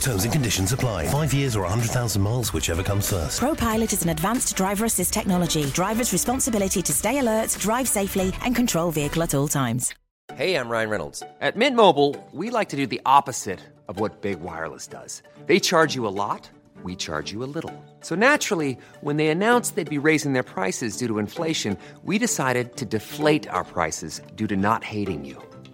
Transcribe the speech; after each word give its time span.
Terms 0.00 0.24
and 0.24 0.32
conditions 0.32 0.72
apply. 0.72 1.06
Five 1.08 1.32
years 1.32 1.56
or 1.56 1.62
100,000 1.62 2.20
miles, 2.20 2.52
whichever 2.52 2.82
comes 2.82 3.10
first. 3.10 3.40
ProPilot 3.40 3.92
is 3.92 4.02
an 4.02 4.10
advanced 4.10 4.56
driver 4.56 4.84
assist 4.84 5.12
technology. 5.12 5.66
Driver's 5.66 6.12
responsibility 6.12 6.82
to 6.82 6.92
stay 6.92 7.18
alert, 7.18 7.56
drive 7.60 7.88
safely, 7.88 8.32
and 8.42 8.54
control 8.54 8.90
vehicle 8.90 9.22
at 9.22 9.34
all 9.34 9.48
times. 9.48 9.94
Hey, 10.34 10.56
I'm 10.56 10.68
Ryan 10.68 10.90
Reynolds. 10.90 11.22
At 11.40 11.56
Mint 11.56 11.76
Mobile, 11.76 12.14
we 12.32 12.50
like 12.50 12.68
to 12.70 12.76
do 12.76 12.86
the 12.86 13.00
opposite 13.06 13.60
of 13.88 14.00
what 14.00 14.20
Big 14.20 14.40
Wireless 14.40 14.86
does. 14.88 15.22
They 15.46 15.60
charge 15.60 15.94
you 15.94 16.06
a 16.06 16.10
lot, 16.10 16.50
we 16.82 16.96
charge 16.96 17.32
you 17.32 17.44
a 17.44 17.50
little. 17.56 17.72
So 18.00 18.14
naturally, 18.16 18.76
when 19.00 19.16
they 19.16 19.28
announced 19.28 19.76
they'd 19.76 19.88
be 19.88 19.98
raising 19.98 20.32
their 20.32 20.42
prices 20.42 20.96
due 20.96 21.08
to 21.08 21.18
inflation, 21.18 21.78
we 22.02 22.18
decided 22.18 22.76
to 22.76 22.84
deflate 22.84 23.48
our 23.48 23.64
prices 23.64 24.20
due 24.34 24.48
to 24.48 24.56
not 24.56 24.82
hating 24.84 25.24
you. 25.24 25.40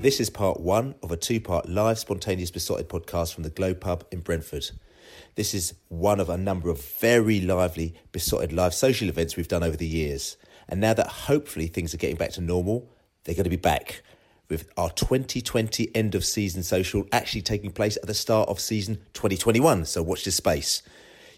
This 0.00 0.18
is 0.18 0.30
part 0.30 0.60
one 0.60 0.94
of 1.02 1.12
a 1.12 1.16
two 1.18 1.40
part 1.42 1.68
live 1.68 1.98
spontaneous 1.98 2.50
Beesotted 2.50 2.88
podcast 2.88 3.34
from 3.34 3.42
the 3.42 3.50
Globe 3.50 3.80
Pub 3.80 4.02
in 4.10 4.20
Brentford. 4.20 4.70
This 5.34 5.52
is 5.52 5.74
one 5.88 6.20
of 6.20 6.30
a 6.30 6.38
number 6.38 6.70
of 6.70 6.82
very 6.82 7.38
lively 7.42 7.94
Beesotted 8.10 8.50
live 8.50 8.72
social 8.72 9.10
events 9.10 9.36
we've 9.36 9.46
done 9.46 9.62
over 9.62 9.76
the 9.76 9.86
years. 9.86 10.38
And 10.70 10.80
now 10.80 10.94
that 10.94 11.06
hopefully 11.06 11.66
things 11.66 11.92
are 11.92 11.98
getting 11.98 12.16
back 12.16 12.30
to 12.30 12.40
normal, 12.40 12.88
they're 13.24 13.34
going 13.34 13.44
to 13.44 13.50
be 13.50 13.56
back 13.56 14.00
with 14.48 14.70
our 14.78 14.88
2020 14.88 15.94
end 15.94 16.14
of 16.14 16.24
season 16.24 16.62
social 16.62 17.04
actually 17.12 17.42
taking 17.42 17.70
place 17.70 17.98
at 17.98 18.06
the 18.06 18.14
start 18.14 18.48
of 18.48 18.58
season 18.58 18.96
2021. 19.12 19.84
So 19.84 20.02
watch 20.02 20.24
this 20.24 20.36
space. 20.36 20.80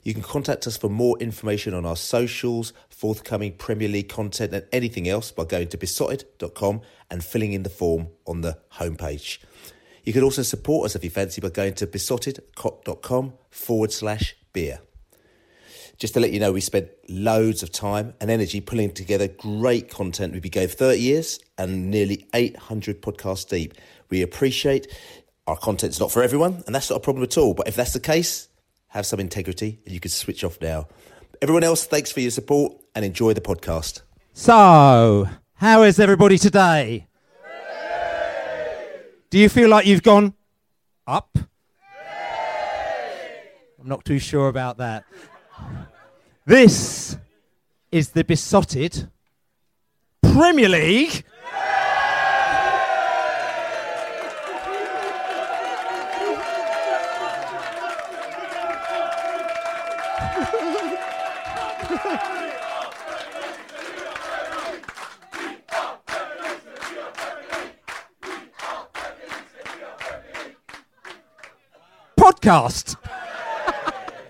You 0.03 0.15
can 0.15 0.23
contact 0.23 0.67
us 0.67 0.77
for 0.77 0.89
more 0.89 1.17
information 1.19 1.75
on 1.75 1.87
our 1.87 1.97
socials, 1.97 2.73
forthcoming 2.89 3.53
Premier 3.53 3.89
League 3.89 4.09
content, 4.09 4.53
and 4.53 4.65
anything 4.73 5.09
else 5.09 5.31
by 5.31 5.45
going 5.45 5.69
to 5.69 5.77
Beesotted.com 5.77 6.81
and 7.11 7.25
filling 7.25 7.53
in 7.53 7.63
the 7.63 7.71
form 7.71 8.09
on 8.27 8.41
the 8.41 8.59
homepage. 8.75 9.39
You 10.05 10.13
can 10.13 10.25
also 10.25 10.43
support 10.43 10.87
us 10.87 10.97
if 10.97 11.05
you 11.05 11.11
fancy 11.11 11.41
by 11.41 11.51
going 11.51 11.75
to 11.75 11.87
Beesotted.com 11.87 13.35
forward 13.51 13.93
slash 13.93 14.35
beer. 14.53 14.81
Just 15.99 16.15
to 16.15 16.21
let 16.21 16.33
you 16.33 16.41
know, 16.41 16.51
we 16.51 16.61
spent 16.61 16.89
loads 17.09 17.63
of 17.63 17.71
time 17.71 18.15
and 18.21 18.29
energy 18.29 18.61
pulling 18.61 18.91
together 18.91 19.29
great 19.29 19.89
content. 19.89 20.33
We've 20.33 20.43
been 20.43 20.51
going 20.51 20.67
30 20.67 20.99
years 20.99 21.39
and 21.57 21.93
nearly 21.93 22.27
800 22.35 23.01
podcasts 23.01 23.49
deep. 23.49 23.75
We 24.11 24.23
appreciate 24.23 24.89
our 25.47 25.57
content's 25.57 26.01
not 26.01 26.11
for 26.11 26.25
everyone, 26.25 26.65
and 26.67 26.75
that's 26.75 26.91
not 26.91 26.97
a 26.97 27.01
problem 27.01 27.23
at 27.23 27.39
all. 27.39 27.55
But 27.55 27.69
if 27.69 27.77
that's 27.77 27.93
the 27.93 28.01
case, 28.01 28.49
have 28.93 29.07
some 29.07 29.19
integrity 29.21 29.81
and 29.85 29.95
you 29.95 30.01
can 30.01 30.11
switch 30.11 30.45
off 30.45 30.61
now. 30.61 30.87
Everyone 31.41 31.65
else, 31.65 31.87
thanks 31.87 32.13
for 32.13 32.21
your 32.21 32.31
support 32.31 32.75
and 32.95 33.05
enjoy 33.05 33.33
the 33.33 33.41
podcast. 33.41 34.03
So, 34.35 35.29
how 35.55 35.83
is 35.83 35.99
everybody 35.99 36.37
today? 36.39 37.07
Do 39.31 39.39
you 39.39 39.49
feel 39.49 39.71
like 39.71 39.87
you've 39.87 40.03
gone 40.03 40.35
up? 41.07 41.37
I'm 43.81 43.89
not 43.89 44.05
too 44.05 44.19
sure 44.19 44.49
about 44.49 44.77
that. 44.77 45.05
This 46.45 47.17
is 47.91 48.11
the 48.11 48.25
Beesotted 48.25 49.09
Premier 50.23 50.69
League. 50.69 51.25
Podcast. 72.43 72.97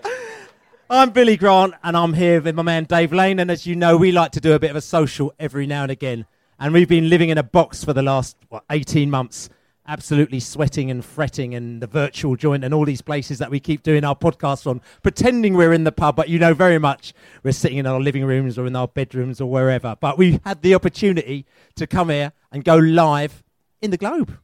I'm 0.89 1.09
Billy 1.09 1.35
Grant, 1.35 1.73
and 1.83 1.97
I'm 1.97 2.13
here 2.13 2.39
with 2.41 2.53
my 2.53 2.61
man 2.61 2.83
Dave 2.83 3.11
Lane. 3.11 3.39
And 3.39 3.49
as 3.49 3.65
you 3.65 3.75
know, 3.75 3.97
we 3.97 4.11
like 4.11 4.31
to 4.33 4.39
do 4.39 4.53
a 4.53 4.59
bit 4.59 4.69
of 4.69 4.75
a 4.75 4.81
social 4.81 5.33
every 5.39 5.65
now 5.65 5.81
and 5.81 5.91
again. 5.91 6.27
And 6.59 6.73
we've 6.73 6.87
been 6.87 7.09
living 7.09 7.29
in 7.29 7.39
a 7.39 7.43
box 7.43 7.83
for 7.83 7.91
the 7.91 8.03
last 8.03 8.37
what, 8.49 8.65
18 8.69 9.09
months, 9.09 9.49
absolutely 9.87 10.39
sweating 10.39 10.91
and 10.91 11.03
fretting 11.03 11.53
in 11.53 11.79
the 11.79 11.87
virtual 11.87 12.35
joint 12.35 12.63
and 12.63 12.71
all 12.71 12.85
these 12.85 13.01
places 13.01 13.39
that 13.39 13.49
we 13.49 13.59
keep 13.59 13.81
doing 13.81 14.03
our 14.03 14.15
podcast 14.15 14.67
on, 14.67 14.79
pretending 15.01 15.55
we're 15.55 15.73
in 15.73 15.83
the 15.83 15.91
pub. 15.91 16.15
But 16.15 16.29
you 16.29 16.37
know 16.37 16.53
very 16.53 16.77
much 16.77 17.15
we're 17.41 17.51
sitting 17.51 17.79
in 17.79 17.87
our 17.87 17.99
living 17.99 18.25
rooms 18.25 18.59
or 18.59 18.67
in 18.67 18.75
our 18.75 18.87
bedrooms 18.87 19.41
or 19.41 19.49
wherever. 19.49 19.95
But 19.99 20.19
we 20.19 20.39
had 20.45 20.61
the 20.61 20.75
opportunity 20.75 21.47
to 21.77 21.87
come 21.87 22.09
here 22.09 22.31
and 22.51 22.63
go 22.63 22.77
live 22.77 23.43
in 23.81 23.89
the 23.89 23.97
Globe 23.97 24.37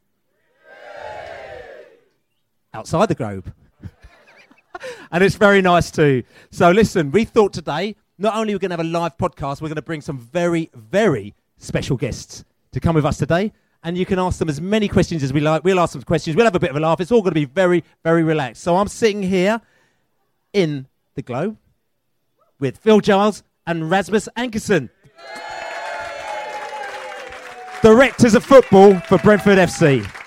outside 2.74 3.07
the 3.07 3.16
Globe. 3.16 3.53
and 5.12 5.24
it's 5.24 5.35
very 5.35 5.62
nice 5.62 5.91
too. 5.91 6.24
So 6.52 6.72
listen, 6.72 7.12
we 7.12 7.25
thought 7.25 7.53
today 7.53 7.96
not 8.18 8.35
only 8.35 8.53
we're 8.53 8.59
going 8.59 8.72
to 8.72 8.78
have 8.78 8.85
a 8.85 8.90
live 8.90 9.18
podcast, 9.18 9.62
we're 9.62 9.69
going 9.69 9.75
to 9.75 9.81
bring 9.81 10.02
some 10.02 10.18
very, 10.19 10.69
very 10.74 11.34
special 11.57 11.97
guests 11.97 12.44
to 12.72 12.80
come 12.80 12.96
with 12.96 13.06
us 13.06 13.18
today. 13.18 13.52
And 13.81 13.97
you 13.97 14.06
can 14.06 14.19
ask 14.19 14.40
them 14.40 14.50
as 14.50 14.59
many 14.59 14.90
questions 14.90 15.24
as 15.24 15.31
we 15.31 15.40
like. 15.40 15.63
We'll 15.63 15.80
ask 15.80 15.94
them 15.94 16.03
questions. 16.03 16.35
We'll 16.35 16.46
have 16.46 16.56
a 16.56 16.59
bit 16.59 16.69
of 16.69 16.75
a 16.75 16.81
laugh. 16.81 17.00
It's 17.00 17.13
all 17.13 17.22
going 17.22 17.31
to 17.31 17.40
be 17.40 17.46
very, 17.46 17.84
very 18.03 18.24
relaxed. 18.24 18.62
So 18.62 18.75
I'm 18.75 18.90
sitting 18.90 19.24
here 19.24 19.62
in 20.51 20.88
the 21.16 21.22
Globe 21.22 21.57
with 22.59 22.78
Phil 22.78 23.00
Giles 23.00 23.41
and 23.66 23.90
Rasmus 23.90 24.28
Ankersen, 24.36 24.90
directors 27.81 28.36
of 28.36 28.44
football 28.44 29.00
for 29.01 29.18
Brentford 29.19 29.57
FC. 29.57 30.19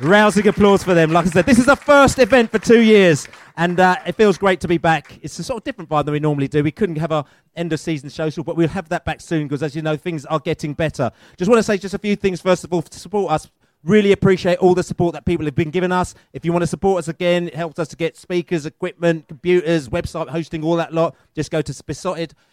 Rousing 0.00 0.48
applause 0.48 0.82
for 0.82 0.94
them. 0.94 1.12
Like 1.12 1.26
I 1.26 1.28
said, 1.28 1.44
this 1.44 1.58
is 1.58 1.66
the 1.66 1.76
first 1.76 2.18
event 2.18 2.50
for 2.50 2.58
two 2.58 2.80
years, 2.80 3.28
and 3.58 3.78
uh, 3.78 3.96
it 4.06 4.14
feels 4.14 4.38
great 4.38 4.58
to 4.60 4.68
be 4.68 4.78
back. 4.78 5.18
It's 5.20 5.38
a 5.38 5.44
sort 5.44 5.58
of 5.58 5.64
different 5.64 5.90
vibe 5.90 6.06
than 6.06 6.12
we 6.12 6.20
normally 6.20 6.48
do. 6.48 6.62
We 6.62 6.70
couldn't 6.70 6.96
have 6.96 7.12
our 7.12 7.26
end 7.54 7.70
of 7.74 7.80
season 7.80 8.08
social, 8.08 8.42
but 8.42 8.56
we'll 8.56 8.68
have 8.68 8.88
that 8.88 9.04
back 9.04 9.20
soon 9.20 9.46
because, 9.46 9.62
as 9.62 9.76
you 9.76 9.82
know, 9.82 9.98
things 9.98 10.24
are 10.24 10.38
getting 10.38 10.72
better. 10.72 11.10
Just 11.36 11.50
want 11.50 11.58
to 11.58 11.62
say 11.62 11.76
just 11.76 11.92
a 11.92 11.98
few 11.98 12.16
things 12.16 12.40
first 12.40 12.64
of 12.64 12.72
all 12.72 12.80
to 12.80 12.98
support 12.98 13.30
us. 13.30 13.50
Really 13.84 14.12
appreciate 14.12 14.56
all 14.58 14.74
the 14.74 14.82
support 14.82 15.12
that 15.12 15.26
people 15.26 15.44
have 15.44 15.54
been 15.54 15.70
giving 15.70 15.92
us. 15.92 16.14
If 16.32 16.46
you 16.46 16.52
want 16.52 16.62
to 16.62 16.66
support 16.66 17.00
us 17.00 17.08
again, 17.08 17.48
it 17.48 17.54
helps 17.54 17.78
us 17.78 17.88
to 17.88 17.96
get 17.96 18.16
speakers, 18.16 18.64
equipment, 18.64 19.28
computers, 19.28 19.90
website 19.90 20.28
hosting, 20.28 20.64
all 20.64 20.76
that 20.76 20.94
lot. 20.94 21.14
Just 21.34 21.50
go 21.50 21.60
to 21.60 21.84
Beesotted.com 21.84 22.49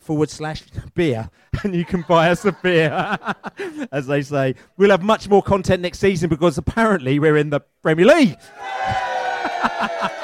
forward 0.00 0.30
slash 0.30 0.62
beer 0.94 1.30
and 1.64 1.74
you 1.74 1.84
can 1.84 2.04
buy 2.08 2.30
us 2.30 2.44
a 2.44 2.52
beer, 2.52 3.18
as 3.92 4.06
they 4.06 4.22
say. 4.22 4.54
We'll 4.76 4.90
have 4.90 5.02
much 5.02 5.28
more 5.28 5.42
content 5.42 5.82
next 5.82 5.98
season 5.98 6.28
because 6.28 6.58
apparently 6.58 7.18
we're 7.18 7.36
in 7.36 7.50
the 7.50 7.60
Premier 7.82 8.06
League. 8.06 8.36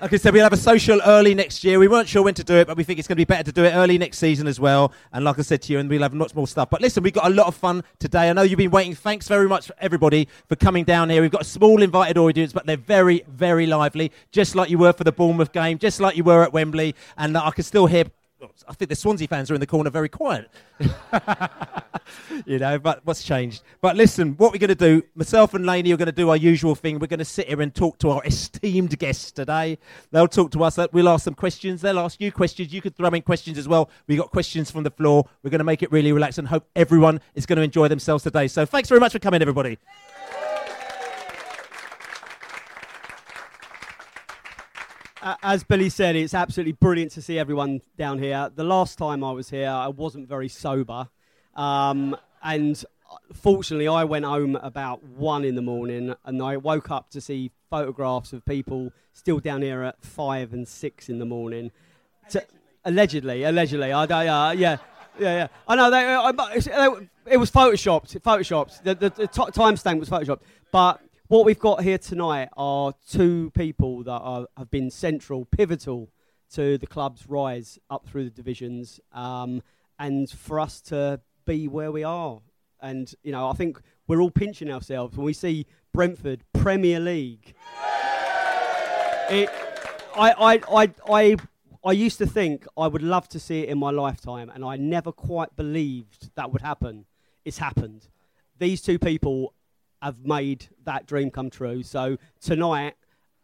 Like 0.00 0.12
I 0.12 0.16
said, 0.16 0.32
we'll 0.32 0.44
have 0.44 0.52
a 0.52 0.56
social 0.56 1.00
early 1.04 1.34
next 1.34 1.64
year. 1.64 1.80
We 1.80 1.88
weren't 1.88 2.08
sure 2.08 2.22
when 2.22 2.34
to 2.34 2.44
do 2.44 2.54
it, 2.54 2.68
but 2.68 2.76
we 2.76 2.84
think 2.84 3.00
it's 3.00 3.08
going 3.08 3.16
to 3.16 3.20
be 3.20 3.24
better 3.24 3.42
to 3.42 3.52
do 3.52 3.64
it 3.64 3.70
early 3.70 3.98
next 3.98 4.18
season 4.18 4.46
as 4.46 4.60
well. 4.60 4.92
And 5.12 5.24
like 5.24 5.40
I 5.40 5.42
said 5.42 5.60
to 5.62 5.72
you, 5.72 5.80
and 5.80 5.90
we'll 5.90 6.02
have 6.02 6.14
lots 6.14 6.36
more 6.36 6.46
stuff. 6.46 6.70
But 6.70 6.80
listen, 6.80 7.02
we've 7.02 7.12
got 7.12 7.26
a 7.26 7.34
lot 7.34 7.48
of 7.48 7.56
fun 7.56 7.82
today. 7.98 8.30
I 8.30 8.32
know 8.32 8.42
you've 8.42 8.58
been 8.58 8.70
waiting. 8.70 8.94
Thanks 8.94 9.26
very 9.26 9.48
much, 9.48 9.72
everybody, 9.80 10.28
for 10.48 10.54
coming 10.54 10.84
down 10.84 11.10
here. 11.10 11.20
We've 11.20 11.32
got 11.32 11.40
a 11.40 11.44
small 11.44 11.82
invited 11.82 12.16
audience, 12.16 12.52
but 12.52 12.64
they're 12.64 12.76
very, 12.76 13.24
very 13.26 13.66
lively, 13.66 14.12
just 14.30 14.54
like 14.54 14.70
you 14.70 14.78
were 14.78 14.92
for 14.92 15.02
the 15.02 15.10
Bournemouth 15.10 15.52
game, 15.52 15.78
just 15.78 15.98
like 15.98 16.16
you 16.16 16.22
were 16.22 16.44
at 16.44 16.52
Wembley. 16.52 16.94
And 17.16 17.36
uh, 17.36 17.42
I 17.44 17.50
can 17.50 17.64
still 17.64 17.86
hear 17.86 18.04
I 18.68 18.72
think 18.74 18.88
the 18.88 18.96
Swansea 18.96 19.26
fans 19.26 19.50
are 19.50 19.54
in 19.54 19.60
the 19.60 19.66
corner 19.66 19.90
very 19.90 20.08
quiet. 20.08 20.48
you 22.46 22.58
know, 22.58 22.78
but 22.78 23.04
what's 23.04 23.24
changed? 23.24 23.62
But 23.80 23.96
listen, 23.96 24.34
what 24.34 24.52
we're 24.52 24.58
going 24.58 24.68
to 24.68 24.74
do, 24.74 25.02
myself 25.14 25.54
and 25.54 25.66
Laney 25.66 25.92
are 25.92 25.96
going 25.96 26.06
to 26.06 26.12
do 26.12 26.30
our 26.30 26.36
usual 26.36 26.74
thing. 26.74 26.98
We're 26.98 27.08
going 27.08 27.18
to 27.18 27.24
sit 27.24 27.48
here 27.48 27.60
and 27.60 27.74
talk 27.74 27.98
to 27.98 28.10
our 28.10 28.24
esteemed 28.24 28.96
guests 28.98 29.32
today. 29.32 29.78
They'll 30.12 30.28
talk 30.28 30.52
to 30.52 30.62
us. 30.62 30.78
Uh, 30.78 30.86
we'll 30.92 31.08
ask 31.08 31.24
them 31.24 31.34
questions. 31.34 31.80
They'll 31.80 31.98
ask 31.98 32.20
you 32.20 32.30
questions. 32.30 32.72
You 32.72 32.80
could 32.80 32.96
throw 32.96 33.08
in 33.08 33.22
questions 33.22 33.58
as 33.58 33.66
well. 33.66 33.90
We've 34.06 34.18
got 34.18 34.30
questions 34.30 34.70
from 34.70 34.84
the 34.84 34.90
floor. 34.90 35.28
We're 35.42 35.50
going 35.50 35.58
to 35.58 35.64
make 35.64 35.82
it 35.82 35.90
really 35.90 36.12
relaxed 36.12 36.38
and 36.38 36.46
hope 36.46 36.68
everyone 36.76 37.20
is 37.34 37.44
going 37.44 37.56
to 37.56 37.62
enjoy 37.62 37.88
themselves 37.88 38.22
today. 38.22 38.46
So 38.48 38.64
thanks 38.64 38.88
very 38.88 39.00
much 39.00 39.12
for 39.12 39.18
coming, 39.18 39.42
everybody. 39.42 39.78
As 45.22 45.64
Billy 45.64 45.88
said, 45.88 46.16
it's 46.16 46.34
absolutely 46.34 46.72
brilliant 46.72 47.12
to 47.12 47.22
see 47.22 47.38
everyone 47.38 47.80
down 47.96 48.18
here. 48.18 48.50
The 48.54 48.64
last 48.64 48.98
time 48.98 49.24
I 49.24 49.32
was 49.32 49.50
here, 49.50 49.68
I 49.68 49.88
wasn't 49.88 50.28
very 50.28 50.48
sober. 50.48 51.08
Um, 51.54 52.16
and 52.42 52.82
uh, 53.10 53.16
fortunately, 53.32 53.88
I 53.88 54.04
went 54.04 54.24
home 54.24 54.56
about 54.56 55.02
one 55.02 55.44
in 55.44 55.54
the 55.54 55.62
morning 55.62 56.14
and 56.24 56.42
I 56.42 56.56
woke 56.56 56.90
up 56.90 57.10
to 57.10 57.20
see 57.20 57.50
photographs 57.70 58.32
of 58.32 58.44
people 58.44 58.92
still 59.12 59.40
down 59.40 59.62
here 59.62 59.82
at 59.82 60.02
five 60.04 60.52
and 60.52 60.66
six 60.66 61.08
in 61.08 61.18
the 61.18 61.26
morning. 61.26 61.70
Allegedly, 62.84 63.42
allegedly. 63.42 63.92
I, 63.92 64.04
uh, 64.04 64.52
yeah, 64.52 64.76
yeah, 65.18 65.36
yeah. 65.36 65.48
I 65.66 65.76
know. 65.76 65.90
They, 65.90 66.14
uh, 66.14 66.32
I, 66.32 67.06
it 67.26 67.36
was 67.36 67.50
photoshopped. 67.50 68.18
Photoshopped. 68.20 68.82
The, 68.82 68.94
the, 68.94 69.10
the 69.10 69.28
timestamp 69.28 69.98
was 69.98 70.08
photoshopped. 70.08 70.40
But 70.70 71.00
what 71.28 71.44
we've 71.44 71.58
got 71.58 71.82
here 71.82 71.98
tonight 71.98 72.48
are 72.56 72.94
two 73.08 73.50
people 73.50 74.02
that 74.02 74.10
are, 74.10 74.46
have 74.56 74.70
been 74.70 74.90
central, 74.90 75.44
pivotal 75.44 76.10
to 76.54 76.78
the 76.78 76.86
club's 76.86 77.28
rise 77.28 77.78
up 77.90 78.08
through 78.08 78.24
the 78.24 78.30
divisions, 78.30 78.98
um, 79.12 79.62
and 79.98 80.30
for 80.30 80.58
us 80.58 80.80
to 80.80 81.20
be 81.44 81.68
where 81.68 81.92
we 81.92 82.02
are. 82.02 82.40
And 82.80 83.12
you 83.22 83.32
know, 83.32 83.48
I 83.48 83.52
think 83.52 83.78
we're 84.06 84.22
all 84.22 84.30
pinching 84.30 84.70
ourselves 84.70 85.16
when 85.16 85.26
we 85.26 85.34
see 85.34 85.66
Brentford 85.92 86.44
Premier 86.54 86.98
League. 86.98 87.54
It, 89.30 89.50
I, 90.16 90.32
I, 90.32 90.82
I, 90.82 90.92
I, 91.10 91.36
I 91.84 91.92
used 91.92 92.16
to 92.18 92.26
think 92.26 92.66
I 92.78 92.86
would 92.86 93.02
love 93.02 93.28
to 93.30 93.38
see 93.38 93.60
it 93.60 93.68
in 93.68 93.78
my 93.78 93.90
lifetime, 93.90 94.48
and 94.48 94.64
I 94.64 94.76
never 94.76 95.12
quite 95.12 95.54
believed 95.56 96.30
that 96.36 96.50
would 96.50 96.62
happen. 96.62 97.04
It's 97.44 97.58
happened. 97.58 98.08
These 98.58 98.80
two 98.80 98.98
people 98.98 99.52
have 100.02 100.24
made 100.24 100.68
that 100.84 101.06
dream 101.06 101.30
come 101.30 101.50
true. 101.50 101.82
So 101.82 102.18
tonight, 102.40 102.94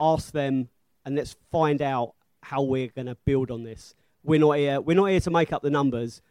ask 0.00 0.32
them 0.32 0.68
and 1.04 1.16
let's 1.16 1.36
find 1.50 1.82
out 1.82 2.14
how 2.42 2.62
we're 2.62 2.88
going 2.88 3.06
to 3.06 3.16
build 3.24 3.50
on 3.50 3.64
this. 3.64 3.94
We're 4.22 4.40
not 4.40 4.52
here. 4.52 4.80
We're 4.80 4.96
not 4.96 5.06
here 5.06 5.20
to 5.20 5.30
make 5.30 5.52
up 5.52 5.62
the 5.62 5.70
numbers. 5.70 6.22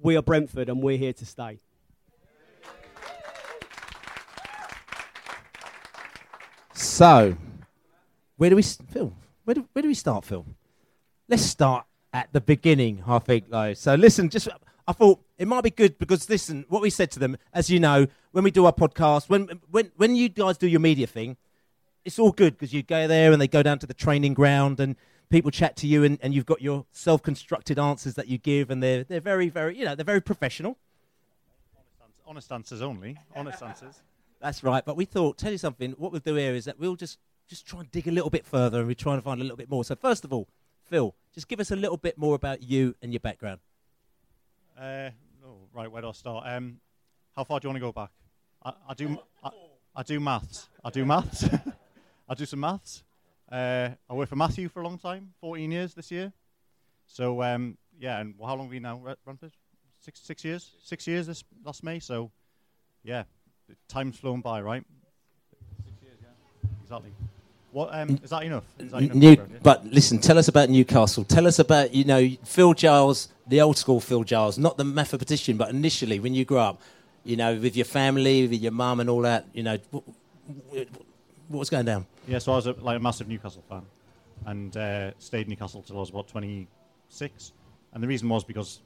We 0.00 0.16
are 0.16 0.22
Brentford, 0.22 0.68
and 0.68 0.82
we're 0.82 0.96
here 0.96 1.12
to 1.12 1.26
stay. 1.26 1.60
So, 6.72 7.36
where 8.36 8.50
do 8.50 8.56
we, 8.56 8.62
Phil? 8.62 9.12
Where 9.44 9.54
do, 9.54 9.68
where 9.72 9.82
do 9.82 9.88
we 9.88 9.94
start, 9.94 10.24
Phil? 10.24 10.44
Let's 11.28 11.42
start 11.42 11.86
at 12.12 12.32
the 12.32 12.40
beginning. 12.40 13.04
I 13.06 13.18
think, 13.18 13.50
though. 13.50 13.74
So, 13.74 13.94
listen, 13.94 14.28
just 14.28 14.48
I 14.86 14.92
thought 14.92 15.20
it 15.42 15.48
might 15.48 15.64
be 15.64 15.70
good 15.70 15.98
because 15.98 16.30
listen, 16.30 16.64
what 16.68 16.82
we 16.82 16.88
said 16.88 17.10
to 17.10 17.18
them, 17.18 17.36
as 17.52 17.68
you 17.68 17.80
know, 17.80 18.06
when 18.30 18.44
we 18.44 18.52
do 18.52 18.64
our 18.64 18.72
podcast, 18.72 19.28
when 19.28 19.60
when 19.72 19.90
when 19.96 20.14
you 20.14 20.28
guys 20.28 20.56
do 20.56 20.68
your 20.68 20.78
media 20.78 21.08
thing, 21.08 21.36
it's 22.04 22.20
all 22.20 22.30
good 22.30 22.52
because 22.54 22.72
you 22.72 22.84
go 22.84 23.08
there 23.08 23.32
and 23.32 23.42
they 23.42 23.48
go 23.48 23.60
down 23.60 23.80
to 23.80 23.86
the 23.88 23.92
training 23.92 24.34
ground 24.34 24.78
and 24.78 24.94
people 25.30 25.50
chat 25.50 25.74
to 25.78 25.88
you 25.88 26.04
and, 26.04 26.16
and 26.22 26.32
you've 26.32 26.46
got 26.46 26.62
your 26.62 26.86
self-constructed 26.92 27.76
answers 27.76 28.14
that 28.14 28.28
you 28.28 28.38
give 28.38 28.70
and 28.70 28.80
they're 28.80 29.02
they're 29.02 29.20
very 29.20 29.48
very 29.48 29.76
you 29.76 29.84
know 29.84 29.96
they're 29.96 30.04
very 30.04 30.20
professional. 30.20 30.78
Honest 32.24 32.52
answers 32.52 32.80
only. 32.80 33.18
Honest 33.34 33.60
answers. 33.70 34.00
That's 34.40 34.62
right. 34.62 34.84
But 34.84 34.96
we 34.96 35.06
thought, 35.06 35.38
tell 35.38 35.50
you 35.50 35.58
something. 35.58 35.90
What 35.98 36.12
we'll 36.12 36.20
do 36.20 36.36
here 36.36 36.54
is 36.54 36.66
that 36.66 36.78
we'll 36.78 36.94
just 36.94 37.18
just 37.48 37.66
try 37.66 37.80
and 37.80 37.90
dig 37.90 38.06
a 38.06 38.12
little 38.12 38.30
bit 38.30 38.46
further 38.46 38.78
and 38.78 38.86
we're 38.86 38.94
trying 38.94 39.18
to 39.18 39.22
find 39.22 39.40
a 39.40 39.42
little 39.42 39.56
bit 39.56 39.68
more. 39.68 39.82
So 39.82 39.96
first 39.96 40.24
of 40.24 40.32
all, 40.32 40.46
Phil, 40.84 41.16
just 41.34 41.48
give 41.48 41.58
us 41.58 41.72
a 41.72 41.76
little 41.76 41.96
bit 41.96 42.16
more 42.16 42.36
about 42.36 42.62
you 42.62 42.94
and 43.02 43.12
your 43.12 43.18
background. 43.18 43.58
Uh, 44.80 45.10
right, 45.74 45.90
where 45.90 46.02
do 46.02 46.08
I 46.08 46.12
start? 46.12 46.44
Um, 46.46 46.78
how 47.34 47.44
far 47.44 47.60
do 47.60 47.66
you 47.66 47.70
want 47.70 47.76
to 47.76 47.80
go 47.80 47.92
back? 47.92 48.10
I, 48.64 48.72
I 48.90 48.94
do. 48.94 49.18
I, 49.42 49.50
I, 49.96 50.02
do 50.02 50.20
maths. 50.20 50.68
I 50.84 50.90
do 50.90 51.04
maths. 51.04 51.44
I 52.28 52.34
do 52.34 52.46
some 52.46 52.60
maths. 52.60 53.02
Uh, 53.50 53.90
I 54.08 54.14
worked 54.14 54.30
for 54.30 54.36
Matthew 54.36 54.68
for 54.68 54.80
a 54.80 54.84
long 54.84 54.98
time, 54.98 55.34
14 55.40 55.70
years 55.70 55.94
this 55.94 56.10
year. 56.10 56.32
So 57.06 57.42
um, 57.42 57.76
yeah, 57.98 58.20
and 58.20 58.34
how 58.40 58.54
long 58.54 58.66
have 58.66 58.74
you 58.74 58.80
now, 58.80 59.02
Brentford? 59.24 59.52
Six 60.00 60.20
six 60.20 60.44
years. 60.44 60.70
Six 60.82 61.06
years 61.06 61.26
this 61.26 61.44
last 61.64 61.84
May. 61.84 61.98
So 61.98 62.30
yeah, 63.04 63.24
time's 63.88 64.18
flown 64.18 64.40
by, 64.40 64.60
right? 64.60 64.84
Six 65.84 66.02
years, 66.02 66.18
yeah. 66.22 66.70
Exactly. 66.82 67.12
What 67.72 67.88
um, 67.94 68.20
is 68.22 68.28
that 68.30 68.42
enough? 68.42 68.64
Is 68.78 68.92
that 68.92 69.02
enough 69.02 69.16
New, 69.16 69.36
but 69.62 69.86
listen, 69.86 70.18
tell 70.18 70.36
us 70.36 70.48
about 70.48 70.68
Newcastle. 70.68 71.24
Tell 71.24 71.46
us 71.46 71.58
about 71.58 71.94
you 71.94 72.04
know 72.04 72.28
Phil 72.44 72.74
Giles, 72.74 73.28
the 73.46 73.62
old 73.62 73.78
school 73.78 73.98
Phil 73.98 74.24
Giles, 74.24 74.58
not 74.58 74.76
the 74.76 74.84
mathematician, 74.84 75.56
but 75.56 75.70
initially 75.70 76.20
when 76.20 76.34
you 76.34 76.44
grew 76.44 76.58
up, 76.58 76.82
you 77.24 77.34
know, 77.34 77.54
with 77.54 77.74
your 77.74 77.86
family, 77.86 78.46
with 78.46 78.60
your 78.60 78.72
mum 78.72 79.00
and 79.00 79.08
all 79.08 79.22
that. 79.22 79.46
You 79.54 79.62
know, 79.62 79.78
what, 79.90 80.04
what 81.48 81.58
was 81.58 81.70
going 81.70 81.86
down? 81.86 82.06
Yeah, 82.28 82.38
so 82.40 82.52
I 82.52 82.56
was 82.56 82.66
a, 82.66 82.72
like 82.72 82.98
a 82.98 83.00
massive 83.00 83.26
Newcastle 83.26 83.64
fan, 83.70 83.82
and 84.44 84.76
uh, 84.76 85.12
stayed 85.18 85.46
in 85.46 85.48
Newcastle 85.48 85.80
till 85.80 85.96
I 85.96 86.00
was 86.00 86.10
about 86.10 86.28
twenty 86.28 86.68
six. 87.08 87.52
And 87.94 88.02
the 88.02 88.08
reason 88.08 88.28
was 88.28 88.44
because 88.44 88.80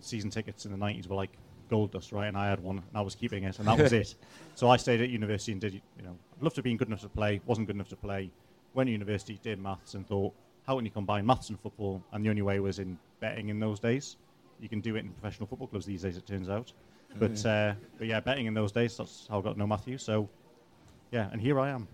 season 0.00 0.30
tickets 0.30 0.64
in 0.64 0.72
the 0.72 0.78
nineties 0.78 1.06
were 1.06 1.14
like 1.14 1.30
gold 1.72 1.90
dust, 1.90 2.12
right? 2.12 2.28
And 2.28 2.36
I 2.36 2.50
had 2.50 2.60
one, 2.60 2.76
and 2.76 2.94
I 2.94 3.00
was 3.00 3.14
keeping 3.14 3.44
it, 3.44 3.58
and 3.58 3.66
that 3.66 3.78
was 3.78 3.92
it. 3.92 4.14
So 4.54 4.68
I 4.68 4.76
stayed 4.76 5.00
at 5.00 5.08
university 5.08 5.52
and 5.52 5.60
did, 5.62 5.72
you 5.72 6.04
know, 6.04 6.14
I'd 6.36 6.42
love 6.42 6.52
to 6.52 6.58
have 6.58 6.64
been 6.64 6.76
good 6.76 6.88
enough 6.88 7.00
to 7.00 7.08
play, 7.08 7.40
wasn't 7.46 7.68
good 7.68 7.76
enough 7.76 7.88
to 7.88 7.96
play. 7.96 8.30
Went 8.74 8.88
to 8.88 8.92
university, 8.92 9.40
did 9.42 9.58
maths, 9.58 9.94
and 9.94 10.06
thought, 10.06 10.34
how 10.66 10.76
can 10.76 10.84
you 10.84 10.90
combine 10.90 11.24
maths 11.24 11.48
and 11.48 11.58
football? 11.58 12.02
And 12.12 12.22
the 12.22 12.28
only 12.28 12.42
way 12.42 12.60
was 12.60 12.78
in 12.78 12.98
betting 13.20 13.48
in 13.48 13.58
those 13.58 13.80
days. 13.80 14.16
You 14.60 14.68
can 14.68 14.80
do 14.80 14.94
it 14.96 15.04
in 15.06 15.10
professional 15.12 15.46
football 15.46 15.68
clubs 15.68 15.86
these 15.86 16.02
days, 16.02 16.18
it 16.18 16.26
turns 16.26 16.50
out. 16.50 16.70
But, 17.18 17.32
mm. 17.32 17.46
uh, 17.46 17.74
but 17.96 18.06
yeah, 18.06 18.20
betting 18.20 18.44
in 18.44 18.52
those 18.52 18.72
days, 18.72 18.94
that's 18.98 19.26
how 19.30 19.38
I 19.38 19.42
got 19.42 19.54
to 19.54 19.58
know 19.58 19.66
Matthew. 19.66 19.96
So, 19.96 20.28
yeah, 21.10 21.30
and 21.32 21.40
here 21.40 21.58
I 21.58 21.70
am. 21.70 21.88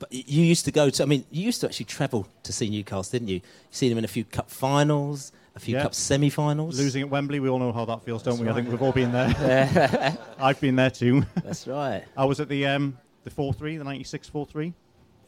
But 0.00 0.12
you 0.12 0.42
used 0.42 0.64
to 0.64 0.72
go 0.72 0.90
to, 0.90 1.02
I 1.04 1.06
mean, 1.06 1.24
you 1.30 1.44
used 1.44 1.60
to 1.60 1.68
actually 1.68 1.86
travel 1.86 2.26
to 2.42 2.52
see 2.52 2.68
Newcastle, 2.68 3.12
didn't 3.12 3.28
you? 3.28 3.36
You 3.36 3.42
seen 3.70 3.90
them 3.90 3.98
in 3.98 4.04
a 4.04 4.08
few 4.08 4.24
cup 4.24 4.50
finals 4.50 5.30
a 5.54 5.60
few 5.60 5.76
yeah. 5.76 5.82
cup 5.82 5.94
semi-finals. 5.94 6.78
Losing 6.78 7.02
at 7.02 7.10
Wembley, 7.10 7.40
we 7.40 7.48
all 7.48 7.58
know 7.58 7.72
how 7.72 7.84
that 7.84 8.02
feels, 8.02 8.22
don't 8.22 8.38
we? 8.38 8.46
Right. 8.46 8.52
I 8.52 8.54
think 8.56 8.68
we've 8.68 8.82
all 8.82 8.92
been 8.92 9.12
there. 9.12 10.16
I've 10.38 10.60
been 10.60 10.76
there 10.76 10.90
too. 10.90 11.24
That's 11.44 11.66
right. 11.66 12.04
I 12.16 12.24
was 12.24 12.40
at 12.40 12.48
the 12.48 12.66
um, 12.66 12.98
the 13.24 13.30
four 13.30 13.52
three, 13.52 13.76
the 13.76 13.84
ninety 13.84 14.04
six 14.04 14.28
four 14.28 14.46
three, 14.46 14.72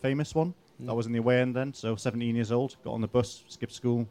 famous 0.00 0.34
one. 0.34 0.54
Mm. 0.80 0.86
That 0.86 0.94
was 0.94 1.06
in 1.06 1.12
the 1.12 1.18
away 1.18 1.40
end 1.40 1.54
then. 1.54 1.72
So 1.72 1.96
17 1.96 2.34
years 2.34 2.50
old, 2.50 2.76
got 2.84 2.92
on 2.92 3.00
the 3.00 3.08
bus, 3.08 3.44
skipped 3.48 3.72
school. 3.72 4.08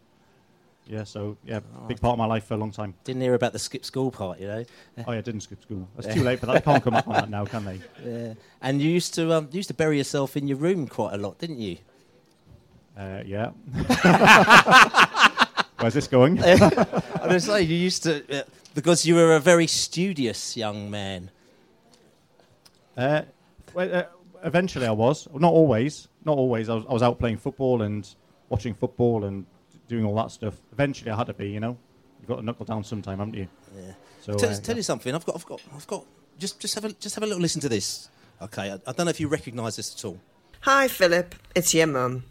Yeah, 0.85 1.05
so 1.05 1.37
yeah, 1.45 1.61
oh, 1.77 1.87
big 1.87 2.01
part 2.01 2.13
of 2.13 2.17
my 2.17 2.25
life 2.25 2.45
for 2.45 2.55
a 2.55 2.57
long 2.57 2.71
time. 2.71 2.93
Didn't 3.05 3.21
hear 3.21 3.35
about 3.35 3.53
the 3.53 3.59
skip 3.59 3.85
school 3.85 4.11
part, 4.11 4.39
you 4.39 4.47
know. 4.47 4.65
oh 5.07 5.13
yeah, 5.13 5.21
didn't 5.21 5.41
skip 5.41 5.61
school. 5.61 5.87
It's 5.97 6.07
too 6.13 6.23
late 6.23 6.39
for 6.39 6.45
that. 6.47 6.53
They 6.55 6.61
can't 6.61 6.83
come 6.83 6.95
up 6.95 7.07
on 7.07 7.13
that 7.13 7.29
now, 7.29 7.45
can 7.45 7.63
they? 7.63 7.79
Yeah. 8.05 8.33
And 8.61 8.81
you 8.81 8.89
used 8.89 9.13
to 9.15 9.31
um, 9.33 9.47
you 9.51 9.57
used 9.57 9.69
to 9.69 9.73
bury 9.73 9.97
yourself 9.97 10.35
in 10.35 10.47
your 10.47 10.57
room 10.57 10.87
quite 10.87 11.13
a 11.13 11.17
lot, 11.17 11.39
didn't 11.39 11.59
you? 11.59 11.77
Uh, 12.97 13.23
yeah. 13.25 13.51
Where's 15.83 15.95
this 15.95 16.07
going? 16.07 16.41
I 16.43 17.27
was 17.27 17.43
say 17.43 17.63
you 17.63 17.75
used 17.75 18.03
to 18.03 18.39
uh, 18.39 18.43
because 18.73 19.05
you 19.05 19.15
were 19.15 19.35
a 19.35 19.39
very 19.41 19.67
studious 19.67 20.55
young 20.55 20.89
man. 20.89 21.29
Uh, 22.95 23.23
well, 23.73 23.93
uh, 23.93 24.03
eventually, 24.45 24.87
I 24.87 24.91
was. 24.91 25.27
Not 25.33 25.51
always. 25.51 26.07
Not 26.23 26.37
always. 26.37 26.69
I 26.69 26.75
was, 26.75 26.85
I 26.87 26.93
was 26.93 27.03
out 27.03 27.19
playing 27.19 27.35
football 27.35 27.81
and 27.81 28.07
watching 28.47 28.73
football 28.73 29.25
and 29.25 29.45
doing 29.89 30.05
all 30.05 30.15
that 30.15 30.31
stuff. 30.31 30.55
Eventually, 30.71 31.11
I 31.11 31.17
had 31.17 31.27
to 31.27 31.33
be. 31.33 31.49
You 31.49 31.59
know, 31.59 31.77
you've 32.21 32.29
got 32.29 32.37
to 32.37 32.43
knuckle 32.43 32.65
down 32.65 32.85
sometime, 32.85 33.19
haven't 33.19 33.33
you? 33.33 33.49
Yeah. 33.75 33.91
So 34.21 34.35
tell, 34.35 34.51
uh, 34.51 34.55
tell 34.55 34.75
yeah. 34.75 34.77
you 34.77 34.83
something. 34.83 35.13
I've 35.13 35.25
got. 35.25 35.35
I've 35.35 35.45
got. 35.45 35.61
I've 35.75 35.87
got. 35.87 36.05
Just, 36.39 36.61
just 36.61 36.75
have 36.75 36.85
a, 36.85 36.93
just 36.93 37.13
have 37.15 37.25
a 37.25 37.27
little 37.27 37.41
listen 37.41 37.59
to 37.59 37.67
this. 37.67 38.07
Okay. 38.41 38.71
I, 38.71 38.75
I 38.87 38.93
don't 38.93 39.05
know 39.05 39.09
if 39.09 39.19
you 39.19 39.27
recognise 39.27 39.75
this 39.75 39.93
at 39.93 40.05
all. 40.05 40.17
Hi, 40.61 40.87
Philip. 40.87 41.35
It's 41.53 41.73
your 41.73 41.87
mum. 41.87 42.23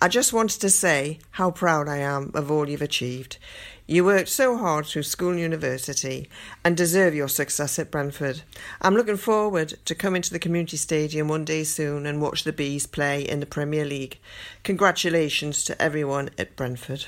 I 0.00 0.08
just 0.08 0.32
wanted 0.32 0.60
to 0.60 0.70
say 0.70 1.18
how 1.32 1.50
proud 1.50 1.88
I 1.88 1.98
am 1.98 2.30
of 2.34 2.50
all 2.50 2.68
you've 2.68 2.82
achieved. 2.82 3.38
You 3.86 4.04
worked 4.04 4.28
so 4.28 4.56
hard 4.56 4.86
through 4.86 5.02
school 5.02 5.30
and 5.30 5.40
university 5.40 6.28
and 6.64 6.76
deserve 6.76 7.12
your 7.12 7.26
success 7.26 7.76
at 7.78 7.90
Brentford. 7.90 8.42
I'm 8.80 8.94
looking 8.94 9.16
forward 9.16 9.74
to 9.84 9.94
coming 9.96 10.22
to 10.22 10.30
the 10.30 10.38
community 10.38 10.76
stadium 10.76 11.26
one 11.26 11.44
day 11.44 11.64
soon 11.64 12.06
and 12.06 12.22
watch 12.22 12.44
the 12.44 12.52
Bees 12.52 12.86
play 12.86 13.22
in 13.22 13.40
the 13.40 13.46
Premier 13.46 13.84
League. 13.84 14.20
Congratulations 14.62 15.64
to 15.64 15.82
everyone 15.82 16.30
at 16.38 16.54
Brentford. 16.54 17.06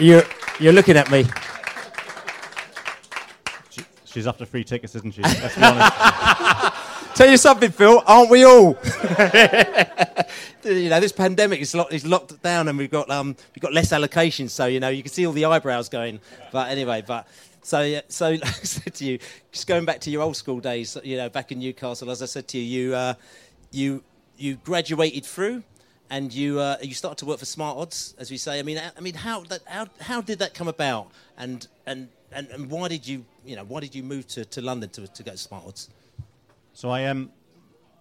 You're, 0.00 0.24
you're 0.58 0.72
looking 0.72 0.96
at 0.96 1.10
me. 1.10 1.26
She's 4.18 4.26
after 4.26 4.46
free 4.46 4.64
tickets, 4.64 4.96
isn't 4.96 5.14
she? 5.14 5.22
Let's 5.22 5.54
be 5.54 5.62
honest. 5.62 7.14
Tell 7.14 7.30
you 7.30 7.36
something, 7.36 7.70
Phil, 7.70 8.02
aren't 8.04 8.30
we 8.30 8.42
all? 8.42 8.76
you 10.64 10.88
know, 10.88 10.98
this 10.98 11.12
pandemic 11.12 11.60
is 11.60 11.72
locked, 11.72 11.92
is 11.92 12.04
locked 12.04 12.42
down, 12.42 12.66
and 12.66 12.76
we've 12.76 12.90
got 12.90 13.08
um, 13.10 13.36
we've 13.54 13.62
got 13.62 13.72
less 13.72 13.90
allocations, 13.92 14.50
so 14.50 14.66
you 14.66 14.80
know 14.80 14.88
you 14.88 15.04
can 15.04 15.12
see 15.12 15.24
all 15.24 15.32
the 15.32 15.44
eyebrows 15.44 15.88
going. 15.88 16.18
But 16.50 16.72
anyway, 16.72 17.04
but 17.06 17.28
so 17.62 18.00
so 18.08 18.30
like 18.32 18.44
I 18.44 18.50
said 18.50 18.92
to 18.94 19.04
you, 19.04 19.20
just 19.52 19.68
going 19.68 19.84
back 19.84 20.00
to 20.00 20.10
your 20.10 20.22
old 20.22 20.36
school 20.36 20.58
days, 20.58 20.98
you 21.04 21.16
know, 21.16 21.28
back 21.28 21.52
in 21.52 21.60
Newcastle, 21.60 22.10
as 22.10 22.20
I 22.20 22.26
said 22.26 22.48
to 22.48 22.58
you, 22.58 22.86
you 22.88 22.94
uh, 22.96 23.14
you 23.70 24.02
you 24.36 24.56
graduated 24.56 25.24
through, 25.24 25.62
and 26.10 26.34
you 26.34 26.58
uh, 26.58 26.76
you 26.82 26.92
started 26.92 27.18
to 27.18 27.26
work 27.26 27.38
for 27.38 27.44
Smart 27.44 27.78
Odds, 27.78 28.16
as 28.18 28.32
we 28.32 28.36
say. 28.36 28.58
I 28.58 28.64
mean, 28.64 28.80
I 28.96 29.00
mean, 29.00 29.14
how 29.14 29.44
that 29.44 29.60
how 29.64 29.86
how 30.00 30.20
did 30.22 30.40
that 30.40 30.54
come 30.54 30.66
about, 30.66 31.12
and 31.36 31.68
and 31.86 32.08
and, 32.32 32.48
and 32.48 32.70
why 32.70 32.88
did 32.88 33.06
you 33.06 33.24
you 33.44 33.56
know 33.56 33.64
why 33.64 33.80
did 33.80 33.94
you 33.94 34.02
move 34.02 34.26
to, 34.28 34.44
to 34.44 34.60
London 34.62 34.88
to 34.90 35.06
to 35.06 35.22
go 35.22 35.32
to? 35.32 35.88
So 36.72 36.90
I 36.90 37.06
um, 37.06 37.30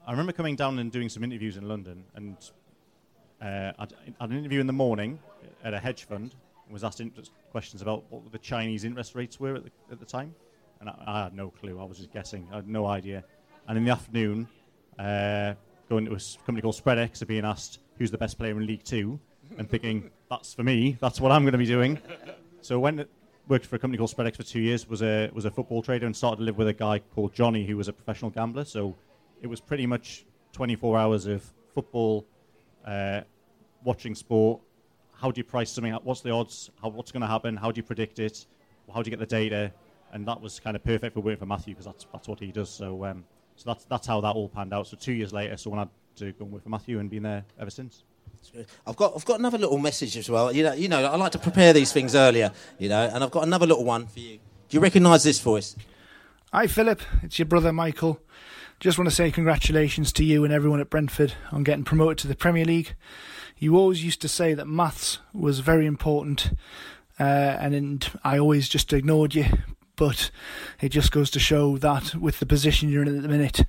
I 0.05 0.11
remember 0.11 0.31
coming 0.31 0.55
down 0.55 0.79
and 0.79 0.91
doing 0.91 1.09
some 1.09 1.23
interviews 1.23 1.57
in 1.57 1.67
London, 1.67 2.03
and 2.15 2.37
uh, 3.41 3.73
I 3.77 3.87
had 4.19 4.29
an 4.29 4.37
interview 4.37 4.59
in 4.59 4.67
the 4.67 4.73
morning 4.73 5.19
at 5.63 5.73
a 5.73 5.79
hedge 5.79 6.05
fund 6.05 6.35
and 6.65 6.73
was 6.73 6.83
asked 6.83 7.01
questions 7.51 7.81
about 7.81 8.03
what 8.09 8.31
the 8.31 8.37
Chinese 8.37 8.83
interest 8.83 9.15
rates 9.15 9.39
were 9.39 9.55
at 9.55 9.63
the, 9.63 9.71
at 9.91 9.99
the 9.99 10.05
time, 10.05 10.33
and 10.79 10.89
I, 10.89 10.95
I 11.05 11.23
had 11.23 11.33
no 11.33 11.49
clue. 11.49 11.79
I 11.79 11.83
was 11.83 11.97
just 11.97 12.11
guessing. 12.11 12.47
I 12.51 12.57
had 12.57 12.67
no 12.67 12.85
idea. 12.85 13.23
And 13.67 13.77
in 13.77 13.83
the 13.83 13.91
afternoon, 13.91 14.47
uh, 14.97 15.53
going 15.89 16.05
to 16.05 16.13
a 16.13 16.19
company 16.45 16.61
called 16.61 16.81
Spreadex, 16.81 17.25
being 17.27 17.45
asked 17.45 17.79
who's 17.97 18.11
the 18.11 18.17
best 18.17 18.37
player 18.37 18.51
in 18.51 18.65
League 18.65 18.83
Two, 18.83 19.19
and 19.57 19.69
thinking 19.69 20.09
that's 20.29 20.53
for 20.53 20.63
me. 20.63 20.97
That's 21.01 21.19
what 21.19 21.31
I'm 21.31 21.43
going 21.43 21.53
to 21.53 21.57
be 21.57 21.65
doing. 21.65 21.99
So 22.61 22.79
went 22.79 23.07
worked 23.47 23.65
for 23.65 23.75
a 23.75 23.79
company 23.79 23.97
called 23.97 24.11
Spreadex 24.11 24.35
for 24.35 24.43
two 24.43 24.59
years. 24.59 24.87
Was 24.87 25.01
a 25.01 25.29
was 25.33 25.45
a 25.45 25.51
football 25.51 25.81
trader 25.81 26.05
and 26.05 26.15
started 26.15 26.37
to 26.37 26.43
live 26.43 26.57
with 26.57 26.67
a 26.67 26.73
guy 26.73 26.99
called 26.99 27.33
Johnny, 27.33 27.65
who 27.65 27.77
was 27.77 27.87
a 27.87 27.93
professional 27.93 28.31
gambler. 28.31 28.65
So 28.65 28.95
it 29.41 29.47
was 29.47 29.61
pretty 29.61 29.85
much 29.85 30.25
24 30.53 30.97
hours 30.97 31.25
of 31.27 31.43
football, 31.73 32.25
uh, 32.85 33.21
watching 33.83 34.15
sport. 34.15 34.61
How 35.13 35.31
do 35.31 35.39
you 35.39 35.43
price 35.43 35.71
something? 35.71 35.93
What's 35.93 36.21
the 36.21 36.31
odds? 36.31 36.69
How, 36.81 36.89
what's 36.89 37.11
going 37.11 37.21
to 37.21 37.27
happen? 37.27 37.55
How 37.55 37.71
do 37.71 37.79
you 37.79 37.83
predict 37.83 38.19
it? 38.19 38.45
How 38.93 39.01
do 39.01 39.09
you 39.09 39.15
get 39.15 39.19
the 39.19 39.25
data? 39.25 39.71
And 40.13 40.27
that 40.27 40.39
was 40.39 40.59
kind 40.59 40.75
of 40.75 40.83
perfect 40.83 41.13
for 41.13 41.19
working 41.21 41.39
for 41.39 41.45
Matthew 41.45 41.73
because 41.73 41.85
that's 41.85 42.05
that's 42.11 42.27
what 42.27 42.39
he 42.39 42.51
does. 42.51 42.69
So 42.69 43.05
um, 43.05 43.23
so 43.55 43.69
that's 43.69 43.85
that's 43.85 44.07
how 44.07 44.21
that 44.21 44.35
all 44.35 44.49
panned 44.49 44.73
out. 44.73 44.87
So 44.87 44.97
two 44.97 45.13
years 45.13 45.33
later, 45.33 45.57
so 45.57 45.69
when 45.69 45.79
I 45.79 45.83
had 45.83 45.89
to 46.17 46.31
go 46.33 46.45
and 46.45 46.53
work 46.53 46.63
for 46.63 46.69
Matthew 46.69 46.99
and 46.99 47.09
been 47.09 47.23
there 47.23 47.45
ever 47.59 47.69
since. 47.69 48.03
I've 48.85 48.95
got 48.95 49.13
I've 49.15 49.25
got 49.25 49.39
another 49.39 49.57
little 49.57 49.77
message 49.77 50.17
as 50.17 50.29
well. 50.29 50.51
You 50.51 50.63
know, 50.63 50.73
you 50.73 50.87
know, 50.87 51.05
I 51.05 51.15
like 51.15 51.31
to 51.33 51.39
prepare 51.39 51.73
these 51.73 51.91
things 51.91 52.15
earlier. 52.15 52.51
You 52.79 52.89
know, 52.89 53.09
and 53.13 53.23
I've 53.23 53.31
got 53.31 53.43
another 53.43 53.65
little 53.65 53.85
one 53.85 54.07
for 54.07 54.19
you. 54.19 54.39
Do 54.69 54.77
you 54.77 54.79
recognise 54.79 55.23
this 55.23 55.39
voice? 55.39 55.75
Hi, 56.53 56.67
Philip. 56.67 57.01
It's 57.23 57.39
your 57.39 57.45
brother 57.45 57.71
Michael. 57.71 58.19
Just 58.79 58.97
want 58.97 59.09
to 59.09 59.15
say 59.15 59.31
congratulations 59.31 60.13
to 60.13 60.23
you 60.23 60.43
and 60.43 60.53
everyone 60.53 60.79
at 60.79 60.89
Brentford 60.89 61.33
on 61.51 61.63
getting 61.63 61.83
promoted 61.83 62.19
to 62.19 62.27
the 62.27 62.35
Premier 62.35 62.63
League. 62.63 62.93
You 63.57 63.75
always 63.75 64.03
used 64.03 64.21
to 64.21 64.27
say 64.27 64.53
that 64.53 64.67
maths 64.67 65.17
was 65.33 65.61
very 65.61 65.87
important, 65.87 66.51
uh, 67.19 67.23
and, 67.23 67.73
and 67.73 68.11
I 68.23 68.37
always 68.37 68.69
just 68.69 68.93
ignored 68.93 69.33
you. 69.33 69.45
But 69.97 70.29
it 70.79 70.89
just 70.89 71.11
goes 71.11 71.29
to 71.31 71.39
show 71.39 71.77
that 71.79 72.15
with 72.15 72.39
the 72.39 72.45
position 72.45 72.87
you're 72.87 73.01
in 73.01 73.17
at 73.17 73.21
the 73.23 73.27
minute 73.27 73.61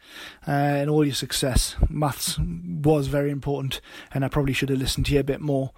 uh, 0.46 0.50
and 0.50 0.90
all 0.90 1.04
your 1.04 1.14
success, 1.14 1.74
maths 1.88 2.38
was 2.38 3.08
very 3.08 3.30
important, 3.30 3.80
and 4.12 4.24
I 4.24 4.28
probably 4.28 4.52
should 4.52 4.68
have 4.68 4.78
listened 4.78 5.06
to 5.06 5.14
you 5.14 5.20
a 5.20 5.24
bit 5.24 5.40
more. 5.40 5.72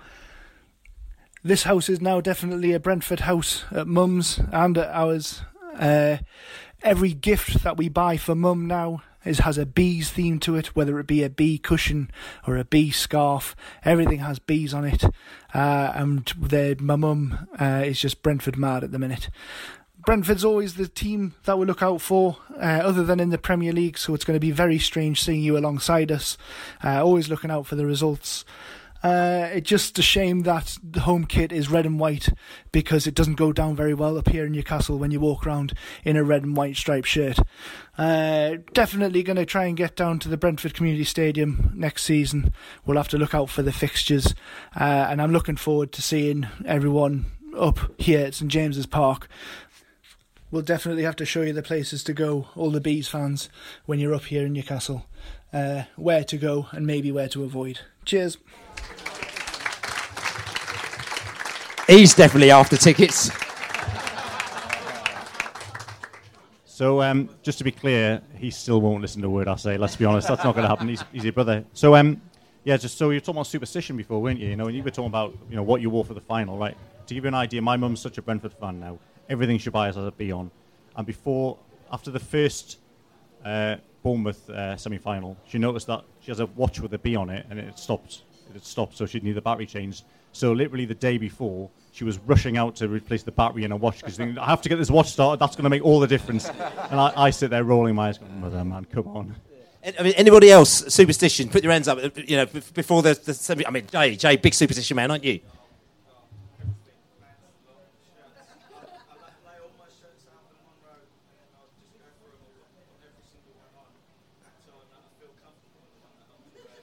This 1.42 1.62
house 1.62 1.88
is 1.88 2.00
now 2.00 2.20
definitely 2.20 2.72
a 2.72 2.80
Brentford 2.80 3.20
house 3.20 3.64
at 3.70 3.86
Mum's 3.86 4.40
and 4.52 4.76
at 4.76 4.88
ours. 4.88 5.42
Uh, 5.74 6.18
every 6.82 7.14
gift 7.14 7.62
that 7.62 7.76
we 7.76 7.88
buy 7.88 8.16
for 8.16 8.34
Mum 8.34 8.66
now 8.66 9.02
is 9.24 9.40
has 9.40 9.58
a 9.58 9.66
bees 9.66 10.10
theme 10.10 10.38
to 10.40 10.56
it, 10.56 10.74
whether 10.74 10.98
it 10.98 11.06
be 11.06 11.22
a 11.22 11.30
bee 11.30 11.58
cushion 11.58 12.10
or 12.46 12.56
a 12.56 12.64
bee 12.64 12.90
scarf. 12.90 13.54
Everything 13.84 14.20
has 14.20 14.38
bees 14.38 14.72
on 14.72 14.84
it, 14.84 15.04
uh, 15.54 15.92
and 15.94 16.80
my 16.80 16.96
mum 16.96 17.48
uh, 17.60 17.82
is 17.84 18.00
just 18.00 18.22
Brentford 18.22 18.56
mad 18.56 18.84
at 18.84 18.92
the 18.92 18.98
minute. 18.98 19.28
Brentford's 20.04 20.44
always 20.44 20.74
the 20.74 20.88
team 20.88 21.34
that 21.44 21.58
we 21.58 21.66
look 21.66 21.82
out 21.82 22.00
for, 22.00 22.38
uh, 22.56 22.80
other 22.82 23.04
than 23.04 23.20
in 23.20 23.30
the 23.30 23.38
Premier 23.38 23.72
League. 23.72 23.98
So 23.98 24.14
it's 24.14 24.24
going 24.24 24.36
to 24.36 24.40
be 24.40 24.50
very 24.50 24.78
strange 24.78 25.22
seeing 25.22 25.42
you 25.42 25.56
alongside 25.56 26.10
us. 26.10 26.38
Uh, 26.82 27.04
always 27.04 27.28
looking 27.28 27.50
out 27.50 27.66
for 27.66 27.76
the 27.76 27.86
results. 27.86 28.44
Uh, 29.02 29.48
it's 29.52 29.68
just 29.68 29.98
a 29.98 30.02
shame 30.02 30.42
that 30.42 30.76
the 30.82 31.00
home 31.00 31.24
kit 31.24 31.52
is 31.52 31.70
red 31.70 31.86
and 31.86 31.98
white 31.98 32.28
because 32.70 33.06
it 33.06 33.14
doesn't 33.14 33.36
go 33.36 33.50
down 33.50 33.74
very 33.74 33.94
well 33.94 34.18
up 34.18 34.28
here 34.28 34.44
in 34.44 34.52
Newcastle 34.52 34.98
when 34.98 35.10
you 35.10 35.18
walk 35.18 35.46
around 35.46 35.72
in 36.04 36.16
a 36.16 36.24
red 36.24 36.42
and 36.42 36.56
white 36.56 36.76
striped 36.76 37.08
shirt. 37.08 37.38
Uh, 37.96 38.56
definitely 38.74 39.22
going 39.22 39.36
to 39.36 39.46
try 39.46 39.64
and 39.64 39.76
get 39.76 39.96
down 39.96 40.18
to 40.18 40.28
the 40.28 40.36
Brentford 40.36 40.74
Community 40.74 41.04
Stadium 41.04 41.72
next 41.74 42.02
season. 42.02 42.52
We'll 42.84 42.98
have 42.98 43.08
to 43.08 43.18
look 43.18 43.34
out 43.34 43.48
for 43.48 43.62
the 43.62 43.72
fixtures, 43.72 44.34
uh, 44.78 45.06
and 45.08 45.22
I'm 45.22 45.32
looking 45.32 45.56
forward 45.56 45.92
to 45.92 46.02
seeing 46.02 46.48
everyone 46.66 47.26
up 47.56 47.78
here 47.98 48.26
at 48.26 48.34
St 48.34 48.50
James's 48.50 48.86
Park. 48.86 49.28
We'll 50.50 50.62
definitely 50.62 51.04
have 51.04 51.16
to 51.16 51.24
show 51.24 51.42
you 51.42 51.52
the 51.52 51.62
places 51.62 52.02
to 52.04 52.12
go, 52.12 52.48
all 52.56 52.70
the 52.70 52.80
Bees 52.80 53.08
fans, 53.08 53.48
when 53.86 53.98
you're 53.98 54.14
up 54.14 54.24
here 54.24 54.46
in 54.46 54.52
Newcastle. 54.52 55.06
Uh, 55.52 55.82
where 55.96 56.24
to 56.24 56.36
go 56.36 56.68
and 56.72 56.86
maybe 56.86 57.12
where 57.12 57.28
to 57.28 57.44
avoid. 57.44 57.80
Cheers. 58.04 58.38
He's 61.86 62.14
definitely 62.14 62.50
after 62.50 62.76
tickets. 62.76 63.30
So 66.64 67.02
um, 67.02 67.28
just 67.42 67.58
to 67.58 67.64
be 67.64 67.72
clear, 67.72 68.22
he 68.36 68.50
still 68.50 68.80
won't 68.80 69.02
listen 69.02 69.20
to 69.22 69.26
a 69.26 69.30
word 69.30 69.48
I 69.48 69.56
say. 69.56 69.76
Let's 69.76 69.96
be 69.96 70.04
honest, 70.04 70.28
that's 70.28 70.42
not 70.42 70.54
going 70.54 70.62
to 70.62 70.68
happen. 70.68 70.88
He's, 70.88 71.04
he's 71.12 71.24
your 71.24 71.32
brother. 71.32 71.64
So 71.74 71.94
um, 71.94 72.22
yeah, 72.64 72.76
just 72.76 72.96
so 72.96 73.10
you 73.10 73.16
were 73.16 73.20
talking 73.20 73.34
about 73.34 73.48
superstition 73.48 73.96
before, 73.96 74.22
weren't 74.22 74.40
you? 74.40 74.48
You 74.48 74.56
know, 74.56 74.66
and 74.66 74.76
you 74.76 74.82
were 74.82 74.90
talking 74.90 75.08
about 75.08 75.36
you 75.50 75.56
know 75.56 75.62
what 75.62 75.80
you 75.80 75.90
wore 75.90 76.04
for 76.04 76.14
the 76.14 76.20
final, 76.20 76.56
right? 76.56 76.76
To 77.06 77.14
give 77.14 77.24
you 77.24 77.28
an 77.28 77.34
idea, 77.34 77.60
my 77.60 77.76
mum's 77.76 78.00
such 78.00 78.18
a 78.18 78.22
Brentford 78.22 78.52
fan 78.54 78.80
now. 78.80 78.98
Everything 79.30 79.58
she 79.58 79.70
buys 79.70 79.94
has 79.94 80.04
a 80.04 80.10
B 80.10 80.32
on. 80.32 80.50
And 80.96 81.06
before, 81.06 81.56
after 81.90 82.10
the 82.10 82.20
first 82.20 82.78
uh, 83.44 83.76
Bournemouth 84.02 84.50
uh, 84.50 84.76
semi-final, 84.76 85.36
she 85.46 85.56
noticed 85.56 85.86
that 85.86 86.04
she 86.20 86.30
has 86.30 86.40
a 86.40 86.46
watch 86.46 86.80
with 86.80 86.92
a 86.92 86.98
B 86.98 87.16
on 87.16 87.30
it, 87.30 87.46
and 87.48 87.58
it 87.58 87.78
stopped. 87.78 88.22
It 88.50 88.54
had 88.54 88.64
stopped, 88.64 88.96
so 88.96 89.06
she'd 89.06 89.22
need 89.22 89.34
the 89.34 89.40
battery 89.40 89.66
changed. 89.66 90.04
So 90.32 90.52
literally 90.52 90.84
the 90.84 90.94
day 90.94 91.16
before, 91.16 91.70
she 91.92 92.04
was 92.04 92.18
rushing 92.18 92.56
out 92.56 92.76
to 92.76 92.88
replace 92.88 93.22
the 93.22 93.32
battery 93.32 93.64
in 93.64 93.70
her 93.70 93.76
watch 93.76 94.00
because 94.00 94.18
I 94.18 94.46
have 94.46 94.62
to 94.62 94.68
get 94.68 94.76
this 94.76 94.90
watch 94.90 95.10
started. 95.10 95.40
That's 95.40 95.56
going 95.56 95.64
to 95.64 95.70
make 95.70 95.84
all 95.84 96.00
the 96.00 96.06
difference. 96.06 96.48
And 96.48 97.00
I, 97.00 97.12
I 97.16 97.30
sit 97.30 97.50
there 97.50 97.64
rolling 97.64 97.94
my 97.94 98.08
eyes, 98.08 98.18
going, 98.18 98.40
"Mother, 98.40 98.64
man, 98.64 98.84
come 98.84 99.08
on." 99.08 99.36
I 99.98 100.02
mean, 100.02 100.12
anybody 100.16 100.50
else 100.50 100.92
superstition? 100.92 101.48
Put 101.48 101.62
your 101.62 101.72
hands 101.72 101.88
up. 101.88 101.98
You 102.16 102.36
know, 102.36 102.46
before 102.46 103.02
the, 103.02 103.14
the 103.24 103.32
semi. 103.32 103.66
I 103.66 103.70
mean, 103.70 103.86
Jay, 103.86 104.16
Jay, 104.16 104.36
big 104.36 104.54
superstition 104.54 104.96
man, 104.96 105.10
aren't 105.10 105.24
you? 105.24 105.40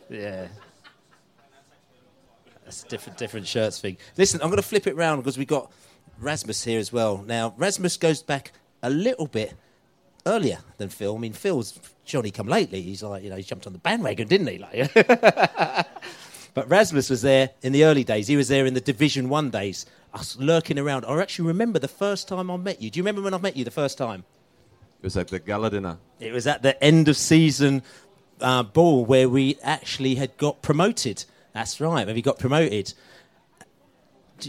Yeah. 0.10 0.48
That's 2.64 2.84
a 2.84 2.88
different, 2.88 3.18
different 3.18 3.48
shirts 3.48 3.80
thing. 3.80 3.98
Listen, 4.18 4.42
I'm 4.42 4.50
going 4.50 4.58
to 4.58 4.68
flip 4.68 4.88
it 4.88 4.96
round 4.96 5.24
because 5.24 5.38
we've 5.38 5.48
got 5.48 5.72
Rasmus 6.20 6.64
here 6.64 6.80
as 6.80 6.92
well. 6.92 7.24
Now, 7.26 7.54
Rasmus 7.58 7.98
goes 7.98 8.22
back 8.22 8.52
a 8.84 8.90
little 8.90 9.28
bit 9.28 9.54
earlier 10.26 10.60
than 10.78 10.90
Phil. 10.90 11.16
I 11.16 11.20
mean, 11.20 11.34
Phil's 11.34 11.80
Johnny 12.04 12.32
come 12.32 12.48
lately. 12.48 12.82
He's 12.82 13.04
like, 13.04 13.24
you 13.24 13.30
know, 13.30 13.38
he 13.38 13.44
jumped 13.44 13.68
on 13.68 13.74
the 13.74 13.80
bandwagon, 13.80 14.28
didn't 14.28 14.48
he? 14.48 14.58
Like, 14.58 14.94
but 16.54 16.70
Rasmus 16.70 17.10
was 17.10 17.22
there 17.22 17.52
in 17.62 17.72
the 17.72 17.86
early 17.86 18.04
days. 18.04 18.28
He 18.28 18.36
was 18.36 18.50
there 18.50 18.66
in 18.66 18.74
the 18.74 18.82
Division 18.82 19.30
One 19.30 19.50
days. 19.50 19.86
Us 20.14 20.38
lurking 20.38 20.80
around. 20.80 21.06
I 21.06 21.22
actually 21.22 21.48
remember 21.48 21.80
the 21.80 21.88
first 21.88 22.28
time 22.28 22.50
I 22.50 22.58
met 22.58 22.82
you. 22.82 22.90
Do 22.90 22.98
you 22.98 23.04
remember 23.04 23.22
when 23.22 23.34
I 23.34 23.38
met 23.38 23.56
you 23.56 23.64
the 23.64 23.72
first 23.72 23.98
time? 23.98 24.24
It 25.02 25.06
was 25.06 25.16
at 25.18 25.28
the 25.28 25.40
gala 25.40 25.70
dinner. 25.70 26.00
It 26.20 26.34
was 26.34 26.48
at 26.48 26.64
the 26.64 26.82
end 26.84 27.08
of 27.08 27.16
season 27.16 27.84
uh, 28.42 28.64
ball 28.64 29.06
where 29.06 29.30
we 29.30 29.58
actually 29.64 30.16
had 30.16 30.38
got 30.38 30.62
promoted. 30.62 31.26
That's 31.54 31.80
right. 31.82 32.06
Where 32.06 32.16
we 32.16 32.22
got 32.22 32.40
promoted. 32.40 32.94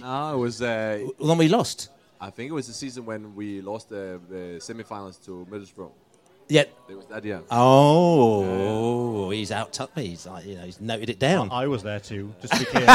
No, 0.01 0.35
it 0.35 0.39
was. 0.39 0.61
Uh, 0.61 1.07
the 1.19 1.27
one 1.27 1.39
we 1.39 1.49
lost. 1.49 1.89
I 2.21 2.31
think 2.31 2.51
it 2.51 2.55
was 2.55 2.67
the 2.67 2.73
season 2.73 3.07
when 3.07 3.35
we 3.35 3.61
lost 3.61 3.89
the, 3.89 4.21
the 4.29 4.61
semi-finals 4.61 5.19
to 5.19 5.47
Middlesbrough. 5.51 5.93
Yeah. 6.49 6.65
There 6.89 6.97
was 6.97 7.07
that, 7.07 7.25
yeah. 7.25 7.41
Oh, 7.51 9.31
he's 9.31 9.53
out 9.53 9.73
tucked 9.73 9.97
me. 9.97 10.09
He's 10.09 10.27
like, 10.27 10.45
you 10.47 10.57
know, 10.57 10.63
he's 10.63 10.81
noted 10.81 11.11
it 11.11 11.19
down. 11.19 11.51
I 11.53 11.67
was 11.67 11.83
there 11.83 12.01
too, 12.01 12.35
just 12.41 12.55
to 12.55 12.59
be 12.61 12.65
clear. 12.65 12.87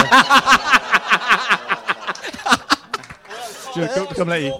Just 3.73 3.95
don't 3.95 4.09
come 4.09 4.27
let 4.27 4.43
you. 4.43 4.53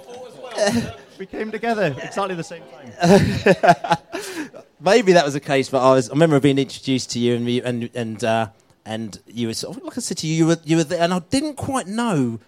We 1.19 1.27
came 1.27 1.51
together 1.51 1.95
exactly 2.01 2.33
the 2.33 2.43
same 2.43 2.63
time. 2.63 3.97
Maybe 4.83 5.13
that 5.13 5.23
was 5.23 5.33
the 5.33 5.39
case, 5.39 5.69
but 5.69 5.81
I 5.81 5.93
was. 5.93 6.09
I 6.09 6.13
remember 6.13 6.39
being 6.39 6.57
introduced 6.57 7.11
to 7.11 7.19
you, 7.19 7.35
and 7.35 7.45
we, 7.45 7.61
and 7.61 7.89
and 7.95 8.23
uh, 8.23 8.47
and 8.85 9.17
you 9.27 9.47
were 9.47 9.53
sort 9.53 9.77
of 9.77 9.83
like 9.83 9.97
I 9.97 10.01
said 10.01 10.17
to 10.17 10.27
you, 10.27 10.35
you 10.35 10.47
were 10.47 10.57
you 10.65 10.77
were 10.77 10.83
there, 10.83 11.01
and 11.01 11.13
I 11.13 11.19
didn't 11.19 11.55
quite 11.55 11.87
know 11.87 12.39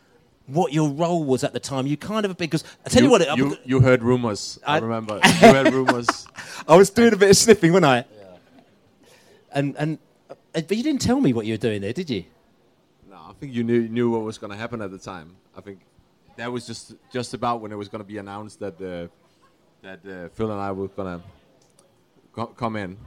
what 0.48 0.74
your 0.74 0.90
role 0.90 1.24
was 1.24 1.44
at 1.46 1.54
the 1.54 1.60
time. 1.62 1.88
You 1.88 1.96
kind 1.98 2.26
of 2.26 2.38
because 2.38 2.64
I 2.86 2.90
tell 2.90 3.04
you, 3.04 3.10
what, 3.10 3.22
it- 3.22 3.36
you, 3.38 3.58
you 3.64 3.80
heard 3.80 4.04
rumors. 4.04 4.60
I, 4.68 4.76
I- 4.76 4.80
remember. 4.80 5.20
You 5.24 5.54
heard 5.54 5.74
rumors. 5.74 6.28
I 6.68 6.76
was 6.76 6.90
doing 6.90 7.14
a 7.14 7.18
bit 7.18 7.30
of 7.30 7.38
sniffing, 7.38 7.72
wasn't 7.72 7.86
I? 7.86 8.06
And 9.52 9.76
and 9.78 9.98
uh, 10.30 10.36
but 10.54 10.76
you 10.76 10.84
didn't 10.84 11.02
tell 11.02 11.22
me 11.22 11.32
what 11.32 11.46
you 11.46 11.54
were 11.54 11.58
doing 11.58 11.82
there, 11.82 11.94
did 11.94 12.10
you? 12.10 12.26
No, 13.10 13.16
I 13.30 13.34
think 13.40 13.54
you 13.54 13.64
knew 13.64 13.88
knew 13.88 14.12
what 14.12 14.22
was 14.24 14.38
going 14.38 14.52
to 14.52 14.58
happen 14.58 14.82
at 14.82 14.92
the 14.92 14.98
time. 14.98 15.36
I 15.58 15.62
think 15.62 15.80
that 16.36 16.52
was 16.52 16.68
just 16.68 16.96
just 17.14 17.34
about 17.34 17.62
when 17.62 17.72
it 17.72 17.76
was 17.76 17.88
going 17.88 18.04
to 18.04 18.08
be 18.08 18.18
announced 18.18 18.60
that 18.60 18.76
uh, 18.82 19.08
that 19.84 20.00
uh, 20.06 20.28
Phil 20.36 20.52
and 20.52 20.60
I 20.60 20.72
were 20.74 20.90
going 20.90 21.20
to 21.20 21.26
co- 22.36 22.48
come 22.48 22.76
in, 22.76 22.98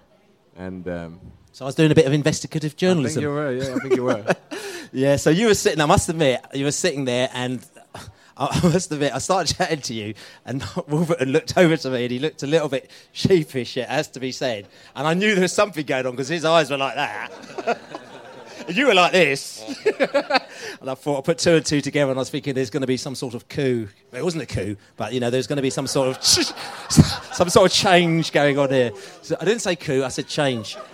and 0.56 0.88
um, 0.88 1.20
So 1.52 1.64
I 1.64 1.66
was 1.66 1.74
doing 1.74 1.92
a 1.92 1.94
bit 1.94 2.06
of 2.06 2.12
investigative 2.12 2.76
journalism. 2.76 3.20
I 3.22 3.22
think 3.22 3.22
you 3.22 3.30
were. 3.32 3.52
Yeah, 3.52 3.74
I 3.74 3.78
think 3.78 3.96
you 3.96 4.04
were. 4.04 4.36
Yeah, 4.90 5.16
so 5.16 5.28
you 5.28 5.48
were 5.48 5.54
sitting, 5.54 5.82
I 5.82 5.84
must 5.84 6.08
admit, 6.08 6.40
you 6.54 6.64
were 6.64 6.70
sitting 6.72 7.04
there 7.04 7.28
and 7.34 7.62
I 8.38 8.58
must 8.62 8.90
admit, 8.90 9.12
I 9.12 9.18
started 9.18 9.54
chatting 9.54 9.82
to 9.82 9.92
you 9.92 10.14
and 10.46 10.64
Warburton 10.88 11.28
looked 11.28 11.58
over 11.58 11.76
to 11.76 11.90
me 11.90 12.04
and 12.04 12.10
he 12.10 12.18
looked 12.18 12.42
a 12.42 12.46
little 12.46 12.70
bit 12.70 12.90
sheepish, 13.12 13.76
it 13.76 13.86
has 13.86 14.08
to 14.08 14.18
be 14.20 14.32
said. 14.32 14.66
And 14.96 15.06
I 15.06 15.12
knew 15.12 15.34
there 15.34 15.42
was 15.42 15.52
something 15.52 15.84
going 15.84 16.06
on 16.06 16.12
because 16.12 16.28
his 16.28 16.46
eyes 16.46 16.70
were 16.70 16.78
like 16.78 16.94
that. 16.94 17.78
You 18.68 18.86
were 18.86 18.94
like 18.94 19.12
this. 19.12 19.64
and 20.80 20.90
I 20.90 20.94
thought, 20.94 21.18
I 21.18 21.20
put 21.22 21.38
two 21.38 21.54
and 21.54 21.64
two 21.66 21.80
together 21.80 22.10
and 22.10 22.18
I 22.18 22.22
was 22.22 22.30
thinking 22.30 22.54
there's 22.54 22.70
going 22.70 22.82
to 22.82 22.86
be 22.86 22.96
some 22.96 23.14
sort 23.14 23.34
of 23.34 23.48
coup. 23.48 23.88
It 24.12 24.24
wasn't 24.24 24.42
a 24.42 24.46
coup, 24.46 24.76
but 24.96 25.12
you 25.12 25.20
know, 25.20 25.30
there's 25.30 25.46
going 25.46 25.56
to 25.56 25.62
be 25.62 25.70
some 25.70 25.86
sort 25.86 26.16
of 26.16 26.24
some 26.24 27.48
sort 27.48 27.70
of 27.70 27.72
change 27.72 28.32
going 28.32 28.58
on 28.58 28.70
here. 28.70 28.92
So 29.22 29.36
I 29.40 29.44
didn't 29.44 29.60
say 29.60 29.76
coup, 29.76 30.04
I 30.04 30.08
said 30.08 30.26
change. 30.26 30.76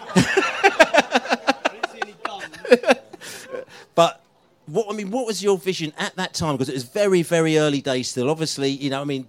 But 3.95 4.23
what 4.67 4.87
I 4.91 4.97
mean, 4.97 5.11
what 5.11 5.27
was 5.27 5.43
your 5.43 5.59
vision 5.59 5.93
at 5.99 6.17
that 6.17 6.35
time? 6.35 6.55
Because 6.55 6.69
it 6.69 6.75
was 6.75 6.85
very, 6.85 7.23
very 7.23 7.59
early 7.59 7.81
days 7.81 8.09
still. 8.09 8.31
Obviously, 8.31 8.71
you 8.71 8.91
know, 8.91 9.01
I 9.01 9.05
mean, 9.05 9.29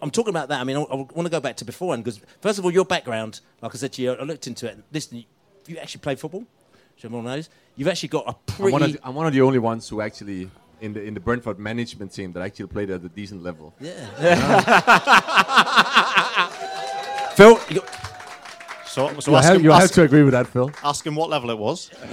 I'm 0.00 0.10
talking 0.10 0.30
about 0.30 0.48
that. 0.48 0.60
I 0.60 0.64
mean, 0.64 0.76
I, 0.76 0.82
I 0.82 0.94
want 0.94 1.24
to 1.24 1.28
go 1.28 1.40
back 1.40 1.56
to 1.56 1.64
beforehand 1.64 2.04
because 2.04 2.20
first 2.40 2.58
of 2.58 2.64
all, 2.64 2.70
your 2.70 2.84
background, 2.84 3.40
like 3.60 3.74
I 3.74 3.78
said 3.78 3.92
to 3.94 4.02
you, 4.02 4.12
I 4.12 4.22
looked 4.22 4.46
into 4.46 4.66
it. 4.66 4.78
Listen, 4.92 5.24
you 5.66 5.76
actually 5.78 6.00
played 6.00 6.18
football. 6.18 6.44
Which 6.96 7.04
Everyone 7.04 7.26
knows. 7.26 7.50
You've 7.76 7.88
actually 7.88 8.08
got 8.08 8.24
a 8.26 8.34
I'm 8.62 8.72
one, 8.72 8.82
of 8.82 8.92
the, 8.94 8.98
I'm 9.04 9.14
one 9.14 9.26
of 9.26 9.34
the 9.34 9.42
only 9.42 9.58
ones 9.58 9.86
who 9.86 10.00
actually 10.00 10.50
in 10.80 10.94
the 10.94 11.02
in 11.02 11.12
the 11.12 11.20
Brentford 11.20 11.58
management 11.58 12.10
team 12.12 12.32
that 12.32 12.42
actually 12.42 12.68
played 12.68 12.88
at 12.90 13.04
a 13.04 13.08
decent 13.10 13.42
level. 13.42 13.74
Yeah. 13.80 13.92
Phil, 17.36 17.60
you 17.68 17.80
got, 17.80 17.88
So, 18.86 19.20
so 19.20 19.30
You 19.30 19.36
ask 19.36 19.48
have- 19.48 19.56
him, 19.56 19.64
you 19.64 19.70
have 19.72 19.82
ask- 19.82 19.94
to 19.94 20.02
agree 20.04 20.22
with 20.22 20.32
that, 20.32 20.46
Phil. 20.46 20.70
Ask 20.82 21.06
him 21.06 21.16
what 21.16 21.28
level 21.28 21.50
it 21.50 21.58
was. 21.58 21.90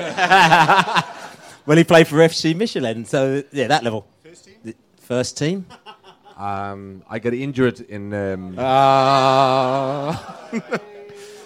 well, 1.65 1.77
he 1.77 1.85
played 1.85 2.07
for 2.07 2.17
FC 2.17 2.53
Midtjylland, 2.53 3.07
so 3.07 3.41
yeah, 3.53 3.67
that 3.67 3.83
level. 3.85 4.05
First 4.21 4.49
The 4.63 4.75
First 4.97 5.37
team. 5.37 5.65
Um, 6.35 7.03
I 7.09 7.19
got 7.19 7.33
injured 7.33 7.79
in. 7.81 8.13
Um, 8.13 8.55
Ah. 8.59 10.49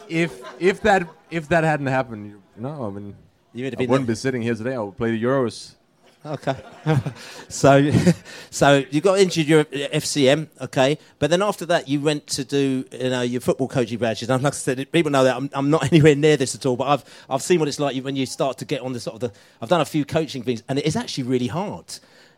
if 0.10 0.42
if 0.60 0.82
that 0.82 1.08
if 1.30 1.48
that 1.50 1.64
hadn't 1.64 1.86
happened, 1.88 2.32
you 2.32 2.42
know, 2.64 2.88
I 2.88 2.90
mean, 2.90 3.16
You 3.58 3.66
would 3.66 3.74
have 3.74 3.80
I 3.80 3.84
been 3.84 3.90
wouldn't 3.90 4.08
the- 4.08 4.12
be 4.14 4.18
sitting 4.18 4.42
here 4.44 4.54
today. 4.54 4.76
I 4.76 4.80
would 4.80 4.96
play 4.98 5.12
the 5.12 5.24
Euros. 5.24 5.74
Okay. 6.26 6.56
so, 7.50 7.92
so 8.52 8.84
you 8.92 9.02
got 9.02 9.18
injured 9.20 9.48
your 9.48 9.64
FCM, 9.66 10.48
okay, 10.62 10.98
but 11.20 11.30
then 11.30 11.42
after 11.42 11.66
that 11.68 11.88
you 11.88 12.02
went 12.02 12.28
to 12.28 12.44
do 12.44 12.86
you 12.92 13.10
know 13.10 13.22
your 13.22 13.40
football 13.42 13.68
coaching 13.68 13.98
badges. 13.98 14.30
And 14.30 14.44
like 14.44 14.54
I 14.54 14.56
said, 14.56 14.92
people 14.92 15.12
know 15.12 15.24
that 15.24 15.36
I'm, 15.38 15.50
I'm 15.54 15.70
not 15.70 15.86
anywhere 15.92 16.16
near 16.16 16.38
this 16.38 16.54
at 16.54 16.66
all, 16.66 16.76
but 16.76 16.88
I've 16.88 17.26
I've 17.30 17.42
seen 17.42 17.60
what 17.60 17.68
it's 17.68 17.80
like 17.80 18.02
when 18.04 18.16
you 18.16 18.26
start 18.26 18.58
to 18.60 18.66
get 18.66 18.82
on 18.82 18.94
the 18.94 19.00
sort 19.00 19.16
of 19.16 19.32
the. 19.32 19.40
I've 19.62 19.70
done 19.70 19.82
a 19.82 19.86
few 19.86 20.06
coaching 20.06 20.44
things, 20.44 20.64
and 20.70 20.78
it 20.78 20.86
is 20.86 20.96
actually 20.96 21.24
really 21.24 21.48
hard. 21.48 21.86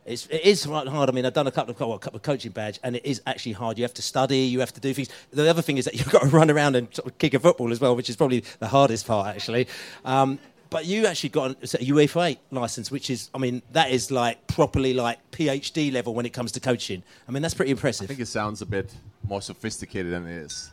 It's, 0.06 0.26
it 0.28 0.42
is 0.44 0.64
hard. 0.64 0.88
I 0.88 1.12
mean, 1.12 1.26
I've 1.26 1.34
done 1.34 1.48
a 1.48 1.52
couple 1.52 1.72
of 1.72 1.80
well, 1.80 1.94
a 1.94 2.00
couple 2.00 2.18
of 2.18 2.24
coaching 2.24 2.52
badge, 2.52 2.80
and 2.84 2.96
it 2.96 3.06
is 3.06 3.22
actually 3.28 3.54
hard. 3.54 3.78
You 3.78 3.84
have 3.84 3.94
to 3.96 4.02
study, 4.02 4.40
you 4.40 4.60
have 4.60 4.74
to 4.74 4.82
do 4.82 4.94
things. 4.94 5.10
The 5.32 5.50
other 5.50 5.62
thing 5.62 5.78
is 5.78 5.86
that 5.86 5.96
you've 5.96 6.10
got 6.10 6.22
to 6.24 6.28
run 6.28 6.50
around 6.50 6.76
and 6.76 6.94
sort 6.94 7.08
of 7.08 7.18
kick 7.18 7.34
a 7.34 7.40
football 7.40 7.72
as 7.72 7.80
well, 7.80 7.96
which 7.96 8.10
is 8.10 8.16
probably 8.16 8.44
the 8.60 8.68
hardest 8.68 9.08
part 9.08 9.28
actually. 9.28 9.68
Um, 10.06 10.40
but 10.70 10.86
you 10.86 11.06
actually 11.08 11.30
got 11.30 11.52
a 11.52 11.56
UEFA 11.78 12.38
license, 12.52 12.92
which 12.92 13.10
is, 13.10 13.30
I 13.34 13.38
mean, 13.40 13.62
that 13.72 13.92
is 13.92 14.12
like 14.12 14.46
properly 14.48 14.94
like 14.94 15.18
PhD 15.32 15.92
level 15.92 16.14
when 16.14 16.26
it 16.26 16.34
comes 16.34 16.52
to 16.54 16.60
coaching. 16.60 17.04
I 17.28 17.32
mean, 17.32 17.42
that's 17.42 17.54
pretty 17.56 17.72
impressive. 17.72 18.06
I 18.06 18.08
think 18.08 18.20
it 18.20 18.28
sounds 18.28 18.62
a 18.62 18.66
bit 18.66 18.94
more 19.28 19.42
sophisticated 19.42 20.12
than 20.14 20.28
it 20.28 20.38
is. 20.38 20.72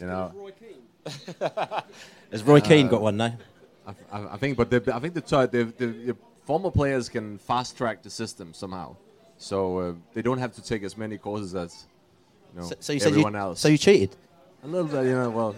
you 0.00 0.06
know, 0.06 0.32
Has 2.30 2.42
Roy 2.44 2.60
Keane 2.60 2.86
Uh, 2.86 2.90
got 2.90 3.02
one 3.02 3.16
now? 3.16 3.36
I, 3.86 3.94
I, 4.12 4.34
I 4.34 4.36
think, 4.36 4.56
but 4.56 4.70
the, 4.70 4.94
I 4.94 5.00
think 5.00 5.14
the, 5.14 5.20
t- 5.20 5.36
the, 5.46 5.64
the, 5.76 5.86
the 5.86 6.16
former 6.44 6.70
players 6.70 7.08
can 7.08 7.38
fast 7.38 7.76
track 7.76 8.02
the 8.02 8.10
system 8.10 8.54
somehow, 8.54 8.96
so 9.38 9.78
uh, 9.78 9.92
they 10.14 10.22
don't 10.22 10.38
have 10.38 10.52
to 10.54 10.62
take 10.62 10.82
as 10.84 10.96
many 10.96 11.18
courses 11.18 11.54
as 11.54 11.84
you 12.54 12.60
know 12.60 12.66
So, 12.68 12.74
so 12.80 12.92
you 12.92 13.00
said 13.00 13.08
everyone 13.08 13.32
you, 13.34 13.38
else. 13.40 13.60
so 13.60 13.68
you 13.68 13.78
cheated? 13.78 14.14
A 14.62 14.66
little 14.68 14.86
bit, 14.86 15.06
you 15.06 15.12
know. 15.14 15.30
Well, 15.30 15.56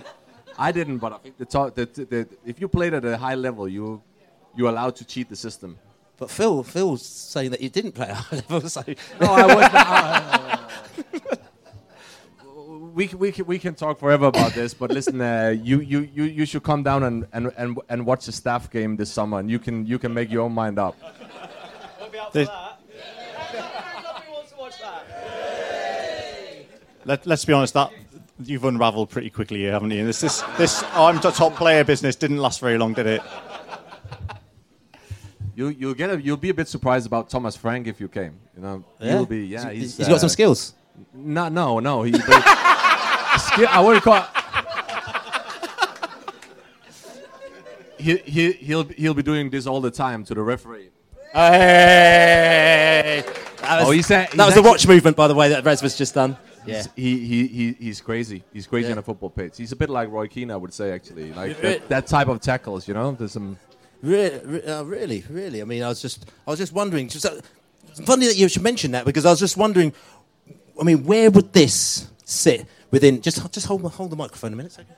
I 0.58 0.72
didn't, 0.72 0.98
but 0.98 1.12
I 1.12 1.18
think 1.18 1.36
the, 1.38 1.44
top, 1.44 1.74
the, 1.74 1.86
the, 1.86 2.04
the 2.04 2.28
if 2.44 2.60
you 2.60 2.68
played 2.68 2.94
at 2.94 3.04
a 3.04 3.16
high 3.16 3.34
level, 3.34 3.68
you 3.68 4.02
you're 4.56 4.68
allowed 4.68 4.96
to 4.96 5.04
cheat 5.04 5.28
the 5.28 5.36
system. 5.36 5.78
But 6.16 6.30
Phil, 6.30 6.62
Phil's 6.62 7.04
saying 7.04 7.50
that 7.50 7.60
you 7.60 7.68
didn't 7.68 7.92
play 7.92 8.06
at 8.06 8.12
a 8.12 8.14
high 8.14 8.36
level. 8.48 8.68
So 8.68 8.82
No, 9.20 9.26
I 9.30 10.60
was. 11.12 11.30
we, 12.94 13.08
can- 13.08 13.18
we, 13.18 13.32
can, 13.32 13.46
we 13.46 13.58
can 13.58 13.74
talk 13.74 13.98
forever 13.98 14.26
about 14.26 14.52
this, 14.52 14.72
but 14.74 14.90
listen, 14.92 15.20
uh, 15.20 15.52
you, 15.60 15.80
you, 15.80 16.08
you, 16.14 16.24
you 16.24 16.46
should 16.46 16.62
come 16.62 16.84
down 16.84 17.02
and, 17.02 17.26
and, 17.32 17.52
and, 17.56 17.78
and 17.88 18.06
watch 18.06 18.26
the 18.26 18.32
staff 18.32 18.70
game 18.70 18.96
this 18.96 19.10
summer, 19.10 19.40
and 19.40 19.50
you 19.50 19.58
can 19.58 19.84
you 19.86 19.98
can 19.98 20.14
make 20.14 20.30
your 20.30 20.42
own 20.42 20.52
mind 20.52 20.78
up. 20.78 20.96
This- 22.32 22.48
Let, 27.06 27.26
let's 27.26 27.44
be 27.44 27.52
honest, 27.52 27.74
that 27.74 27.90
you've 28.42 28.64
unravelled 28.64 29.10
pretty 29.10 29.30
quickly 29.30 29.60
here, 29.60 29.72
haven't 29.72 29.90
you? 29.90 30.04
This, 30.06 30.20
this, 30.20 30.42
this 30.58 30.82
I'm 30.94 31.20
the 31.20 31.30
top 31.30 31.54
player 31.54 31.84
business 31.84 32.16
didn't 32.16 32.38
last 32.38 32.60
very 32.60 32.78
long, 32.78 32.92
did 32.94 33.06
it? 33.06 33.22
You 35.56 35.68
you'll 35.68 35.94
get 35.94 36.10
a, 36.10 36.20
you'll 36.20 36.36
be 36.36 36.50
a 36.50 36.54
bit 36.54 36.66
surprised 36.68 37.06
about 37.06 37.30
Thomas 37.30 37.54
Frank 37.54 37.86
if 37.86 38.00
you 38.00 38.08
came. 38.08 38.38
You 38.56 38.62
know, 38.62 38.84
Yeah? 39.00 39.14
you'll 39.14 39.26
be 39.26 39.46
yeah. 39.46 39.70
He's- 39.70 39.82
He's, 39.82 39.96
he's 39.98 40.08
got 40.08 40.18
some 40.20 40.26
uh, 40.26 40.30
skills. 40.30 40.74
No, 41.12 41.48
no, 41.48 41.78
no. 41.80 42.02
He, 42.02 42.12
skill, 42.12 42.32
I 43.68 43.80
wouldn't 43.84 44.02
call. 44.04 44.24
He, 47.98 48.16
he, 48.18 48.52
he'll 48.52 48.84
he'll 48.84 49.14
be 49.14 49.22
doing 49.22 49.48
this 49.50 49.66
all 49.66 49.80
the 49.80 49.90
time 49.90 50.24
to 50.24 50.34
the 50.34 50.42
referee. 50.42 50.90
Hey! 51.32 53.24
That 53.62 53.80
was, 53.80 53.88
Oh, 53.88 53.90
he's 53.92 54.06
a- 54.10 54.14
that 54.14 54.30
he's 54.32 54.38
was 54.46 54.54
the 54.54 54.62
watch 54.62 54.86
movement, 54.86 55.16
by 55.16 55.26
the 55.28 55.34
way, 55.34 55.48
that 55.50 55.64
Rasmus 55.64 55.96
just 55.96 56.14
done. 56.14 56.36
Yeah. 56.66 56.76
He's, 56.76 56.88
he, 56.96 57.26
he, 57.26 57.46
he, 57.46 57.72
he's 57.72 58.00
crazy. 58.00 58.42
He's 58.52 58.66
crazy 58.66 58.86
Yeah. 58.86 58.92
on 58.92 58.98
a 58.98 59.02
football 59.02 59.30
pitch. 59.30 59.56
He's 59.56 59.72
a 59.72 59.76
bit 59.76 59.90
like 59.90 60.10
Roy 60.10 60.26
Keane, 60.28 60.50
I 60.50 60.56
would 60.56 60.72
say, 60.72 60.92
actually. 60.92 61.32
Like 61.32 61.60
that, 61.60 61.88
that 61.88 62.06
type 62.06 62.28
of 62.28 62.40
tackles, 62.40 62.88
you 62.88 62.94
know. 62.94 63.12
There's 63.12 63.32
some. 63.32 63.58
Really, 64.02 64.62
uh, 64.66 64.82
really, 64.82 65.24
really. 65.30 65.62
I 65.62 65.64
mean, 65.64 65.82
I 65.82 65.88
was 65.88 66.00
just, 66.02 66.26
I 66.46 66.50
was 66.50 66.58
just 66.58 66.72
wondering. 66.72 67.08
Just, 67.08 67.26
uh, 67.26 67.40
funny 68.04 68.26
that 68.26 68.36
you 68.36 68.48
should 68.48 68.62
mention 68.62 68.90
that 68.92 69.04
because 69.04 69.24
I 69.24 69.30
was 69.30 69.40
just 69.40 69.56
wondering. 69.56 69.92
I 70.80 70.84
mean, 70.84 71.04
where 71.04 71.30
would 71.30 71.52
this 71.52 72.08
sit 72.24 72.66
within? 72.90 73.22
Just, 73.22 73.50
just 73.52 73.66
hold, 73.66 73.82
hold 73.82 74.10
the 74.10 74.16
microphone 74.16 74.52
a 74.52 74.56
minute. 74.56 74.72
Second. 74.72 74.94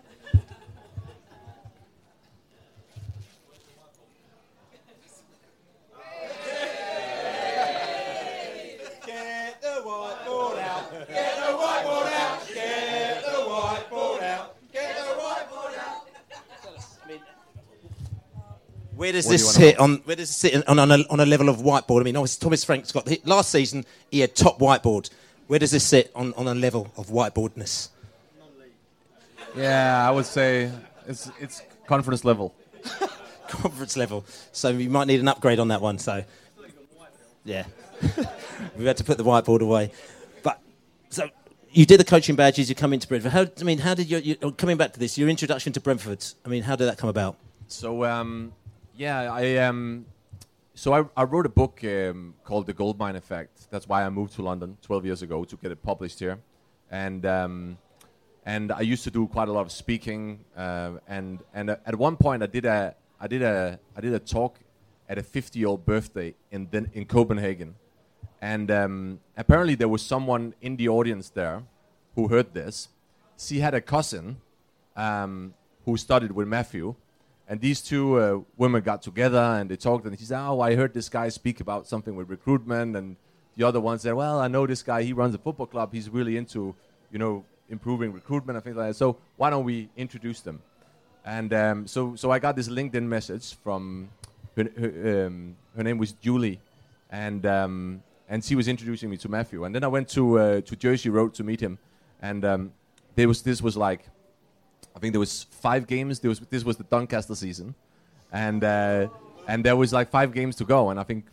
Get 9.04 9.60
the 9.62 9.82
whiteboard 9.84 10.58
out. 10.58 10.90
Get 11.08 11.36
the 11.36 11.52
whiteboard 11.52 12.12
out. 12.12 12.48
Get 12.52 13.22
the 13.24 13.30
whiteboard 13.30 14.22
out. 14.22 14.56
Get 14.72 14.96
the 14.96 15.02
whiteboard 15.20 15.78
out. 15.78 16.06
Where 18.96 19.12
does 19.12 19.28
this 19.28 19.54
sit 19.54 19.78
on? 19.78 19.96
Where 20.04 20.16
does 20.16 20.30
it 20.30 20.32
sit 20.32 20.68
on, 20.68 20.78
on, 20.78 20.90
a, 20.90 21.04
on 21.10 21.20
a 21.20 21.26
level 21.26 21.50
of 21.50 21.58
whiteboard? 21.58 22.00
I 22.00 22.04
mean, 22.04 22.16
obviously 22.16 22.42
Thomas 22.42 22.64
Frank's 22.64 22.92
got 22.92 23.04
the, 23.04 23.20
last 23.24 23.50
season 23.50 23.84
he 24.10 24.20
had 24.20 24.34
top 24.34 24.58
whiteboard. 24.58 25.10
Where 25.48 25.58
does 25.58 25.70
this 25.70 25.84
sit 25.84 26.10
on, 26.14 26.32
on 26.34 26.48
a 26.48 26.54
level 26.54 26.90
of 26.96 27.08
whiteboardness? 27.08 27.90
Yeah, 29.54 30.08
I 30.08 30.10
would 30.10 30.24
say 30.26 30.70
it's 31.06 31.30
it's 31.40 31.62
conference 31.86 32.24
level. 32.24 32.54
Conference 33.48 33.96
level. 33.96 34.24
So 34.50 34.70
you 34.70 34.90
might 34.90 35.06
need 35.06 35.20
an 35.20 35.28
upgrade 35.28 35.60
on 35.60 35.68
that 35.68 35.80
one. 35.80 35.98
So, 35.98 36.24
yeah, 37.44 37.64
we've 38.76 38.86
had 38.86 38.96
to 38.96 39.04
put 39.04 39.18
the 39.18 39.24
whiteboard 39.24 39.60
away. 39.60 39.92
But 40.42 40.60
so 41.10 41.30
you 41.70 41.86
did 41.86 42.00
the 42.00 42.04
coaching 42.04 42.34
badges. 42.34 42.68
You 42.68 42.74
come 42.74 42.92
into 42.92 43.06
Brentford. 43.06 43.30
How, 43.30 43.46
I 43.60 43.62
mean, 43.62 43.78
how 43.78 43.94
did 43.94 44.10
you, 44.10 44.18
you 44.18 44.52
coming 44.52 44.76
back 44.76 44.94
to 44.94 44.98
this? 44.98 45.16
Your 45.16 45.28
introduction 45.28 45.72
to 45.74 45.80
Brentford. 45.80 46.24
I 46.44 46.48
mean, 46.48 46.64
how 46.64 46.74
did 46.74 46.86
that 46.86 46.98
come 46.98 47.08
about? 47.08 47.36
So 47.68 48.04
um, 48.04 48.52
yeah, 48.96 49.32
I 49.32 49.56
um, 49.58 50.06
so 50.74 50.92
I, 50.92 51.04
I 51.16 51.24
wrote 51.24 51.46
a 51.46 51.50
book 51.50 51.80
um, 51.84 52.34
called 52.44 52.66
The 52.66 52.72
Goldmine 52.72 53.16
Effect. 53.16 53.70
That's 53.70 53.88
why 53.88 54.04
I 54.04 54.10
moved 54.10 54.34
to 54.34 54.42
London 54.42 54.76
12 54.82 55.06
years 55.06 55.22
ago 55.22 55.44
to 55.44 55.56
get 55.56 55.70
it 55.70 55.82
published 55.82 56.18
here, 56.18 56.38
and 56.90 57.24
um, 57.26 57.78
and 58.44 58.72
I 58.72 58.80
used 58.80 59.04
to 59.04 59.10
do 59.10 59.26
quite 59.26 59.48
a 59.48 59.52
lot 59.52 59.62
of 59.62 59.72
speaking, 59.72 60.44
uh, 60.56 60.92
and 61.08 61.40
and 61.52 61.70
uh, 61.70 61.76
at 61.84 61.96
one 61.96 62.16
point 62.16 62.42
I 62.42 62.46
did 62.46 62.64
a 62.64 62.94
I 63.20 63.26
did 63.26 63.42
a 63.42 63.78
I 63.96 64.00
did 64.00 64.14
a 64.14 64.18
talk 64.18 64.58
at 65.08 65.18
a 65.18 65.22
50 65.22 65.58
year 65.58 65.68
old 65.68 65.84
birthday 65.84 66.34
in 66.50 66.68
in 66.94 67.04
Copenhagen, 67.04 67.74
and 68.40 68.70
um, 68.70 69.20
apparently 69.36 69.74
there 69.74 69.88
was 69.88 70.02
someone 70.02 70.54
in 70.60 70.76
the 70.76 70.88
audience 70.88 71.30
there 71.30 71.62
who 72.14 72.28
heard 72.28 72.54
this. 72.54 72.88
She 73.38 73.60
had 73.60 73.74
a 73.74 73.82
cousin 73.82 74.38
um, 74.96 75.54
who 75.84 75.96
studied 75.98 76.32
with 76.32 76.48
Matthew, 76.48 76.94
and 77.48 77.60
these 77.60 77.80
two 77.80 78.18
uh, 78.18 78.40
women 78.56 78.82
got 78.82 79.02
together 79.02 79.38
and 79.38 79.70
they 79.70 79.76
talked, 79.76 80.04
and 80.04 80.18
she 80.18 80.24
said, 80.24 80.40
"Oh, 80.40 80.60
I 80.60 80.74
heard 80.74 80.92
this 80.92 81.08
guy 81.08 81.28
speak 81.28 81.60
about 81.60 81.86
something 81.86 82.16
with 82.16 82.28
recruitment," 82.28 82.96
and 82.96 83.16
the 83.56 83.64
other 83.64 83.80
one 83.80 83.98
said, 83.98 84.14
"Well, 84.14 84.40
I 84.40 84.48
know 84.48 84.66
this 84.66 84.82
guy. 84.82 85.02
He 85.02 85.12
runs 85.12 85.34
a 85.34 85.38
football 85.38 85.66
club. 85.66 85.92
He's 85.92 86.08
really 86.08 86.36
into, 86.36 86.74
you 87.12 87.18
know, 87.18 87.44
improving 87.68 88.12
recruitment 88.12 88.56
and 88.56 88.64
things 88.64 88.76
like 88.76 88.88
that. 88.88 88.94
So 88.94 89.16
why 89.36 89.50
don't 89.50 89.64
we 89.64 89.88
introduce 89.96 90.40
them?" 90.40 90.60
And 91.24 91.52
um, 91.52 91.86
so, 91.86 92.14
so 92.16 92.30
I 92.30 92.38
got 92.38 92.56
this 92.56 92.68
LinkedIn 92.68 93.02
message 93.02 93.54
from 93.62 94.08
her. 94.56 94.64
Her, 94.78 95.26
um, 95.26 95.56
her 95.76 95.82
name 95.82 95.98
was 95.98 96.12
Julie, 96.12 96.60
and 97.10 97.46
um, 97.46 98.02
and 98.28 98.44
she 98.44 98.56
was 98.56 98.66
introducing 98.66 99.08
me 99.08 99.16
to 99.18 99.28
Matthew. 99.28 99.64
And 99.64 99.74
then 99.74 99.84
I 99.84 99.88
went 99.88 100.08
to 100.10 100.38
uh, 100.38 100.60
to 100.62 100.76
Jersey 100.76 101.10
Road 101.10 101.32
to 101.34 101.44
meet 101.44 101.60
him, 101.60 101.78
and 102.20 102.44
um, 102.44 102.72
there 103.14 103.28
was 103.28 103.42
this 103.42 103.62
was 103.62 103.76
like 103.76 104.08
I 104.96 104.98
think 104.98 105.12
there 105.12 105.20
was 105.20 105.44
five 105.50 105.86
games. 105.86 106.20
There 106.20 106.30
was 106.30 106.40
this 106.40 106.64
was 106.64 106.78
the 106.78 106.84
Doncaster 106.84 107.34
season, 107.34 107.74
and 108.32 108.64
uh, 108.64 109.08
and 109.46 109.62
there 109.62 109.76
was 109.76 109.92
like 109.92 110.10
five 110.10 110.32
games 110.32 110.56
to 110.56 110.64
go, 110.64 110.88
and 110.88 110.98
I 110.98 111.02
think 111.02 111.26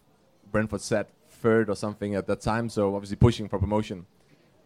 Brentford 0.52 0.82
sat 0.82 1.08
third 1.30 1.70
or 1.70 1.76
something 1.76 2.14
at 2.16 2.28
that 2.28 2.42
time, 2.42 2.68
so 2.68 2.94
obviously 2.94 3.16
pushing 3.16 3.48
for 3.48 3.58
promotion. 3.60 4.06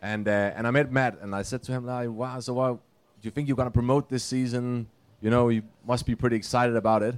And 0.01 0.27
uh, 0.27 0.51
and 0.55 0.65
I 0.65 0.71
met 0.71 0.91
Matt, 0.91 1.19
and 1.21 1.36
I 1.36 1.43
said 1.43 1.62
to 1.63 1.71
him 1.71 1.86
like, 1.86 2.10
"Wow, 2.10 2.39
so 2.39 2.53
what, 2.53 2.73
do 2.73 3.27
you 3.27 3.29
think 3.29 3.47
you're 3.47 3.57
gonna 3.57 3.69
promote 3.69 4.10
this 4.10 4.23
season? 4.23 4.88
You 5.21 5.29
know, 5.29 5.49
you 5.49 5.62
must 5.86 6.07
be 6.07 6.15
pretty 6.15 6.36
excited 6.36 6.75
about 6.75 7.03
it." 7.03 7.15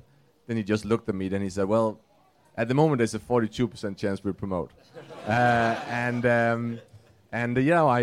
Then 0.48 0.58
he 0.58 0.63
just 0.63 0.84
looked 0.84 1.08
at 1.08 1.15
me, 1.15 1.30
then 1.30 1.42
he 1.42 1.50
said, 1.50 1.65
"Well, 1.65 1.98
at 2.58 2.68
the 2.68 2.74
moment 2.74 2.98
there's 2.98 3.15
a 3.15 3.20
42% 3.20 3.96
chance 3.96 4.22
we 4.22 4.34
promote," 4.34 4.72
uh, 5.28 5.80
and 5.88 6.26
um, 6.26 6.80
and 7.32 7.58
uh, 7.58 7.62
you 7.62 7.72
know 7.72 7.88
I, 7.88 8.02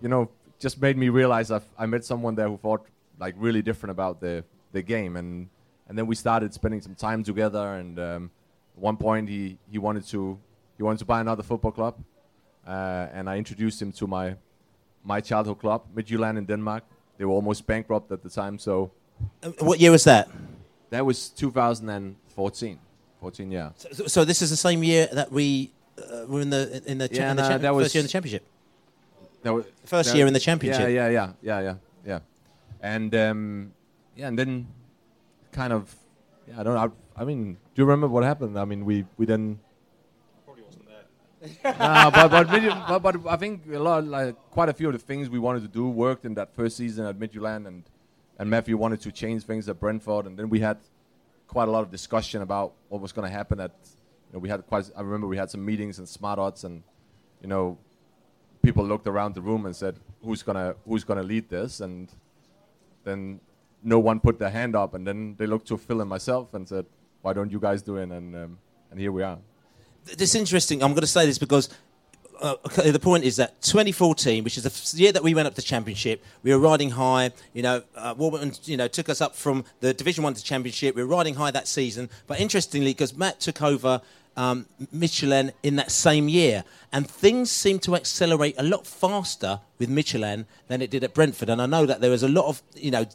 you 0.00 0.08
know, 0.08 0.30
just 0.60 0.80
made 0.80 0.96
me 0.96 1.08
realize 1.08 1.50
I've, 1.50 1.66
I 1.76 1.86
met 1.86 2.04
someone 2.04 2.36
there 2.36 2.48
who 2.48 2.56
thought 2.56 2.86
like 3.18 3.34
really 3.38 3.62
different 3.62 3.90
about 3.90 4.20
the 4.20 4.44
the 4.72 4.82
game, 4.82 5.16
and 5.16 5.48
and 5.88 5.96
then 5.98 6.06
we 6.06 6.14
started 6.14 6.52
spending 6.54 6.80
some 6.82 6.94
time 6.94 7.22
together. 7.24 7.74
And 7.74 7.98
um, 7.98 8.30
at 8.76 8.82
one 8.82 8.96
point, 8.96 9.28
he 9.28 9.58
he 9.70 9.78
wanted 9.78 10.06
to 10.08 10.38
he 10.76 10.82
wanted 10.82 10.98
to 10.98 11.04
buy 11.04 11.20
another 11.20 11.42
football 11.42 11.72
club, 11.72 11.94
uh, 12.66 13.06
and 13.12 13.28
I 13.28 13.36
introduced 13.38 13.80
him 13.82 13.92
to 13.92 14.06
my 14.06 14.36
my 15.04 15.20
childhood 15.20 15.58
club, 15.60 15.82
Midtjylland 15.94 16.38
in 16.38 16.46
Denmark. 16.46 16.82
They 17.18 17.24
were 17.24 17.32
almost 17.34 17.66
bankrupt 17.66 18.12
at 18.12 18.22
the 18.22 18.28
time, 18.28 18.58
so. 18.58 18.90
Uh, 19.42 19.50
what 19.60 19.80
year 19.80 19.90
was 19.90 20.04
that? 20.04 20.28
That 20.90 21.06
was 21.06 21.30
2014. 21.30 22.78
14, 23.20 23.50
yeah. 23.50 23.70
So, 23.76 24.06
so 24.06 24.24
this 24.26 24.42
is 24.42 24.50
the 24.50 24.56
same 24.56 24.82
year 24.84 25.08
that 25.12 25.32
we 25.32 25.72
uh, 25.98 26.26
were 26.28 26.42
in 26.42 26.50
the 26.50 26.82
in 26.84 26.98
the, 26.98 27.08
cha- 27.08 27.14
Yeah, 27.14 27.30
in 27.30 27.36
the 27.36 27.42
no, 27.42 27.48
cha- 27.48 27.58
that 27.58 27.74
first 27.74 27.94
year 27.94 28.00
in 28.00 28.06
the 28.06 28.12
championship. 28.12 28.44
That 29.42 29.54
was, 29.54 29.64
First 29.84 30.10
that- 30.10 30.16
year 30.16 30.26
in 30.26 30.34
the 30.34 30.40
championship. 30.40 30.82
Yeah, 30.90 31.08
yeah, 31.08 31.08
yeah, 31.08 31.32
yeah, 31.42 31.60
yeah. 31.60 31.74
And 32.80 33.14
um, 33.14 33.72
yeah, 34.14 34.28
and 34.28 34.38
then 34.38 34.66
kind 35.52 35.72
of, 35.72 35.94
yeah, 36.48 36.60
I 36.60 36.62
don't 36.62 36.74
know. 36.74 36.92
I, 37.16 37.22
I 37.22 37.24
mean, 37.24 37.54
do 37.74 37.82
you 37.82 37.84
remember 37.84 38.08
what 38.08 38.24
happened? 38.24 38.58
I 38.58 38.64
mean, 38.64 38.84
we 38.84 39.04
we 39.16 39.26
then. 39.26 39.58
nah, 41.64 42.10
but 42.16 42.28
but, 42.30 42.46
Midtjylland- 42.48 42.88
but 42.88 42.98
but 43.00 43.26
I 43.26 43.36
think 43.36 43.62
a 43.72 43.78
lot 43.78 44.04
like 44.04 44.36
quite 44.50 44.68
a 44.68 44.72
few 44.72 44.88
of 44.88 44.92
the 44.92 44.98
things 44.98 45.28
we 45.30 45.38
wanted 45.38 45.62
to 45.62 45.68
do 45.68 45.88
worked 45.88 46.24
in 46.24 46.34
that 46.34 46.54
first 46.54 46.76
season 46.76 47.06
at 47.06 47.18
Midtjylland, 47.18 47.66
and 47.66 47.84
and 48.38 48.50
Matthew 48.50 48.76
wanted 48.76 49.00
to 49.02 49.12
change 49.12 49.44
things 49.44 49.68
at 49.68 49.80
Brentford, 49.80 50.26
and 50.26 50.38
then 50.38 50.48
we 50.48 50.60
had 50.60 50.78
quite 51.48 51.68
a 51.68 51.70
lot 51.70 51.82
of 51.82 51.90
discussion 51.90 52.42
about 52.42 52.74
what 52.88 53.00
was 53.00 53.12
going 53.12 53.28
to 53.28 53.32
happen 53.34 53.60
at. 53.60 53.72
You 54.28 54.34
know, 54.34 54.38
we 54.40 54.48
had 54.48 54.66
quite. 54.66 54.90
I 54.96 55.00
remember 55.02 55.26
we 55.26 55.36
had 55.36 55.50
some 55.50 55.64
meetings 55.64 55.98
in 55.98 56.06
Smart 56.06 56.38
Odds, 56.38 56.64
and 56.64 56.82
you 57.40 57.48
know, 57.48 57.78
people 58.62 58.84
looked 58.84 59.06
around 59.06 59.34
the 59.34 59.40
room 59.40 59.66
and 59.66 59.74
said, 59.74 59.98
"Who's 60.22 60.42
gonna 60.42 60.74
Who's 60.84 61.04
gonna 61.04 61.22
lead 61.22 61.48
this?" 61.48 61.80
And 61.80 62.10
then 63.06 63.40
no 63.82 63.98
one 63.98 64.20
put 64.20 64.38
their 64.38 64.50
hand 64.50 64.76
up, 64.76 64.92
and 64.94 65.06
then 65.06 65.36
they 65.38 65.46
looked 65.46 65.68
to 65.68 65.78
Phil 65.78 66.00
and 66.02 66.10
myself 66.10 66.52
and 66.52 66.68
said, 66.68 66.84
"Why 67.22 67.32
don't 67.32 67.50
you 67.50 67.60
guys 67.60 67.80
do 67.82 67.96
it?" 67.96 68.10
And 68.10 68.34
um, 68.36 68.58
and 68.90 69.00
here 69.00 69.12
we 69.12 69.22
are. 69.22 69.38
It's 70.08 70.34
interesting. 70.34 70.82
I'm 70.82 70.92
going 70.92 71.00
to 71.00 71.14
say 71.18 71.26
this 71.26 71.38
because 71.38 71.68
uh, 72.40 72.56
the 72.84 73.00
point 73.00 73.24
is 73.24 73.36
that 73.36 73.60
2014, 73.62 74.44
which 74.44 74.56
is 74.58 74.64
the 74.64 75.02
year 75.02 75.12
that 75.12 75.22
we 75.22 75.34
went 75.34 75.48
up 75.48 75.54
to 75.54 75.62
championship, 75.62 76.22
we 76.42 76.52
were 76.52 76.58
riding 76.58 76.90
high. 76.90 77.30
You 77.54 77.62
know, 77.62 77.82
uh, 77.94 78.14
Warburton, 78.16 78.52
you 78.64 78.76
know, 78.76 78.88
took 78.88 79.08
us 79.08 79.20
up 79.20 79.34
from 79.34 79.64
the 79.80 79.94
Division 79.94 80.24
One 80.24 80.34
to 80.34 80.42
championship. 80.42 80.94
We 80.94 81.02
were 81.02 81.08
riding 81.08 81.34
high 81.34 81.50
that 81.52 81.68
season. 81.68 82.10
But 82.26 82.40
interestingly, 82.40 82.90
because 82.90 83.16
Matt 83.16 83.40
took 83.40 83.62
over 83.62 84.00
um, 84.36 84.66
Midtjylland 84.94 85.52
in 85.62 85.76
that 85.76 85.90
same 85.90 86.28
year, 86.28 86.64
and 86.92 87.08
things 87.08 87.50
seemed 87.50 87.82
to 87.82 87.96
accelerate 87.96 88.54
a 88.58 88.62
lot 88.62 88.86
faster 88.86 89.60
with 89.78 89.90
Midtjylland 89.90 90.46
than 90.68 90.82
it 90.82 90.90
did 90.90 91.04
at 91.04 91.14
Brentford. 91.14 91.48
And 91.48 91.60
I 91.60 91.66
know 91.66 91.86
that 91.86 92.00
there 92.00 92.10
was 92.10 92.22
a 92.22 92.28
lot 92.28 92.46
of, 92.46 92.62
you 92.74 92.90
know, 92.90 93.06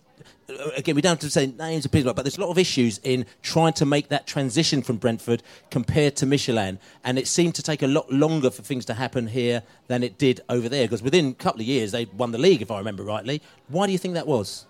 uh, 0.50 0.70
again, 0.76 0.96
we 0.96 1.02
don't 1.02 1.12
have 1.12 1.20
to 1.20 1.30
say 1.30 1.48
names 1.48 1.86
of 1.86 1.92
people, 1.92 2.14
but 2.14 2.24
there's 2.24 2.38
a 2.38 2.42
lot 2.42 2.50
of 2.50 2.58
issues 2.58 3.00
in 3.04 3.26
trying 3.42 3.74
to 3.74 3.86
make 3.86 4.10
that 4.10 4.28
transition 4.28 4.82
from 4.82 4.98
Brentford 4.98 5.44
compared 5.70 6.16
to 6.18 6.26
Midtjylland. 6.26 6.80
And 7.04 7.18
it 7.18 7.28
seemed 7.28 7.56
to 7.56 7.64
take 7.64 7.82
a 7.82 7.88
lot 7.88 8.12
longer 8.12 8.50
for 8.50 8.62
things 8.62 8.86
to 8.86 8.94
happen 8.96 9.28
here 9.28 9.64
than 9.88 10.04
it 10.04 10.18
did 10.18 10.42
over 10.50 10.68
there. 10.68 10.86
Because 10.86 11.04
within 11.04 11.28
a 11.28 11.34
couple 11.34 11.62
of 11.62 11.68
years, 11.68 11.92
they 11.92 12.06
won 12.06 12.32
the 12.32 12.38
league, 12.38 12.62
if 12.62 12.72
I 12.72 12.78
remember 12.80 13.04
rightly. 13.04 13.42
Why 13.68 13.86
do 13.86 13.92
you 13.92 13.98
think 13.98 14.16
that 14.16 14.28
was? 14.28 14.66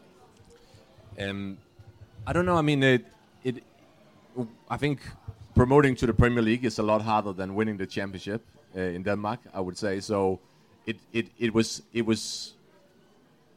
Um, 1.19 1.57
I 2.27 2.33
don't 2.33 2.45
know. 2.45 2.57
I 2.57 2.61
mean, 2.61 2.83
it, 2.83 3.05
it. 3.43 3.63
I 4.69 4.77
think 4.77 5.01
promoting 5.55 5.95
to 5.95 6.05
the 6.05 6.13
Premier 6.13 6.41
League 6.41 6.65
is 6.65 6.79
a 6.79 6.83
lot 6.83 7.01
harder 7.01 7.33
than 7.33 7.55
winning 7.55 7.77
the 7.77 7.85
championship 7.85 8.41
uh, 8.75 8.81
in 8.81 9.03
Denmark. 9.03 9.39
I 9.53 9.59
would 9.59 9.77
say 9.77 9.99
so. 9.99 10.39
It, 10.85 10.97
it, 11.13 11.27
it 11.37 11.53
was 11.53 11.83
it 11.93 12.05
was. 12.05 12.53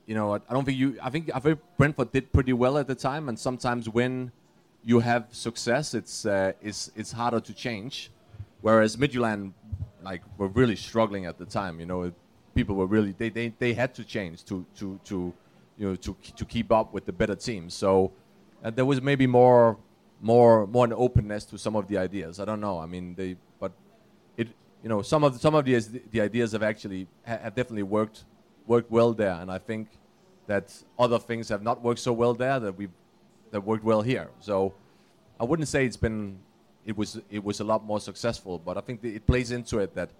You 0.07 0.15
know, 0.15 0.35
I 0.35 0.53
don't 0.53 0.65
think 0.65 0.79
you. 0.79 0.99
I 1.03 1.09
think 1.11 1.31
I 1.35 1.39
think 1.39 1.59
Brentford 1.79 2.13
did 2.13 2.33
pretty 2.33 2.53
well 2.53 2.77
at 2.77 2.87
the 2.87 2.95
time, 2.95 3.29
and 3.31 3.39
sometimes 3.39 3.89
when 3.89 4.33
you 4.85 5.01
have 5.01 5.29
success, 5.33 5.95
it's 5.95 6.27
uh, 6.27 6.53
it's 6.61 6.91
it's 6.95 7.13
harder 7.13 7.41
to 7.41 7.53
change. 7.55 8.11
Whereas 8.61 8.97
Midtjylland, 8.97 9.53
like, 10.03 10.23
were 10.39 10.49
really 10.49 10.77
struggling 10.77 11.27
at 11.27 11.39
the 11.39 11.45
time. 11.45 11.81
You 11.81 11.87
know, 11.87 12.13
people 12.55 12.75
were 12.75 12.87
really 12.87 13.15
they, 13.17 13.29
they, 13.29 13.53
they 13.59 13.75
had 13.75 13.95
to 13.95 14.05
change 14.05 14.45
to 14.45 14.65
to 14.77 15.01
to 15.05 15.33
you 15.79 15.89
know 15.89 15.97
to 15.97 16.17
to 16.37 16.45
keep 16.45 16.71
up 16.71 16.93
with 16.93 17.07
the 17.07 17.13
better 17.13 17.35
teams. 17.35 17.75
So 17.75 18.13
uh, 18.63 18.71
there 18.71 18.85
was 18.85 19.01
maybe 19.01 19.27
more 19.27 19.79
more 20.21 20.67
more 20.67 20.85
an 20.85 20.93
openness 20.93 21.45
to 21.47 21.59
some 21.59 21.77
of 21.77 21.87
the 21.89 21.99
ideas. 21.99 22.41
I 22.41 22.45
don't 22.45 22.61
know. 22.61 22.79
I 22.79 22.87
mean, 22.87 23.15
they 23.15 23.37
but 23.61 23.73
it 24.37 24.49
you 24.83 24.89
know 24.89 25.03
some 25.03 25.25
of 25.25 25.35
the, 25.35 25.39
some 25.39 25.55
of 25.55 25.65
the 25.65 25.79
the 26.11 26.21
ideas 26.21 26.53
have 26.53 26.63
actually 26.63 27.07
have 27.25 27.55
definitely 27.55 27.83
worked 27.83 28.25
worked 28.67 28.91
well 28.91 29.13
there, 29.13 29.35
and 29.35 29.51
I 29.51 29.59
think 29.59 29.89
that 30.47 30.73
other 30.99 31.19
things 31.19 31.49
have 31.49 31.63
not 31.63 31.83
worked 31.83 32.01
so 32.01 32.13
well 32.13 32.35
there 32.35 32.61
that 32.61 32.77
we 32.77 32.89
that 33.51 33.61
worked 33.61 33.85
well 33.85 34.03
here. 34.03 34.29
So 34.41 34.75
I 35.39 35.45
wouldn't 35.45 35.69
say 35.69 35.85
it's 35.85 35.97
been 35.97 36.39
it 36.85 36.97
was 36.97 37.21
it 37.31 37.43
was 37.43 37.61
a 37.61 37.65
lot 37.65 37.85
more 37.85 38.01
successful, 38.01 38.59
but 38.59 38.77
I 38.77 38.81
think 38.81 39.03
it 39.05 39.27
plays 39.27 39.51
into 39.51 39.79
it 39.79 39.95
that 39.95 40.11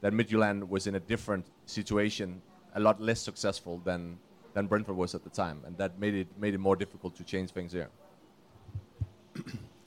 that 0.00 0.12
Midtjylland 0.12 0.68
was 0.68 0.86
in 0.86 0.94
a 0.96 1.00
different 1.00 1.46
situation, 1.66 2.42
a 2.74 2.80
lot 2.80 3.00
less 3.00 3.20
successful 3.20 3.80
than 3.84 4.18
than 4.54 4.66
Brentford 4.66 4.96
was 4.96 5.14
at 5.14 5.24
the 5.24 5.30
time, 5.30 5.62
and 5.66 5.76
that 5.78 5.98
made 5.98 6.14
it 6.14 6.28
made 6.38 6.54
it 6.54 6.58
more 6.58 6.76
difficult 6.76 7.16
to 7.16 7.24
change 7.24 7.50
things 7.50 7.72
here. 7.72 7.88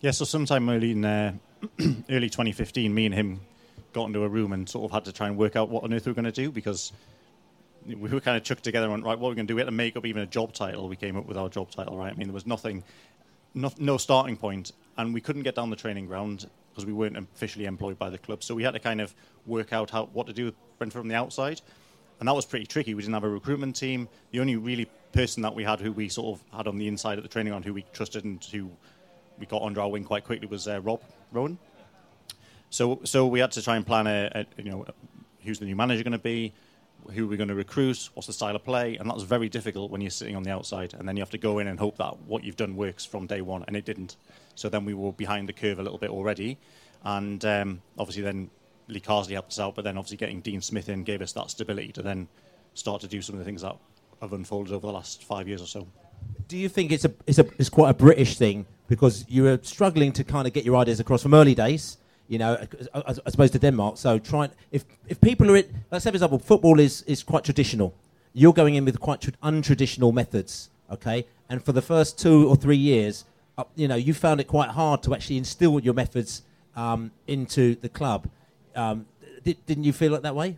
Yeah, 0.05 0.11
so 0.11 0.23
sometime 0.23 0.69
early 0.69 0.91
in 0.91 1.03
uh, 1.03 1.33
early 2.11 2.29
2015, 2.29 2.93
me 2.93 3.07
and 3.07 3.15
him 3.15 3.39
got 3.91 4.05
into 4.05 4.23
a 4.23 4.29
room 4.29 4.53
and 4.53 4.69
sort 4.69 4.85
of 4.85 4.91
had 4.91 5.05
to 5.05 5.11
try 5.11 5.25
and 5.25 5.35
work 5.35 5.55
out 5.55 5.69
what 5.69 5.83
on 5.83 5.91
earth 5.91 6.05
we 6.05 6.11
were 6.11 6.13
going 6.13 6.25
to 6.25 6.31
do 6.31 6.51
because 6.51 6.93
we 7.87 7.95
were 7.95 8.19
kind 8.19 8.37
of 8.37 8.43
chucked 8.43 8.63
together 8.63 8.85
and 8.85 8.91
went, 8.91 9.03
right, 9.03 9.17
what 9.17 9.29
are 9.29 9.31
we 9.31 9.35
going 9.35 9.47
to 9.47 9.51
do? 9.51 9.55
We 9.55 9.61
had 9.61 9.65
to 9.65 9.71
make 9.71 9.97
up 9.97 10.05
even 10.05 10.21
a 10.21 10.27
job 10.27 10.53
title. 10.53 10.87
We 10.87 10.95
came 10.95 11.17
up 11.17 11.25
with 11.25 11.37
our 11.37 11.49
job 11.49 11.71
title, 11.71 11.97
right? 11.97 12.13
I 12.13 12.15
mean, 12.15 12.27
there 12.27 12.35
was 12.35 12.45
nothing, 12.45 12.83
no, 13.55 13.71
no 13.79 13.97
starting 13.97 14.37
point, 14.37 14.73
and 14.95 15.11
we 15.11 15.21
couldn't 15.21 15.41
get 15.41 15.55
down 15.55 15.71
the 15.71 15.75
training 15.75 16.05
ground 16.05 16.47
because 16.69 16.85
we 16.85 16.93
weren't 16.93 17.17
officially 17.17 17.65
employed 17.65 17.97
by 17.97 18.11
the 18.11 18.19
club. 18.19 18.43
So 18.43 18.53
we 18.53 18.61
had 18.61 18.75
to 18.75 18.79
kind 18.79 19.01
of 19.01 19.15
work 19.47 19.73
out 19.73 19.89
how 19.89 20.05
what 20.13 20.27
to 20.27 20.33
do 20.33 20.53
with 20.79 20.93
from 20.93 21.07
the 21.07 21.15
outside, 21.15 21.61
and 22.19 22.27
that 22.27 22.35
was 22.35 22.45
pretty 22.45 22.67
tricky. 22.67 22.93
We 22.93 23.01
didn't 23.01 23.15
have 23.15 23.23
a 23.23 23.29
recruitment 23.29 23.75
team. 23.75 24.07
The 24.29 24.39
only 24.39 24.55
really 24.55 24.87
person 25.13 25.41
that 25.41 25.55
we 25.55 25.63
had 25.63 25.79
who 25.79 25.91
we 25.91 26.09
sort 26.09 26.37
of 26.37 26.55
had 26.55 26.67
on 26.67 26.77
the 26.77 26.87
inside 26.87 27.17
at 27.17 27.23
the 27.23 27.29
training 27.29 27.49
ground, 27.49 27.65
who 27.65 27.73
we 27.73 27.83
trusted 27.91 28.23
and 28.23 28.43
who 28.43 28.69
we 29.39 29.45
got 29.45 29.61
under 29.61 29.81
our 29.81 29.89
wing 29.89 30.03
quite 30.03 30.23
quickly, 30.23 30.47
was 30.47 30.67
uh, 30.67 30.81
Rob 30.81 31.01
Rowan. 31.31 31.57
So, 32.69 32.99
so 33.03 33.27
we 33.27 33.39
had 33.39 33.51
to 33.53 33.61
try 33.61 33.75
and 33.75 33.85
plan 33.85 34.07
a, 34.07 34.29
a 34.33 34.61
you 34.61 34.71
know, 34.71 34.85
who's 35.43 35.59
the 35.59 35.65
new 35.65 35.75
manager 35.75 36.03
going 36.03 36.11
to 36.11 36.17
be, 36.17 36.53
who 37.13 37.25
are 37.25 37.27
we 37.27 37.37
going 37.37 37.49
to 37.49 37.55
recruit, 37.55 38.09
what's 38.13 38.27
the 38.27 38.33
style 38.33 38.55
of 38.55 38.63
play, 38.63 38.97
and 38.97 39.09
that 39.09 39.13
was 39.13 39.23
very 39.23 39.47
difficult 39.47 39.91
when 39.91 40.01
you're 40.01 40.09
sitting 40.09 40.35
on 40.35 40.43
the 40.43 40.51
outside, 40.51 40.93
and 40.93 41.07
then 41.07 41.15
you 41.15 41.21
have 41.21 41.29
to 41.29 41.37
go 41.37 41.59
in 41.59 41.67
and 41.67 41.79
hope 41.79 41.97
that 41.97 42.17
what 42.21 42.43
you've 42.43 42.55
done 42.55 42.75
works 42.75 43.05
from 43.05 43.27
day 43.27 43.41
one, 43.41 43.63
and 43.67 43.75
it 43.75 43.85
didn't. 43.85 44.15
So 44.55 44.69
then 44.69 44.85
we 44.85 44.93
were 44.93 45.11
behind 45.11 45.47
the 45.47 45.53
curve 45.53 45.79
a 45.79 45.83
little 45.83 45.99
bit 45.99 46.09
already, 46.09 46.57
and 47.03 47.43
um, 47.45 47.81
obviously 47.97 48.23
then 48.23 48.49
Lee 48.87 48.99
Carsley 48.99 49.33
helped 49.33 49.51
us 49.51 49.59
out, 49.59 49.75
but 49.75 49.83
then 49.83 49.97
obviously 49.97 50.17
getting 50.17 50.41
Dean 50.41 50.61
Smith 50.61 50.89
in 50.89 51.03
gave 51.03 51.21
us 51.21 51.31
that 51.33 51.49
stability 51.49 51.91
to 51.93 52.01
then 52.01 52.27
start 52.73 53.01
to 53.01 53.07
do 53.07 53.21
some 53.21 53.35
of 53.35 53.39
the 53.39 53.45
things 53.45 53.61
that 53.61 53.75
have 54.21 54.33
unfolded 54.33 54.73
over 54.73 54.87
the 54.87 54.93
last 54.93 55.23
five 55.23 55.47
years 55.47 55.61
or 55.61 55.67
so. 55.67 55.87
Do 56.47 56.57
you 56.57 56.69
think 56.69 56.91
it's 56.91 57.05
a 57.05 57.13
it's 57.27 57.39
a 57.39 57.45
it's 57.57 57.69
quite 57.69 57.89
a 57.89 57.93
British 57.93 58.37
thing 58.37 58.65
because 58.87 59.25
you 59.27 59.43
were 59.43 59.59
struggling 59.61 60.11
to 60.13 60.23
kind 60.23 60.47
of 60.47 60.53
get 60.53 60.65
your 60.65 60.75
ideas 60.75 60.99
across 60.99 61.23
from 61.23 61.33
early 61.33 61.55
days? 61.55 61.97
You 62.27 62.39
know, 62.39 62.57
as, 62.93 63.19
as 63.19 63.33
opposed 63.33 63.53
to 63.53 63.59
Denmark. 63.59 63.97
So 63.97 64.17
trying 64.17 64.51
if 64.71 64.83
if 65.07 65.21
people 65.21 65.51
are 65.51 65.57
in, 65.57 65.65
let's 65.91 66.03
say 66.03 66.09
for 66.09 66.15
example, 66.15 66.39
football 66.39 66.79
is 66.79 67.03
is 67.03 67.23
quite 67.23 67.43
traditional. 67.43 67.93
You're 68.33 68.53
going 68.53 68.75
in 68.75 68.85
with 68.85 68.99
quite 68.99 69.21
tra- 69.21 69.33
untraditional 69.43 70.13
methods, 70.13 70.69
okay? 70.91 71.25
And 71.49 71.63
for 71.63 71.71
the 71.71 71.81
first 71.81 72.19
two 72.19 72.49
or 72.49 72.55
three 72.55 72.77
years, 72.77 73.25
uh, 73.57 73.63
you 73.75 73.87
know, 73.87 73.95
you 73.95 74.13
found 74.13 74.41
it 74.41 74.47
quite 74.47 74.69
hard 74.69 75.03
to 75.03 75.13
actually 75.13 75.37
instill 75.37 75.79
your 75.79 75.93
methods 75.93 76.41
um, 76.75 77.11
into 77.27 77.75
the 77.75 77.89
club. 77.89 78.27
Um, 78.75 79.05
did, 79.43 79.65
didn't 79.65 79.83
you 79.83 79.93
feel 79.93 80.15
it 80.15 80.23
that 80.23 80.35
way? 80.35 80.57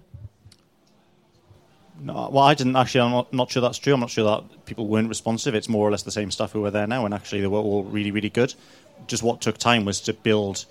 No, 1.99 2.29
well, 2.31 2.43
I 2.43 2.53
didn't 2.53 2.75
actually. 2.75 3.01
I'm 3.01 3.11
not, 3.11 3.33
not 3.33 3.51
sure 3.51 3.61
that's 3.61 3.77
true. 3.77 3.93
I'm 3.93 3.99
not 3.99 4.09
sure 4.09 4.25
that 4.25 4.65
people 4.65 4.87
weren't 4.87 5.09
responsive. 5.09 5.55
It's 5.55 5.67
more 5.67 5.87
or 5.87 5.91
less 5.91 6.03
the 6.03 6.11
same 6.11 6.29
stuff 6.31 6.51
who 6.51 6.61
were 6.61 6.71
there 6.71 6.87
now, 6.87 7.05
and 7.05 7.13
actually 7.13 7.41
they 7.41 7.47
were 7.47 7.59
all 7.59 7.83
really, 7.83 8.11
really 8.11 8.29
good. 8.29 8.53
Just 9.07 9.23
what 9.23 9.41
took 9.41 9.57
time 9.57 9.85
was 9.85 10.01
to 10.01 10.13
build 10.13 10.65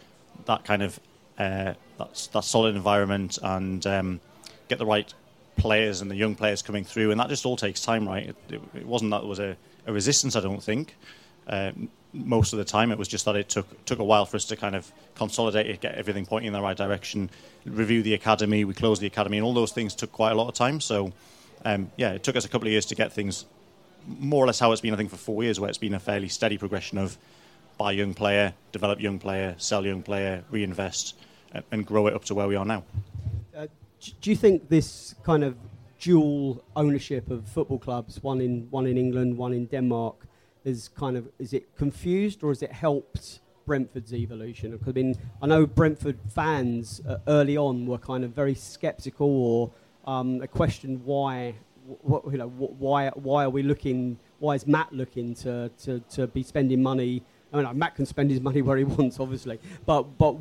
that 0.44 0.64
kind 0.64 0.82
of 0.82 1.00
uh, 1.38 1.74
that, 1.98 2.28
that 2.32 2.44
solid 2.44 2.76
environment 2.76 3.38
and 3.42 3.86
um, 3.86 4.20
get 4.68 4.78
the 4.78 4.86
right 4.86 5.12
players 5.56 6.00
and 6.00 6.10
the 6.10 6.16
young 6.16 6.34
players 6.34 6.62
coming 6.62 6.84
through, 6.84 7.10
and 7.10 7.18
that 7.18 7.28
just 7.28 7.44
all 7.44 7.56
takes 7.56 7.80
time, 7.80 8.06
right? 8.06 8.28
It, 8.28 8.36
it, 8.48 8.60
it 8.74 8.86
wasn't 8.86 9.10
that 9.10 9.20
there 9.20 9.28
was 9.28 9.40
a, 9.40 9.56
a 9.86 9.92
resistance. 9.92 10.36
I 10.36 10.40
don't 10.40 10.62
think. 10.62 10.94
Uh, 11.46 11.72
most 12.12 12.52
of 12.52 12.58
the 12.58 12.64
time, 12.64 12.90
it 12.90 12.98
was 12.98 13.08
just 13.08 13.24
that 13.24 13.36
it 13.36 13.48
took 13.48 13.84
took 13.84 13.98
a 13.98 14.04
while 14.04 14.26
for 14.26 14.36
us 14.36 14.44
to 14.46 14.56
kind 14.56 14.74
of 14.74 14.90
consolidate 15.14 15.66
it, 15.66 15.80
get 15.80 15.94
everything 15.94 16.26
pointing 16.26 16.48
in 16.48 16.52
the 16.52 16.62
right 16.62 16.76
direction, 16.76 17.30
review 17.64 18.02
the 18.02 18.14
academy. 18.14 18.64
We 18.64 18.74
closed 18.74 19.02
the 19.02 19.06
academy, 19.06 19.38
and 19.38 19.46
all 19.46 19.54
those 19.54 19.72
things 19.72 19.94
took 19.94 20.12
quite 20.12 20.32
a 20.32 20.34
lot 20.34 20.48
of 20.48 20.54
time. 20.54 20.80
So, 20.80 21.12
um, 21.64 21.90
yeah, 21.96 22.12
it 22.12 22.22
took 22.22 22.36
us 22.36 22.44
a 22.44 22.48
couple 22.48 22.68
of 22.68 22.72
years 22.72 22.86
to 22.86 22.94
get 22.94 23.12
things 23.12 23.44
more 24.06 24.42
or 24.42 24.46
less 24.46 24.58
how 24.58 24.72
it's 24.72 24.80
been. 24.80 24.94
I 24.94 24.96
think 24.96 25.10
for 25.10 25.16
four 25.16 25.42
years, 25.42 25.60
where 25.60 25.68
it's 25.68 25.78
been 25.78 25.94
a 25.94 26.00
fairly 26.00 26.28
steady 26.28 26.58
progression 26.58 26.98
of 26.98 27.18
buy 27.78 27.92
young 27.92 28.14
player, 28.14 28.54
develop 28.72 29.00
young 29.00 29.18
player, 29.18 29.54
sell 29.58 29.84
young 29.84 30.02
player, 30.02 30.42
reinvest, 30.50 31.14
and, 31.52 31.64
and 31.70 31.86
grow 31.86 32.06
it 32.06 32.14
up 32.14 32.24
to 32.24 32.34
where 32.34 32.48
we 32.48 32.56
are 32.56 32.64
now. 32.64 32.82
Uh, 33.54 33.66
do 34.20 34.30
you 34.30 34.36
think 34.36 34.68
this 34.68 35.14
kind 35.22 35.44
of 35.44 35.56
dual 36.00 36.62
ownership 36.74 37.30
of 37.30 37.46
football 37.48 37.78
clubs, 37.78 38.22
one 38.22 38.40
in 38.40 38.68
one 38.70 38.86
in 38.86 38.96
England, 38.96 39.36
one 39.36 39.52
in 39.52 39.66
Denmark, 39.66 40.26
is 40.66 40.88
kind 40.88 41.16
of 41.16 41.28
is 41.38 41.52
it 41.52 41.74
confused 41.76 42.42
or 42.42 42.48
has 42.48 42.60
it 42.60 42.72
helped 42.72 43.40
Brentford's 43.64 44.12
evolution? 44.12 44.78
I 44.86 44.90
mean, 44.90 45.16
I 45.40 45.46
know 45.46 45.64
Brentford 45.64 46.18
fans 46.28 47.00
uh, 47.08 47.18
early 47.28 47.56
on 47.56 47.86
were 47.86 47.98
kind 47.98 48.24
of 48.24 48.32
very 48.32 48.54
sceptical 48.54 49.28
or 49.28 49.70
um, 50.12 50.44
questioned 50.48 51.04
why, 51.04 51.54
what, 52.02 52.24
you 52.30 52.38
know, 52.38 52.48
why 52.48 53.08
why 53.10 53.44
are 53.44 53.50
we 53.50 53.62
looking? 53.62 54.18
Why 54.40 54.54
is 54.54 54.66
Matt 54.66 54.92
looking 54.92 55.34
to, 55.36 55.70
to, 55.84 56.00
to 56.10 56.26
be 56.26 56.42
spending 56.42 56.82
money? 56.82 57.22
I 57.52 57.62
mean, 57.62 57.78
Matt 57.78 57.94
can 57.94 58.04
spend 58.04 58.30
his 58.30 58.40
money 58.40 58.60
where 58.66 58.76
he 58.76 58.84
wants, 58.84 59.20
obviously, 59.20 59.60
but 59.86 60.02
but 60.18 60.32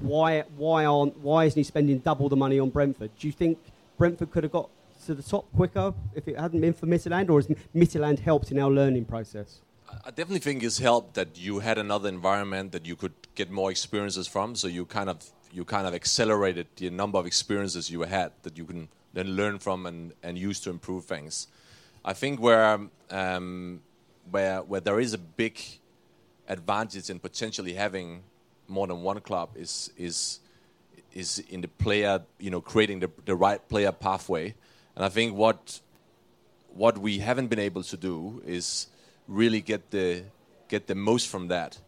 why 0.00 0.44
why 0.56 0.84
aren't 0.84 1.18
why 1.18 1.46
isn't 1.46 1.58
he 1.58 1.64
spending 1.64 1.98
double 1.98 2.28
the 2.28 2.36
money 2.36 2.60
on 2.60 2.68
Brentford? 2.68 3.10
Do 3.18 3.26
you 3.26 3.32
think 3.32 3.58
Brentford 3.96 4.30
could 4.30 4.44
have 4.44 4.52
got 4.52 4.68
to 5.06 5.14
the 5.14 5.22
top 5.22 5.50
quicker 5.54 5.94
if 6.14 6.28
it 6.28 6.38
hadn't 6.38 6.60
been 6.60 6.72
for 6.72 6.86
Midtjylland, 6.86 7.30
or 7.30 7.38
has 7.38 7.48
Midtjylland 7.74 8.18
helped 8.18 8.50
in 8.50 8.58
our 8.58 8.70
learning 8.70 9.04
process? 9.04 9.60
I 10.04 10.10
definitely 10.10 10.40
think 10.40 10.62
it's 10.62 10.78
helped 10.78 11.14
that 11.14 11.38
you 11.38 11.60
had 11.60 11.78
another 11.78 12.08
environment 12.08 12.72
that 12.72 12.86
you 12.86 12.96
could 12.96 13.14
get 13.34 13.50
more 13.50 13.70
experiences 13.70 14.26
from. 14.26 14.54
So 14.56 14.68
you 14.68 14.84
kind 14.84 15.08
of 15.08 15.18
you 15.52 15.64
kind 15.64 15.86
of 15.86 15.94
accelerated 15.94 16.66
the 16.76 16.90
number 16.90 17.18
of 17.18 17.26
experiences 17.26 17.90
you 17.90 18.02
had 18.02 18.32
that 18.42 18.58
you 18.58 18.64
can 18.64 18.88
then 19.14 19.28
learn 19.36 19.58
from 19.58 19.86
and, 19.86 20.12
and 20.22 20.36
use 20.36 20.60
to 20.60 20.70
improve 20.70 21.04
things. 21.04 21.48
I 22.04 22.12
think 22.12 22.40
where 22.40 22.80
um, 23.10 23.80
where 24.30 24.62
where 24.62 24.80
there 24.80 25.00
is 25.00 25.14
a 25.14 25.18
big 25.18 25.60
advantage 26.48 27.10
in 27.10 27.18
potentially 27.18 27.74
having 27.74 28.22
more 28.68 28.86
than 28.86 29.02
one 29.02 29.20
club 29.20 29.50
is 29.54 29.90
is 29.96 30.40
is 31.12 31.38
in 31.48 31.62
the 31.62 31.68
player, 31.68 32.22
you 32.38 32.50
know, 32.50 32.60
creating 32.60 33.00
the, 33.00 33.10
the 33.24 33.34
right 33.34 33.66
player 33.68 33.90
pathway. 33.90 34.54
And 34.96 35.04
I 35.04 35.08
think 35.08 35.36
what 35.36 35.80
what 36.74 36.98
we 36.98 37.18
haven't 37.18 37.48
been 37.48 37.58
able 37.58 37.82
to 37.82 37.96
do 37.96 38.42
is 38.46 38.88
really 39.28 39.60
get 39.60 39.90
the 39.90 40.24
get 40.68 40.86
the 40.86 40.94
most 40.94 41.28
from 41.28 41.48
that, 41.48 41.78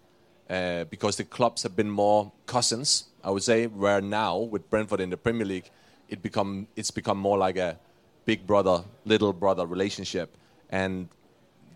uh, 0.48 0.84
because 0.84 1.16
the 1.16 1.24
clubs 1.24 1.62
have 1.62 1.74
been 1.74 1.90
more 1.90 2.32
cousins. 2.46 3.04
I 3.24 3.30
would 3.30 3.42
say 3.42 3.66
where 3.66 4.00
now 4.00 4.38
with 4.38 4.70
Brentford 4.70 5.00
in 5.00 5.10
the 5.10 5.16
Premier 5.16 5.46
League, 5.46 5.70
it 6.08 6.22
become 6.22 6.68
it's 6.76 6.90
become 6.90 7.18
more 7.18 7.38
like 7.38 7.56
a 7.56 7.78
big 8.24 8.46
brother 8.46 8.84
little 9.04 9.32
brother 9.32 9.66
relationship, 9.66 10.36
and 10.70 11.08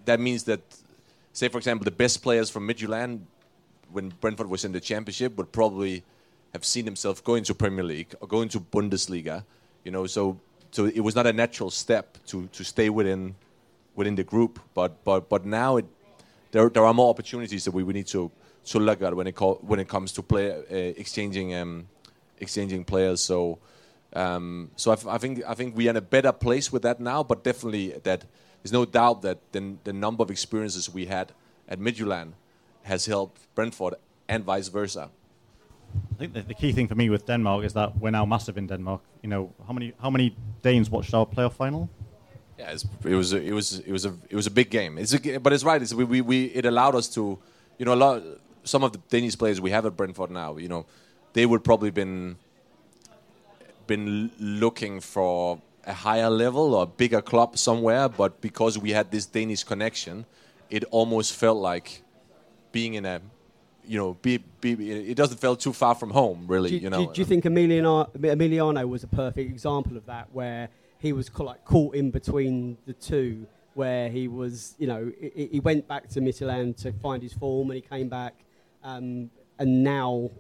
that 0.05 0.21
means 0.21 0.45
that, 0.45 0.61
say 1.33 1.49
for 1.49 1.59
example, 1.59 1.85
the 1.85 1.91
best 1.91 2.23
players 2.23 2.51
from 2.51 2.69
Midtjylland, 2.69 3.21
when 3.91 4.13
Brentford 4.21 4.49
was 4.49 4.65
in 4.65 4.73
the 4.73 4.81
Championship, 4.81 5.37
would 5.37 5.53
probably 5.53 6.03
have 6.53 6.65
seen 6.65 6.85
themselves 6.85 7.21
going 7.21 7.45
to 7.45 7.55
Premier 7.55 7.85
League 7.85 8.15
or 8.21 8.29
going 8.29 8.49
to 8.51 8.61
Bundesliga. 8.61 9.45
You 9.85 9.91
know, 9.91 10.07
so 10.07 10.39
so 10.73 10.87
it 10.87 11.01
was 11.01 11.15
not 11.15 11.27
a 11.27 11.33
natural 11.33 11.71
step 11.71 12.19
to 12.27 12.49
to 12.49 12.65
stay 12.65 12.91
within 12.91 13.35
within 13.95 14.17
the 14.17 14.25
group. 14.25 14.59
But 14.75 15.05
but 15.05 15.29
but 15.29 15.45
now 15.45 15.77
it 15.77 15.87
there 16.51 16.69
there 16.69 16.85
are 16.85 16.95
more 16.95 17.11
opportunities 17.11 17.65
that 17.65 17.73
we, 17.73 17.83
we 17.83 17.93
need 17.93 18.09
to 18.09 18.31
to 18.65 18.79
look 18.79 19.03
at 19.03 19.15
when 19.15 19.27
it 19.27 19.39
when 19.39 19.79
it 19.79 19.89
comes 19.89 20.13
to 20.13 20.23
play 20.23 20.51
uh, 20.51 21.01
exchanging 21.01 21.55
um, 21.55 21.89
exchanging 22.39 22.85
players. 22.85 23.21
So. 23.23 23.59
Um, 24.15 24.71
so 24.77 24.93
I, 25.09 25.17
think 25.17 25.43
I 25.49 25.55
think 25.55 25.75
we 25.75 25.87
are 25.87 25.91
in 25.91 25.97
a 25.97 26.03
better 26.03 26.33
place 26.33 26.71
with 26.71 26.83
that 26.83 27.01
now, 27.01 27.23
but 27.23 27.43
definitely 27.43 27.95
that 28.03 28.27
there's 28.63 28.71
no 28.71 28.85
doubt 28.85 29.23
that 29.23 29.39
the, 29.53 29.77
the 29.85 29.93
number 29.95 30.23
of 30.23 30.31
experiences 30.31 30.93
we 30.93 31.07
had 31.07 31.33
at 31.67 31.79
Midtjylland 31.81 32.33
has 32.83 33.07
helped 33.07 33.41
Brentford 33.55 33.95
and 34.29 34.45
vice 34.45 34.69
versa. 34.69 35.09
I 36.13 36.19
think 36.19 36.35
the, 36.35 36.43
the 36.43 36.55
key 36.55 36.73
thing 36.73 36.89
for 36.89 36.95
me 36.95 37.11
with 37.11 37.27
Denmark 37.27 37.65
is 37.65 37.73
that 37.73 37.99
we're 37.99 38.11
now 38.11 38.25
massive 38.25 38.57
in 38.59 38.67
Denmark. 38.67 39.01
You 39.23 39.29
know, 39.29 39.53
how 39.67 39.73
many 39.73 39.93
how 40.01 40.11
many 40.11 40.37
Danes 40.63 40.91
watched 40.91 41.15
our 41.15 41.27
playoff 41.27 41.55
final? 41.55 41.89
Yeah, 42.59 42.75
it 43.05 43.15
was 43.15 43.33
it 43.33 43.53
was 43.53 43.81
it 43.81 43.93
was 43.93 44.05
a 44.05 44.15
it 44.31 44.37
was 44.37 44.47
a 44.47 44.51
big 44.51 44.71
game. 44.71 44.99
It's 44.99 45.15
a, 45.15 45.39
but 45.39 45.53
it's 45.53 45.65
right. 45.65 45.83
It's, 45.83 45.95
we, 45.95 46.05
we, 46.05 46.21
we 46.21 46.45
it 46.47 46.65
allowed 46.67 46.95
us 46.95 47.09
to, 47.15 47.39
you 47.79 47.85
know, 47.85 47.95
a 47.95 48.01
lot. 48.05 48.23
Some 48.65 48.85
of 48.85 48.93
the 48.93 48.99
Danish 49.09 49.37
players 49.37 49.61
we 49.61 49.71
have 49.71 49.87
at 49.87 49.97
Brentford 49.97 50.31
now, 50.31 50.57
you 50.57 50.69
know, 50.69 50.87
they 51.33 51.47
would 51.47 51.65
probably 51.65 51.91
been 51.91 52.37
been 53.87 54.31
looking 54.39 55.01
for 55.01 55.61
a 55.85 55.93
higher 55.93 56.31
level 56.31 56.75
or 56.75 56.85
a 56.85 56.87
bigger 56.87 57.21
club 57.21 57.59
somewhere, 57.59 58.09
but 58.09 58.41
because 58.41 58.79
we 58.79 58.91
had 58.91 59.11
this 59.11 59.27
Danish 59.27 59.65
connection, 59.65 60.25
it 60.71 60.85
almost 60.91 61.35
felt 61.35 61.59
like 61.59 62.03
being 62.71 62.95
in 62.95 63.05
a, 63.05 63.21
you 63.87 63.99
know, 63.99 64.15
be, 64.15 64.39
be, 64.61 64.73
it 65.11 65.17
doesn't 65.17 65.39
feel 65.39 65.57
too 65.57 65.73
far 65.73 65.95
from 65.95 66.11
home, 66.11 66.45
really. 66.47 66.71
Do, 66.71 66.77
you 66.77 66.91
know, 66.91 67.07
do, 67.07 67.13
do 67.15 67.21
you 67.21 67.25
think 67.25 67.45
Emiliano, 67.45 68.11
Emiliano 68.17 68.89
was 68.89 69.03
a 69.03 69.09
perfect 69.09 69.51
example 69.51 69.97
of 69.97 70.07
that, 70.07 70.29
where 70.33 70.69
he 70.99 71.13
was 71.13 71.29
ca- 71.29 71.45
like 71.45 71.65
caught 71.65 71.95
in 71.95 72.11
between 72.11 72.79
the 72.87 72.93
two, 72.93 73.47
where 73.75 74.09
he 74.09 74.29
was, 74.29 74.75
you 74.79 74.87
know, 74.87 75.11
he, 75.21 75.49
he 75.53 75.61
went 75.61 75.89
back 75.89 76.09
to 76.11 76.21
Midtjylland 76.21 76.77
to 76.83 76.93
find 76.93 77.23
his 77.23 77.33
form, 77.33 77.71
and 77.71 77.77
he 77.77 77.83
came 77.83 78.09
back, 78.09 78.35
um, 78.85 79.31
and 79.59 79.83
now 79.83 80.31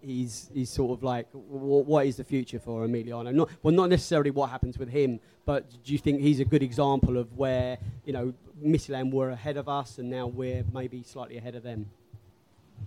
he's 0.00 0.50
he's 0.54 0.70
sort 0.70 0.96
of 0.96 1.02
like, 1.02 1.30
w- 1.32 1.84
what 1.84 2.06
is 2.06 2.16
the 2.16 2.24
future 2.24 2.60
for 2.60 2.86
Emiliano? 2.86 3.34
Not 3.34 3.50
well, 3.62 3.74
not 3.74 3.90
necessarily 3.90 4.30
what 4.30 4.50
happens 4.50 4.78
with 4.78 4.88
him, 4.88 5.20
but 5.44 5.68
do 5.84 5.92
you 5.92 5.98
think 5.98 6.20
he's 6.20 6.40
a 6.40 6.44
good 6.44 6.62
example 6.62 7.16
of 7.18 7.36
where 7.36 7.78
you 8.04 8.12
know 8.12 8.32
Midtjylland 8.64 9.12
were 9.12 9.30
ahead 9.30 9.56
of 9.56 9.68
us, 9.68 9.98
and 9.98 10.08
now 10.08 10.26
we're 10.28 10.64
maybe 10.72 11.02
slightly 11.02 11.36
ahead 11.36 11.56
of 11.56 11.62
them? 11.62 11.90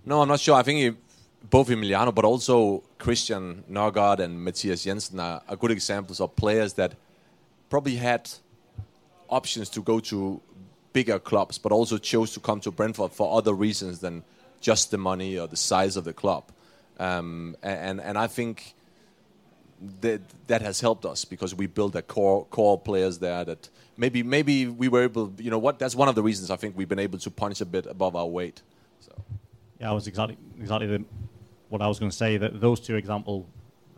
No, 0.10 0.24
I'm 0.24 0.28
not 0.28 0.40
sure. 0.40 0.56
I 0.56 0.64
think 0.64 0.98
both 1.52 1.70
Emiliano, 1.70 2.12
but 2.12 2.26
also 2.26 2.82
Christian 2.98 3.64
Nørgaard 3.70 4.18
and 4.18 4.44
Mathias 4.44 4.84
Jensen 4.84 5.20
are, 5.20 5.44
are 5.48 5.56
good 5.56 5.70
examples 5.70 6.20
of 6.20 6.36
players 6.36 6.74
that 6.74 6.96
probably 7.70 7.96
had 7.96 8.28
options 9.30 9.70
to 9.70 9.84
go 9.84 10.00
to 10.00 10.42
bigger 10.94 11.20
clubs, 11.20 11.60
but 11.60 11.72
also 11.72 12.00
chose 12.00 12.34
to 12.34 12.40
come 12.40 12.60
to 12.62 12.72
Brentford 12.72 13.12
for 13.12 13.38
other 13.38 13.54
reasons 13.54 14.00
than 14.00 14.24
just 14.62 14.90
the 14.90 14.98
money 14.98 15.38
or 15.38 15.46
the 15.48 15.56
size 15.56 15.96
of 15.96 16.06
the 16.06 16.14
club. 16.14 16.46
Um, 16.98 17.56
and 17.62 18.02
and 18.02 18.18
I 18.18 18.26
think 18.26 18.74
that 20.02 20.22
that 20.48 20.64
has 20.64 20.82
helped 20.82 21.06
us 21.06 21.24
because 21.24 21.54
we 21.54 21.68
built 21.68 21.94
a 21.94 22.02
core 22.02 22.46
core 22.46 22.80
players 22.80 23.20
there 23.20 23.46
that 23.46 23.70
maybe 23.96 24.24
maybe 24.24 24.66
we 24.66 24.88
were 24.88 25.04
able. 25.04 25.32
You 25.38 25.52
know 25.52 25.60
what? 25.60 25.78
That's 25.78 25.94
one 25.94 26.10
of 26.10 26.16
the 26.16 26.24
reasons 26.24 26.50
I 26.50 26.56
think 26.56 26.76
we've 26.76 26.90
been 26.90 26.98
able 26.98 27.20
to 27.20 27.30
punch 27.30 27.62
a 27.62 27.66
bit 27.66 27.86
above 27.86 28.16
our 28.16 28.26
weight. 28.26 28.64
Yeah, 29.80 29.92
I 29.92 29.94
was 29.94 30.08
exactly 30.08 30.38
exactly 30.60 30.88
the, 30.88 31.06
what 31.70 31.82
I 31.82 31.88
was 31.88 32.00
going 32.00 32.12
to 32.12 32.18
say. 32.18 32.38
That 32.38 32.60
those 32.60 32.80
two 32.80 32.96
example 32.96 33.48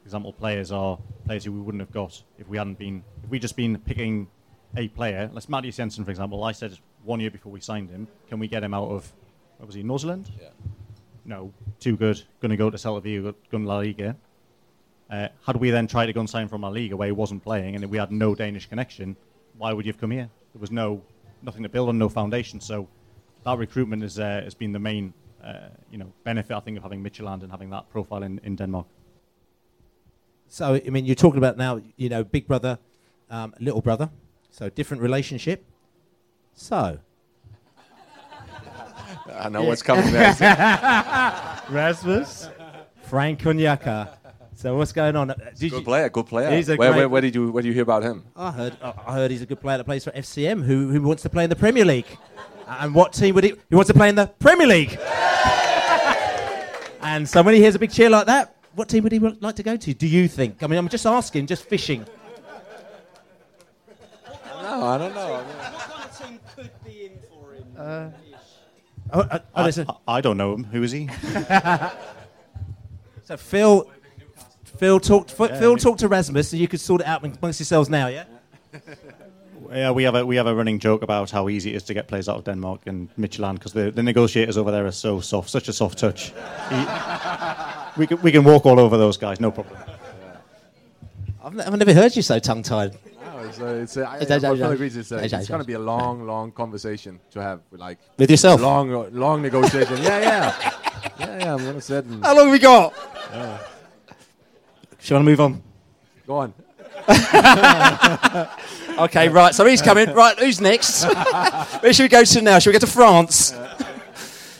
example 0.05 0.33
players 0.33 0.71
are 0.71 0.97
players 1.25 1.43
who 1.45 1.51
we 1.51 1.59
wouldn't 1.59 1.81
have 1.81 1.91
got 1.91 2.21
if 2.37 2.47
we 2.47 2.57
hadn't 2.57 2.77
been 2.77 3.03
if 3.23 3.29
we 3.29 3.39
just 3.39 3.55
been 3.55 3.77
picking 3.79 4.27
a 4.77 4.87
player. 4.89 5.29
Let's 5.33 5.49
Mathias 5.49 5.77
Jensen, 5.77 6.05
for 6.05 6.11
example. 6.11 6.43
I 6.43 6.51
said 6.51 6.77
one 7.03 7.19
year 7.19 7.31
before 7.31 7.51
we 7.51 7.59
signed 7.59 7.89
him, 7.89 8.07
can 8.29 8.39
we 8.39 8.47
get 8.47 8.63
him 8.63 8.73
out 8.73 8.89
of 8.89 9.11
what 9.57 9.67
was 9.67 9.75
he, 9.75 9.83
Nordsjælland? 9.83 10.27
Yeah. 10.39 10.49
No, 11.25 11.53
too 11.79 11.95
good. 11.97 12.21
Going 12.41 12.49
to 12.49 12.57
go 12.57 12.69
to 12.69 12.77
Celta 12.77 13.01
Vigo, 13.01 13.35
going 13.51 13.63
to 13.63 13.69
La 13.69 13.77
Liga. 13.77 14.15
Uh, 15.09 15.27
had 15.45 15.57
we 15.57 15.69
then 15.69 15.87
tried 15.87 16.05
to 16.07 16.13
go 16.13 16.21
and 16.21 16.29
sign 16.29 16.47
from 16.47 16.61
La 16.61 16.69
Liga 16.69 16.95
where 16.95 17.07
he 17.07 17.11
wasn't 17.11 17.43
playing 17.43 17.75
and 17.75 17.85
we 17.85 17.97
had 17.97 18.11
no 18.11 18.33
Danish 18.33 18.67
connection, 18.67 19.15
why 19.57 19.73
would 19.73 19.85
you 19.85 19.91
have 19.91 19.99
come 19.99 20.11
here? 20.11 20.29
There 20.53 20.59
was 20.59 20.71
no 20.71 21.01
nothing 21.41 21.63
to 21.63 21.69
build 21.69 21.89
on, 21.89 21.97
no 21.97 22.09
foundation. 22.09 22.61
So 22.61 22.87
that 23.45 23.57
recruitment 23.57 24.03
is, 24.03 24.19
uh, 24.19 24.41
has 24.43 24.53
been 24.53 24.71
the 24.71 24.79
main 24.79 25.13
uh, 25.43 25.69
you 25.91 25.97
know 25.97 26.11
benefit 26.23 26.55
I 26.55 26.59
think 26.59 26.77
of 26.77 26.83
having 26.83 27.03
Midtjylland 27.03 27.43
and 27.43 27.51
having 27.51 27.69
that 27.71 27.89
profile 27.89 28.23
in, 28.23 28.39
in 28.43 28.55
Denmark. 28.55 28.87
So, 30.51 30.75
I 30.85 30.89
mean, 30.89 31.05
you're 31.05 31.15
talking 31.15 31.37
about 31.37 31.55
now, 31.55 31.79
you 31.95 32.09
know, 32.09 32.25
big 32.25 32.45
brother, 32.45 32.77
um, 33.29 33.53
little 33.61 33.79
brother. 33.79 34.09
So, 34.49 34.69
different 34.69 35.01
relationship. 35.01 35.63
So. 36.53 36.99
I 39.33 39.47
know 39.47 39.63
what's 39.63 39.81
coming 39.81 40.11
next. 40.11 40.41
Rasmus, 41.71 42.49
Frank 43.03 43.39
Onyeka. 43.39 44.17
So, 44.55 44.75
what's 44.75 44.91
going 44.91 45.15
on? 45.15 45.33
Did 45.57 45.71
good 45.71 45.85
player, 45.85 46.09
good 46.09 46.25
player. 46.25 46.51
He's 46.51 46.67
a 46.67 46.75
where, 46.75 46.91
where, 46.91 47.07
where 47.07 47.21
did 47.21 47.33
you 47.33 47.49
where 47.51 47.63
did 47.63 47.69
you 47.69 47.73
hear 47.73 47.83
about 47.83 48.03
him? 48.03 48.25
I 48.35 48.51
heard, 48.51 48.77
I 48.81 49.13
heard 49.13 49.31
he's 49.31 49.41
a 49.41 49.45
good 49.45 49.61
player 49.61 49.77
that 49.77 49.85
plays 49.85 50.03
for 50.03 50.11
FCM 50.11 50.63
who, 50.63 50.89
who 50.89 51.01
wants 51.01 51.23
to 51.23 51.29
play 51.29 51.45
in 51.45 51.49
the 51.49 51.55
Premier 51.55 51.85
League. 51.85 52.05
And 52.79 52.95
what 52.95 53.11
team 53.13 53.35
would 53.35 53.43
he? 53.43 53.53
He 53.69 53.75
wants 53.75 53.89
to 53.89 53.93
play 53.93 54.07
in 54.09 54.15
the 54.15 54.27
Premier 54.27 54.65
League. 54.67 54.91
and 57.01 57.27
so 57.27 57.41
when 57.43 57.53
he 57.53 57.59
hears 57.59 57.75
a 57.75 57.79
big 57.79 57.91
cheer 57.91 58.09
like 58.09 58.27
that, 58.27 58.55
what 58.75 58.87
team 58.87 59.03
would 59.03 59.11
he 59.11 59.19
like 59.19 59.55
to 59.57 59.63
go 59.63 59.75
to? 59.75 59.93
Do 59.93 60.07
you 60.07 60.29
think? 60.29 60.63
I 60.63 60.67
mean, 60.67 60.79
I'm 60.79 60.87
just 60.87 61.05
asking, 61.05 61.47
just 61.47 61.65
fishing. 61.65 62.05
No, 64.61 64.85
I 64.85 64.97
don't 64.97 65.13
know. 65.13 65.33
What 65.33 65.45
Uh, 67.77 68.09
oh, 69.11 69.19
uh, 69.19 69.25
oh, 69.33 69.39
I, 69.55 69.63
there's 69.63 69.79
a- 69.79 69.85
I- 70.07 70.17
I 70.17 70.21
don't 70.21 70.37
know 70.37 70.53
him. 70.53 70.63
Who 70.65 70.83
is 70.83 70.91
he? 70.91 71.07
so 73.23 73.35
Phil, 73.37 73.89
Phil 74.77 74.99
talked. 74.99 75.31
Phil, 75.31 75.47
Yeah, 75.49 75.59
Phil 75.59 75.71
I 75.71 75.75
mean- 75.75 75.79
talked 75.79 75.99
to 76.01 76.07
Rasmus, 76.07 76.49
so 76.49 76.57
you 76.57 76.67
could 76.67 76.79
sort 76.79 77.01
it 77.01 77.07
out 77.07 77.25
amongst 77.25 77.59
yourselves 77.59 77.89
now, 77.89 78.07
yeah. 78.07 78.25
Yeah, 79.73 79.91
we 79.91 80.03
have 80.03 80.15
a 80.15 80.25
we 80.25 80.35
have 80.35 80.47
a 80.47 80.53
running 80.55 80.79
joke 80.79 81.01
about 81.01 81.31
how 81.31 81.47
easy 81.47 81.69
it 81.71 81.75
is 81.77 81.83
to 81.83 81.93
get 81.93 82.07
players 82.07 82.27
out 82.27 82.37
of 82.37 82.43
Denmark 82.43 82.81
and 82.87 83.09
Midtjylland 83.17 83.53
because 83.53 83.71
the, 83.73 83.89
the 83.91 84.03
negotiators 84.03 84.57
over 84.57 84.69
there 84.71 84.85
are 84.85 84.91
so 84.91 85.21
soft, 85.21 85.49
such 85.49 85.69
a 85.69 85.73
soft 85.73 85.97
touch. 85.97 86.33
He- 86.69 86.85
we 87.97 88.07
can 88.07 88.21
we 88.21 88.31
can 88.31 88.43
walk 88.43 88.65
all 88.65 88.79
over 88.79 88.97
those 88.97 89.17
guys, 89.17 89.39
no 89.39 89.51
problem. 89.51 89.77
I've, 91.43 91.53
ne- 91.53 91.63
I've 91.63 91.77
never 91.77 91.93
heard 91.93 92.15
you 92.15 92.21
so 92.21 92.37
tongue-tied. 92.39 92.91
No, 93.25 93.39
it's, 93.39 93.59
uh, 93.59 93.65
it's, 93.83 93.97
uh, 93.97 94.01
I, 94.01 94.17
It's- 94.19 94.31
I, 94.31 94.35
it's- 94.53 94.95
It's, 94.95 95.11
uh, 95.11 95.15
it's- 95.17 95.33
it's 95.41 95.49
going 95.49 95.61
to 95.61 95.67
be 95.67 95.73
a 95.73 95.79
long, 95.79 96.25
long 96.27 96.51
conversation 96.51 97.19
to 97.31 97.41
have, 97.41 97.59
with, 97.71 97.79
like 97.81 97.97
With 98.17 98.29
yourself? 98.29 98.61
Long, 98.61 98.89
long 99.11 99.41
negotiation. 99.41 99.97
yeah, 100.03 100.19
yeah, 100.21 100.53
yeah, 101.19 101.37
yeah. 101.39 101.53
I'm 101.53 101.63
going 101.63 101.75
to 101.75 101.81
sit 101.81 102.05
and 102.05 102.23
How 102.23 102.35
long 102.35 102.45
have 102.45 102.53
we 102.53 102.59
got? 102.59 102.93
Yeah. 103.33 103.57
Shall 104.99 105.17
I 105.17 105.21
move 105.23 105.39
on? 105.41 105.61
Go 106.27 106.35
on. 106.37 106.53
okay, 108.99 109.29
right. 109.29 109.53
So 109.55 109.65
he's 109.65 109.81
coming. 109.81 110.11
Right, 110.13 110.37
who's 110.39 110.61
next? 110.61 111.03
Where 111.81 111.93
should 111.93 112.03
we 112.03 112.09
go 112.09 112.23
to 112.23 112.41
now? 112.41 112.59
Should 112.59 112.69
we 112.69 112.73
go 112.73 112.79
to 112.79 112.87
France? 112.87 113.53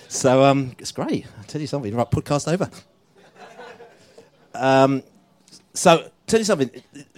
so 0.08 0.44
um, 0.44 0.76
it's 0.80 0.91
great. 0.91 1.26
I'll 1.38 1.44
tell 1.46 1.62
you 1.62 1.67
something. 1.67 1.96
Right, 1.96 2.10
podcast 2.10 2.52
over. 2.52 2.70
Um, 4.54 5.04
so 5.74 6.10
tell 6.28 6.39
you 6.39 6.44
something. 6.46 6.70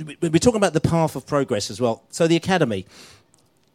We- 0.06 0.18
We're 0.22 0.40
talking 0.40 0.58
about 0.58 0.74
the 0.74 0.82
path 0.82 1.16
of 1.16 1.26
progress 1.26 1.70
as 1.72 1.82
well. 1.82 2.04
So 2.10 2.28
the 2.28 2.36
academy. 2.36 2.86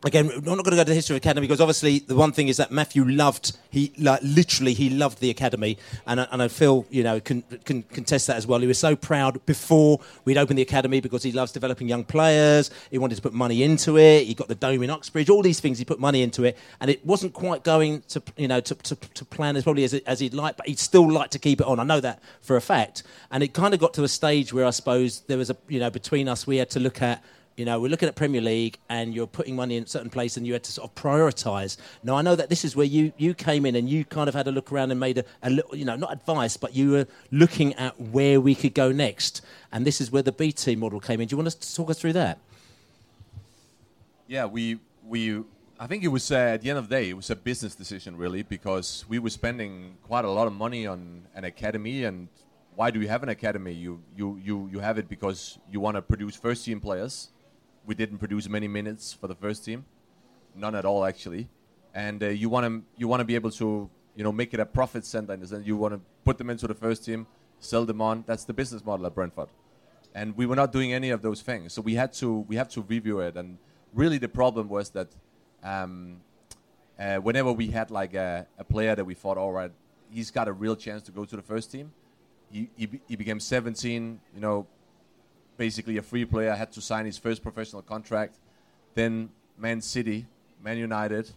Again, 0.05 0.29
we're 0.29 0.55
not 0.55 0.65
going 0.65 0.71
to 0.71 0.77
go 0.77 0.85
to 0.85 0.85
the 0.85 0.95
history 0.95 1.17
of 1.17 1.23
academy 1.23 1.49
because 1.49 1.61
obviously 1.61 1.99
the 1.99 2.15
one 2.15 2.31
thing 2.31 2.47
is 2.47 2.59
that 2.59 2.71
Matthew 2.71 3.05
loved 3.05 3.59
he 3.71 3.93
like 3.99 4.21
literally 4.23 4.73
he 4.73 4.91
loved 4.91 5.19
the 5.19 5.29
academy, 5.29 5.77
and 6.07 6.21
and 6.21 6.41
I 6.41 6.47
feel 6.47 6.87
you 6.89 7.03
know 7.03 7.19
can, 7.19 7.43
can 7.65 7.83
contest 7.83 8.29
that 8.29 8.37
as 8.37 8.47
well. 8.47 8.61
He 8.61 8.69
was 8.69 8.79
so 8.79 8.95
proud 8.95 9.45
before 9.45 9.99
we'd 10.25 10.39
opened 10.39 10.59
the 10.59 10.63
academy 10.63 11.01
because 11.01 11.25
he 11.25 11.33
loves 11.33 11.51
developing 11.51 11.89
young 11.89 12.05
players. 12.05 12.71
He 12.93 12.99
wanted 12.99 13.17
to 13.17 13.23
put 13.23 13.33
money 13.33 13.65
into 13.65 13.99
it. 13.99 14.25
He 14.25 14.35
got 14.35 14.47
the 14.47 14.55
dome 14.55 14.85
in 14.85 14.91
Oxbridge. 14.91 15.29
All 15.31 15.43
these 15.43 15.59
things 15.59 15.81
he 15.81 15.85
put 15.85 15.99
money 15.99 16.23
into 16.23 16.45
it, 16.45 16.57
and 16.81 16.91
it 16.93 17.05
wasn't 17.05 17.33
quite 17.33 17.65
going 17.65 18.03
to 18.03 18.23
you 18.37 18.47
know 18.47 18.61
to, 18.61 18.77
to, 18.77 18.95
to 18.95 19.25
plan 19.25 19.57
as 19.57 19.65
probably 19.65 19.83
as, 19.83 19.95
as 19.95 20.21
he'd 20.21 20.33
like, 20.33 20.57
but 20.57 20.69
he'd 20.69 20.79
still 20.79 21.11
like 21.11 21.31
to 21.31 21.41
keep 21.41 21.61
it 21.61 21.67
on. 21.67 21.81
I 21.81 21.85
know 21.85 22.01
that 22.01 22.23
for 22.41 22.55
a 22.55 22.61
fact, 22.61 23.03
and 23.33 23.43
it 23.43 23.53
kind 23.53 23.75
of 23.75 23.81
got 23.81 23.95
to 23.95 24.05
a 24.05 24.09
stage 24.09 24.53
where 24.53 24.65
I 24.65 24.71
suppose 24.71 25.23
there 25.23 25.39
was 25.39 25.51
a 25.51 25.57
you 25.67 25.81
know 25.81 25.91
between 25.91 26.29
us 26.29 26.47
we 26.47 26.59
had 26.59 26.71
to 26.71 26.79
look 26.79 27.03
at 27.03 27.21
you 27.59 27.65
know, 27.65 27.81
we're 27.81 27.91
looking 27.91 28.09
at 28.09 28.15
Premier 28.15 28.41
League 28.41 28.79
and 28.89 29.13
you're 29.13 29.27
putting 29.27 29.57
money 29.57 29.77
in 29.77 29.83
a 29.83 29.87
certain 29.87 30.11
place 30.11 30.37
and 30.37 30.47
you 30.47 30.53
had 30.53 30.63
to 30.63 30.71
sort 30.71 30.89
of 30.89 30.95
prioritise. 30.95 31.77
Now, 32.05 32.15
I 32.15 32.23
know 32.23 32.37
that 32.37 32.49
this 32.49 32.65
is 32.65 32.77
where 32.77 32.87
you, 32.87 33.13
you 33.17 33.35
came 33.35 33.67
in 33.67 33.75
and 33.75 33.91
you 33.91 34.05
kind 34.05 34.29
of 34.29 34.35
had 34.35 34.47
a 34.47 34.53
look 34.53 34.71
around 34.71 34.93
and 34.93 35.01
made 35.01 35.19
a, 35.19 35.25
a 35.43 35.51
little, 35.51 35.75
you 35.75 35.85
know, 35.85 35.97
not 35.97 36.13
advice, 36.13 36.57
but 36.57 36.77
you 36.77 36.93
were 36.93 37.07
looking 37.33 37.75
at 37.75 38.01
where 38.01 38.41
we 38.41 38.55
could 38.55 38.75
go 38.75 38.93
next. 38.93 39.43
And 39.73 39.85
this 39.85 40.01
is 40.01 40.13
where 40.13 40.23
the 40.23 40.31
BT 40.31 40.77
model 40.77 41.01
came 41.01 41.21
in. 41.21 41.27
Do 41.27 41.35
you 41.35 41.43
want 41.43 41.51
to 41.51 41.75
talk 41.75 41.91
us 41.91 41.99
through 41.99 42.13
that? 42.13 42.39
Yeah, 44.29 44.45
we 44.45 44.79
we. 45.05 45.43
I 45.81 45.87
think 45.87 46.05
it 46.05 46.09
was 46.09 46.31
uh, 46.31 46.37
at 46.37 46.63
the 46.63 46.71
end 46.71 46.79
of 46.79 46.89
the 46.89 46.95
day, 46.95 47.09
it 47.09 47.17
was 47.17 47.31
a 47.31 47.37
business 47.37 47.75
decision 47.75 48.17
really 48.17 48.43
because 48.43 49.05
we 49.09 49.19
were 49.19 49.31
spending 49.31 49.97
quite 50.07 50.25
a 50.25 50.31
lot 50.31 50.47
of 50.47 50.53
money 50.53 50.87
on 50.87 51.23
an 51.35 51.45
academy. 51.45 52.05
And 52.05 52.29
why 52.77 52.91
do 52.91 53.01
you 53.01 53.09
have 53.09 53.23
an 53.23 53.31
academy? 53.31 53.73
You 53.73 54.01
you 54.17 54.39
you 54.45 54.69
you 54.71 54.79
have 54.81 54.99
it 54.99 55.09
because 55.09 55.59
you 55.71 55.81
want 55.81 55.97
to 55.97 56.03
produce 56.03 56.37
first 56.37 56.65
team 56.65 56.81
players. 56.81 57.31
We 57.89 57.95
didn't 57.95 58.19
produce 58.19 58.49
many 58.49 58.69
minutes 58.69 59.13
for 59.13 59.27
the 59.33 59.35
first 59.35 59.65
team, 59.65 59.85
none 60.55 60.75
at 60.81 60.85
all 60.85 61.05
actually. 61.05 61.49
And 62.07 62.23
uh, 62.23 62.29
you 62.43 62.49
want 62.49 62.65
to 62.67 62.73
you 63.01 63.09
want 63.09 63.21
to 63.21 63.29
be 63.33 63.35
able 63.41 63.53
to 63.63 63.91
you 64.15 64.25
know 64.25 64.33
make 64.41 64.55
it 64.55 64.61
a 64.61 64.67
profit 64.79 65.05
center 65.05 65.33
in 65.35 65.41
the 65.41 65.49
sense 65.49 65.67
you 65.67 65.77
want 65.77 65.95
to 65.95 66.01
put 66.25 66.39
them 66.39 66.51
into 66.51 66.67
the 66.73 66.79
first 66.85 67.05
team, 67.05 67.27
sell 67.61 67.85
them 67.85 68.01
on. 68.09 68.25
That's 68.27 68.45
the 68.45 68.53
business 68.53 68.85
model 68.85 69.07
at 69.07 69.15
Brentford 69.15 69.49
and 70.15 70.37
we 70.37 70.47
were 70.47 70.57
not 70.57 70.73
doing 70.73 70.93
any 70.93 71.11
of 71.11 71.23
those 71.23 71.43
things. 71.43 71.73
So 71.73 71.83
we 71.83 71.95
had 71.95 72.13
to 72.15 72.29
we 72.49 72.57
have 72.57 72.69
to 72.71 72.81
review 72.83 73.21
it. 73.21 73.37
And 73.37 73.59
really, 73.95 74.19
the 74.19 74.29
problem 74.29 74.69
was 74.69 74.91
that 74.91 75.09
um, 75.63 76.21
uh, 76.99 77.17
whenever 77.17 77.53
we 77.53 77.69
had 77.69 77.91
like 77.91 78.15
a, 78.15 78.47
a 78.59 78.65
player 78.65 78.95
that 78.95 79.05
we 79.05 79.15
thought, 79.15 79.39
all 79.39 79.53
right, 79.53 79.71
he's 80.11 80.31
got 80.31 80.49
a 80.49 80.53
real 80.53 80.77
chance 80.77 81.03
to 81.05 81.13
go 81.13 81.25
to 81.25 81.37
the 81.37 81.43
first 81.43 81.71
team. 81.71 81.93
He, 82.51 82.71
he, 82.77 82.89
he 83.07 83.17
became 83.17 83.41
17, 83.41 84.21
you 84.35 84.41
know, 84.41 84.67
basically 85.59 85.99
a 85.99 86.03
free 86.03 86.25
player, 86.25 86.55
had 86.55 86.73
to 86.73 86.81
sign 86.81 87.05
his 87.05 87.19
first 87.19 87.43
professional 87.43 87.83
contract. 87.83 88.39
Then 88.95 89.29
Man 89.59 89.83
City, 89.83 90.27
Man 90.65 90.79
United, 90.79 91.31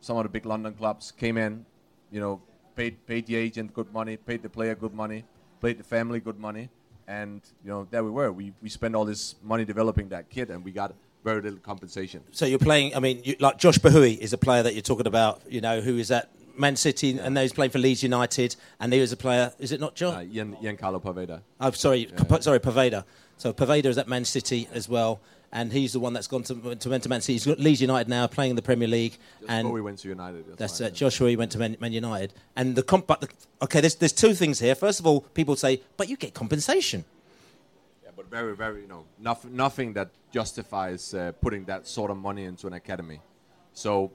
some 0.00 0.18
of 0.18 0.24
the 0.24 0.28
big 0.28 0.44
London 0.44 0.74
clubs 0.74 1.10
came 1.12 1.38
in, 1.38 1.64
you 2.10 2.20
know, 2.20 2.42
paid 2.76 2.94
paid 3.06 3.24
the 3.26 3.36
agent 3.36 3.72
good 3.72 3.90
money, 3.92 4.18
paid 4.18 4.42
the 4.42 4.50
player 4.50 4.74
good 4.74 4.92
money, 4.92 5.24
paid 5.62 5.78
the 5.78 5.84
family 5.84 6.20
good 6.20 6.38
money, 6.38 6.68
and 7.08 7.40
you 7.64 7.70
know 7.70 7.86
there 7.90 8.04
we 8.04 8.10
were. 8.10 8.30
We 8.30 8.52
we 8.60 8.68
spent 8.68 8.94
all 8.94 9.06
this 9.06 9.36
money 9.42 9.64
developing 9.64 10.10
that 10.10 10.28
kid, 10.28 10.50
and 10.50 10.62
we 10.62 10.72
got 10.72 10.92
very 11.24 11.40
little 11.40 11.58
compensation. 11.60 12.20
So 12.32 12.44
you're 12.44 12.58
playing, 12.58 12.94
I 12.94 13.00
mean, 13.00 13.22
you, 13.24 13.34
like 13.40 13.56
Josh 13.56 13.78
Bohui 13.78 14.18
is 14.18 14.34
a 14.34 14.38
player 14.38 14.62
that 14.62 14.74
you're 14.74 14.82
talking 14.82 15.06
about, 15.06 15.40
you 15.48 15.62
know, 15.62 15.80
who 15.80 15.96
is 15.96 16.10
at 16.10 16.28
Man 16.56 16.76
City 16.76 17.18
and 17.18 17.34
now 17.34 17.40
he's 17.40 17.52
playing 17.52 17.70
for 17.70 17.78
Leeds 17.78 18.02
United. 18.02 18.56
And 18.78 18.92
he 18.92 19.00
was 19.00 19.10
a 19.12 19.16
player, 19.16 19.52
is 19.58 19.72
it 19.72 19.80
not 19.80 19.94
Josh? 19.94 20.14
Uh, 20.14 20.26
Ian, 20.30 20.56
Giancarlo 20.62 21.02
Poveda. 21.02 21.40
Oh, 21.60 21.70
sorry, 21.72 22.06
P- 22.06 22.40
sorry, 22.42 22.60
Poveda. 22.60 23.04
So 23.36 23.52
Poveda 23.52 23.86
is 23.86 23.98
at 23.98 24.08
Man 24.08 24.24
City 24.24 24.68
as 24.72 24.88
well, 24.88 25.20
and 25.52 25.72
he's 25.72 25.92
the 25.92 26.00
one 26.00 26.12
that's 26.12 26.26
gone 26.26 26.42
to, 26.44 26.74
to, 26.74 26.88
went 26.88 27.02
to 27.02 27.08
Man 27.08 27.20
City. 27.20 27.34
He's 27.34 27.46
got 27.46 27.58
Leeds 27.58 27.80
United 27.80 28.08
now, 28.08 28.26
playing 28.26 28.50
in 28.50 28.56
the 28.56 28.62
Premier 28.62 28.88
League. 28.88 29.16
and 29.48 29.66
before 29.66 29.74
we 29.74 29.80
went 29.80 29.98
to 30.00 30.08
United, 30.08 30.46
that's 30.48 30.58
That's 30.58 30.80
right, 30.80 30.90
uh, 30.90 30.94
Joshua. 30.94 31.30
He 31.30 31.36
went 31.36 31.52
to 31.52 31.58
Man, 31.58 31.76
Man 31.80 31.92
United, 31.92 32.32
and 32.56 32.74
the 32.76 32.82
comp. 32.82 33.06
But 33.06 33.20
the, 33.20 33.28
okay, 33.62 33.80
there's 33.80 33.96
there's 33.96 34.12
two 34.12 34.34
things 34.34 34.58
here. 34.60 34.74
First 34.74 35.00
of 35.00 35.06
all, 35.06 35.20
people 35.20 35.56
say, 35.56 35.82
but 35.96 36.08
you 36.08 36.16
get 36.16 36.34
compensation. 36.34 37.04
Yeah, 38.02 38.10
but 38.16 38.30
very, 38.30 38.56
very, 38.56 38.82
you 38.82 38.88
know, 38.88 39.04
nothing, 39.18 39.54
nothing 39.54 39.92
that 39.94 40.10
justifies 40.32 41.14
uh, 41.14 41.32
putting 41.40 41.64
that 41.66 41.86
sort 41.86 42.10
of 42.10 42.16
money 42.16 42.44
into 42.44 42.66
an 42.66 42.72
academy. 42.72 43.20
So, 43.72 44.10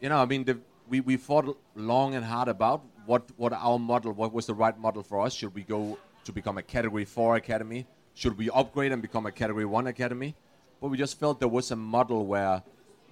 you 0.00 0.08
know, 0.08 0.18
I 0.18 0.26
mean, 0.26 0.44
the, 0.44 0.58
we 0.88 1.00
we 1.00 1.16
thought 1.16 1.58
long 1.74 2.14
and 2.14 2.24
hard 2.24 2.48
about 2.48 2.82
what 3.06 3.28
what 3.36 3.52
our 3.52 3.78
model, 3.78 4.12
what 4.12 4.32
was 4.32 4.46
the 4.46 4.54
right 4.54 4.78
model 4.78 5.02
for 5.02 5.20
us. 5.20 5.34
Should 5.34 5.54
we 5.54 5.64
go 5.64 5.98
to 6.24 6.32
become 6.32 6.56
a 6.58 6.62
Category 6.62 7.04
Four 7.04 7.36
academy? 7.36 7.86
Should 8.14 8.36
we 8.36 8.50
upgrade 8.50 8.92
and 8.92 9.00
become 9.00 9.26
a 9.26 9.32
Category 9.32 9.64
One 9.64 9.86
academy? 9.86 10.34
But 10.80 10.88
we 10.88 10.98
just 10.98 11.18
felt 11.18 11.40
there 11.40 11.48
was 11.48 11.70
a 11.70 11.76
model 11.76 12.26
where 12.26 12.62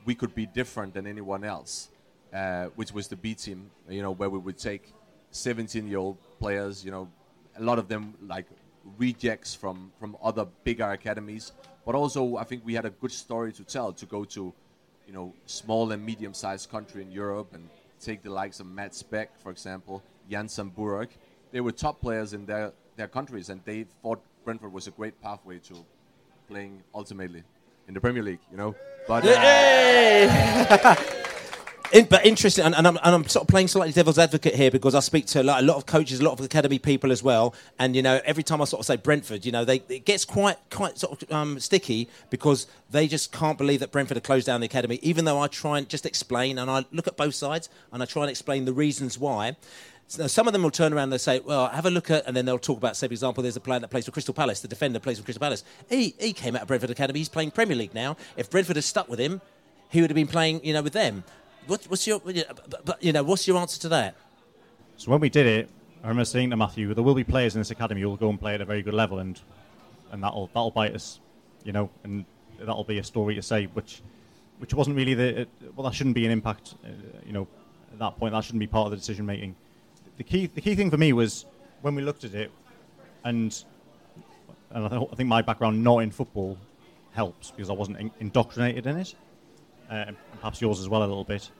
we 0.05 0.15
could 0.15 0.35
be 0.35 0.47
different 0.47 0.93
than 0.95 1.07
anyone 1.07 1.45
else, 1.45 1.89
uh, 2.35 2.67
which 2.77 2.93
was 2.93 3.09
the 3.09 3.17
B 3.17 3.35
team. 3.35 3.71
You 3.89 4.03
know, 4.03 4.11
where 4.11 4.29
we 4.29 4.39
would 4.39 4.59
take 4.59 4.93
17-year-old 5.33 6.19
players. 6.39 6.85
You 6.85 6.91
know, 6.91 7.09
a 7.57 7.63
lot 7.63 7.79
of 7.79 7.89
them 7.89 8.15
like 8.27 8.47
rejects 8.99 9.55
from 9.55 9.91
from 9.99 10.17
other 10.23 10.47
bigger 10.65 10.91
academies. 10.91 11.53
But 11.87 11.95
also, 11.95 12.37
I 12.37 12.45
think 12.45 12.65
we 12.65 12.75
had 12.75 12.85
a 12.85 12.91
good 12.91 13.13
story 13.13 13.53
to 13.53 13.65
tell 13.65 13.93
to 13.93 14.07
go 14.07 14.25
to, 14.25 14.53
you 15.07 15.13
know, 15.15 15.33
small 15.47 15.93
and 15.93 16.05
medium-sized 16.05 16.71
country 16.71 17.03
in 17.03 17.11
Europe 17.11 17.55
and 17.55 17.69
take 18.01 18.23
the 18.23 18.31
likes 18.31 18.61
of 18.61 18.67
Mads 18.67 19.03
Bech, 19.03 19.31
for 19.39 19.51
example, 19.51 20.03
Jan 20.31 20.47
Zamburek. 20.47 21.09
They 21.53 21.61
were 21.61 21.73
top 21.73 22.01
players 22.01 22.33
in 22.35 22.45
their 22.45 22.73
their 22.97 23.09
countries, 23.09 23.49
and 23.49 23.61
they 23.65 23.85
thought 24.03 24.21
Brentford 24.45 24.73
was 24.73 24.87
a 24.87 24.91
great 24.91 25.21
pathway 25.23 25.59
to 25.59 25.85
playing 26.49 26.83
ultimately 26.95 27.43
in 27.89 27.95
the 27.95 28.01
Premier 28.01 28.23
League. 28.23 28.41
You 28.51 28.57
know, 28.57 28.75
but 29.07 29.25
uh, 29.27 30.95
In, 31.93 32.05
but 32.05 32.25
interesting, 32.25 32.65
and, 32.65 32.77
and, 32.77 32.87
I'm, 32.87 32.99
and 33.03 33.15
I'm 33.17 33.27
sort 33.27 33.43
of 33.43 33.49
playing 33.49 33.67
slightly 33.67 33.93
devil's 33.93 34.19
advocate 34.19 34.55
here 34.55 34.71
because 34.71 34.95
I 34.95 35.01
speak 35.01 35.27
to 35.27 35.43
like, 35.43 35.61
a 35.61 35.65
lot 35.65 35.77
of 35.77 35.87
coaches, 35.87 36.21
a 36.21 36.25
lot 36.25 36.39
of 36.39 36.45
academy 36.45 36.79
people 36.79 37.11
as 37.11 37.21
well, 37.21 37.53
and 37.81 37.97
you 37.97 38.03
know, 38.03 38.21
every 38.25 38.45
time 38.45 38.63
I 38.63 38.65
sort 38.65 38.79
of 38.79 38.87
say 38.87 38.95
Brentford, 38.95 39.45
you 39.45 39.51
know, 39.51 39.65
they 39.65 39.83
it 39.89 40.05
gets 40.05 40.25
quite 40.25 40.57
quite 40.71 40.99
sort 40.99 41.21
of 41.21 41.33
um, 41.33 41.59
sticky 41.59 42.09
because 42.31 42.69
they 42.91 43.09
just 43.09 43.33
can't 43.33 43.59
believe 43.59 43.81
that 43.81 43.91
Brentford 43.91 44.19
have 44.19 44.23
closed 44.23 44.47
down 44.47 44.61
the 44.61 44.67
academy, 44.67 45.01
even 45.03 45.25
though 45.25 45.41
I 45.41 45.49
try 45.49 45.79
and 45.79 45.89
just 45.89 46.07
explain 46.07 46.59
and 46.59 46.71
I 46.71 46.85
look 46.93 47.09
at 47.09 47.17
both 47.17 47.35
sides 47.35 47.69
and 47.93 48.05
I 48.05 48.07
try 48.07 48.23
and 48.23 48.31
explain 48.31 48.67
the 48.67 48.73
reasons 48.73 49.19
why. 49.19 49.57
So 50.11 50.27
some 50.27 50.49
of 50.49 50.53
them 50.53 50.65
will 50.65 50.73
turn 50.73 50.93
around 50.93 51.05
and 51.05 51.13
they'll 51.13 51.19
say, 51.21 51.39
well, 51.39 51.69
have 51.69 51.87
a 51.87 51.91
look 51.91 52.11
at, 52.11 52.27
and 52.27 52.37
then 52.37 52.45
they'll 52.45 52.59
talk 52.59 52.79
about, 52.79 52.97
say, 52.97 53.07
for 53.07 53.13
example, 53.13 53.45
there's 53.45 53.55
a 53.55 53.61
player 53.61 53.79
that 53.79 53.91
plays 53.91 54.07
for 54.07 54.11
Crystal 54.11 54.35
Palace, 54.35 54.59
the 54.59 54.67
defender 54.67 54.99
plays 54.99 55.19
for 55.19 55.25
Crystal 55.25 55.39
Palace. 55.41 55.63
He, 55.89 56.17
he 56.19 56.33
came 56.33 56.57
out 56.57 56.63
of 56.63 56.69
Brentford 56.69 56.91
Academy, 56.91 57.21
he's 57.21 57.29
playing 57.29 57.53
Premier 57.53 57.77
League 57.77 57.95
now. 57.95 58.17
If 58.37 58.51
Brentford 58.51 58.75
had 58.75 58.83
stuck 58.83 59.09
with 59.09 59.21
him, 59.21 59.41
he 59.89 60.01
would 60.01 60.11
have 60.11 60.17
been 60.17 60.27
playing, 60.27 60.65
you 60.65 60.73
know, 60.73 60.83
with 60.83 60.95
them. 60.95 61.23
What, 61.69 61.85
what's 61.85 62.09
your, 62.09 62.21
you 63.01 63.13
know, 63.13 63.23
what's 63.23 63.47
your 63.47 63.57
answer 63.59 63.81
to 63.83 63.89
that? 63.91 64.17
So 64.97 65.13
when 65.13 65.21
we 65.21 65.29
did 65.29 65.47
it, 65.47 65.71
I 66.03 66.09
remember 66.09 66.25
saying 66.25 66.51
to 66.51 66.57
Matthew, 66.57 66.93
there 66.93 67.05
will 67.05 67.15
be 67.15 67.23
players 67.23 67.55
in 67.55 67.61
this 67.61 67.71
academy 67.71 68.01
who 68.01 68.09
will 68.09 68.17
go 68.17 68.31
and 68.31 68.41
play 68.41 68.55
at 68.55 68.61
a 68.61 68.65
very 68.65 68.83
good 68.83 68.95
level, 68.95 69.21
and 69.21 69.41
and 70.11 70.25
that'll 70.25 70.49
that'll 70.49 70.73
bite 70.73 70.93
us, 70.97 71.21
you 71.63 71.73
know, 71.73 71.89
and 72.03 72.25
that'll 72.59 72.83
be 72.83 72.99
a 72.99 73.05
story 73.05 73.37
to 73.37 73.43
say, 73.43 73.67
which 73.67 74.03
which 74.59 74.75
wasn't 74.75 74.97
really 74.97 75.15
the 75.15 75.47
well, 75.77 75.89
that 75.89 75.95
shouldn't 75.95 76.17
be 76.17 76.27
an 76.27 76.33
impact, 76.33 76.75
uh, 76.85 76.89
you 77.25 77.33
know, 77.33 77.47
at 77.93 78.01
that 78.01 78.19
point 78.19 78.35
that 78.35 78.43
shouldn't 78.43 78.59
be 78.59 78.67
part 78.67 78.87
of 78.87 78.91
the 78.91 78.97
decision 78.97 79.25
making. 79.25 79.55
The 80.21 80.25
key 80.25 80.49
the 80.49 80.61
key 80.61 80.75
thing 80.75 80.91
for 80.91 80.99
me 80.99 81.15
was 81.15 81.47
when 81.81 81.95
we 81.95 82.03
looked 82.03 82.25
at 82.25 82.35
it, 82.35 82.51
and 83.25 83.65
and 84.71 84.85
I, 84.85 84.89
th- 84.91 85.09
I 85.11 85.15
think 85.15 85.31
my 85.31 85.41
background 85.41 85.83
not 85.83 86.01
in 86.01 86.11
football 86.11 86.59
helps 87.13 87.53
because 87.53 87.71
I 87.71 87.73
wasn't 87.73 87.97
in- 88.01 88.11
indoctrinated 88.21 88.87
in 88.87 88.99
it, 88.99 89.15
uh, 89.91 90.05
and 90.09 90.17
perhaps 90.39 90.61
yours 90.61 90.79
as 90.79 90.91
well 90.91 91.01
a 91.03 91.09
little 91.09 91.25
bit. 91.25 91.51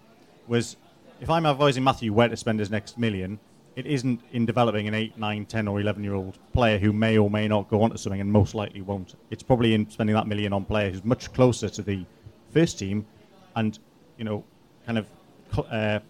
Was 0.47 0.77
if 1.23 1.31
I'm 1.31 1.47
advising 1.47 1.83
Matthew 1.83 2.13
where 2.13 2.29
to 2.29 2.37
spend 2.37 2.61
his 2.61 2.71
next 2.71 2.99
million, 2.99 3.39
it 3.77 3.87
isn't 3.87 4.21
in 4.33 4.45
developing 4.45 4.87
an 4.89 4.93
8, 4.93 5.17
9, 5.17 5.47
10, 5.47 5.67
or 5.67 5.81
11 5.81 6.05
year 6.05 6.13
old 6.13 6.39
player 6.53 6.77
who 6.77 6.93
may 6.93 7.17
or 7.17 7.31
may 7.31 7.49
not 7.49 7.67
go 7.71 7.81
on 7.81 7.93
to 7.93 7.97
something 7.97 8.21
and 8.21 8.31
most 8.31 8.55
likely 8.55 8.83
won't. 8.83 9.15
It's 9.31 9.43
probably 9.43 9.73
in 9.73 9.89
spending 9.89 10.15
that 10.17 10.27
million 10.27 10.53
on 10.53 10.67
player 10.67 10.91
who's 10.91 11.03
much 11.03 11.33
closer 11.33 11.71
to 11.71 11.81
the 11.81 12.05
first 12.53 12.79
team 12.79 13.07
and, 13.57 13.79
you 14.19 14.25
know, 14.25 14.45
kind 14.85 14.99
of 14.99 15.07
uh, 15.71 16.01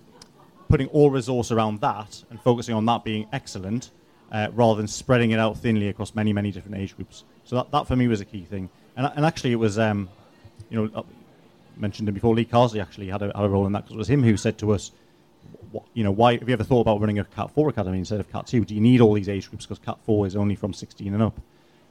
putting 0.70 0.86
all 0.88 1.10
resource 1.10 1.50
around 1.50 1.80
that 1.80 2.22
and 2.30 2.40
focusing 2.40 2.74
on 2.74 2.86
that 2.86 3.04
being 3.04 3.26
excellent 3.32 3.90
uh, 4.32 4.48
rather 4.54 4.76
than 4.78 4.86
spreading 4.86 5.32
it 5.32 5.38
out 5.38 5.58
thinly 5.58 5.88
across 5.88 6.14
many, 6.14 6.32
many 6.32 6.52
different 6.52 6.76
age 6.76 6.96
groups. 6.96 7.24
So 7.44 7.56
that, 7.56 7.70
that 7.72 7.86
for 7.86 7.96
me 7.96 8.06
was 8.06 8.20
a 8.20 8.24
key 8.24 8.44
thing. 8.44 8.70
And, 8.96 9.10
and 9.16 9.26
actually, 9.26 9.52
it 9.52 9.56
was, 9.56 9.78
um, 9.78 10.08
you 10.70 10.80
know, 10.80 11.04
mentioned 11.76 12.08
him 12.08 12.14
before. 12.14 12.34
Lee 12.34 12.44
Carsley 12.44 12.80
actually 12.80 13.08
had 13.08 13.22
a, 13.22 13.26
had 13.26 13.44
a 13.44 13.48
role 13.48 13.66
in 13.66 13.72
that 13.72 13.80
because 13.80 13.94
it 13.96 13.98
was 13.98 14.08
him 14.08 14.22
who 14.22 14.36
said 14.36 14.56
to 14.58 14.72
us, 14.72 14.92
what, 15.72 15.84
you 15.94 16.04
know, 16.04 16.12
why 16.12 16.36
have 16.36 16.48
you 16.48 16.52
ever 16.52 16.64
thought 16.64 16.82
about 16.82 17.00
running 17.00 17.18
a 17.18 17.24
Cat 17.24 17.50
4 17.50 17.68
academy 17.68 17.98
instead 17.98 18.20
of 18.20 18.30
Cat 18.30 18.46
2? 18.46 18.64
Do 18.64 18.74
you 18.74 18.80
need 18.80 19.00
all 19.00 19.14
these 19.14 19.28
age 19.28 19.50
groups 19.50 19.66
because 19.66 19.78
Cat 19.80 19.98
4 20.04 20.26
is 20.26 20.36
only 20.36 20.54
from 20.54 20.72
16 20.72 21.12
and 21.12 21.22
up? 21.22 21.40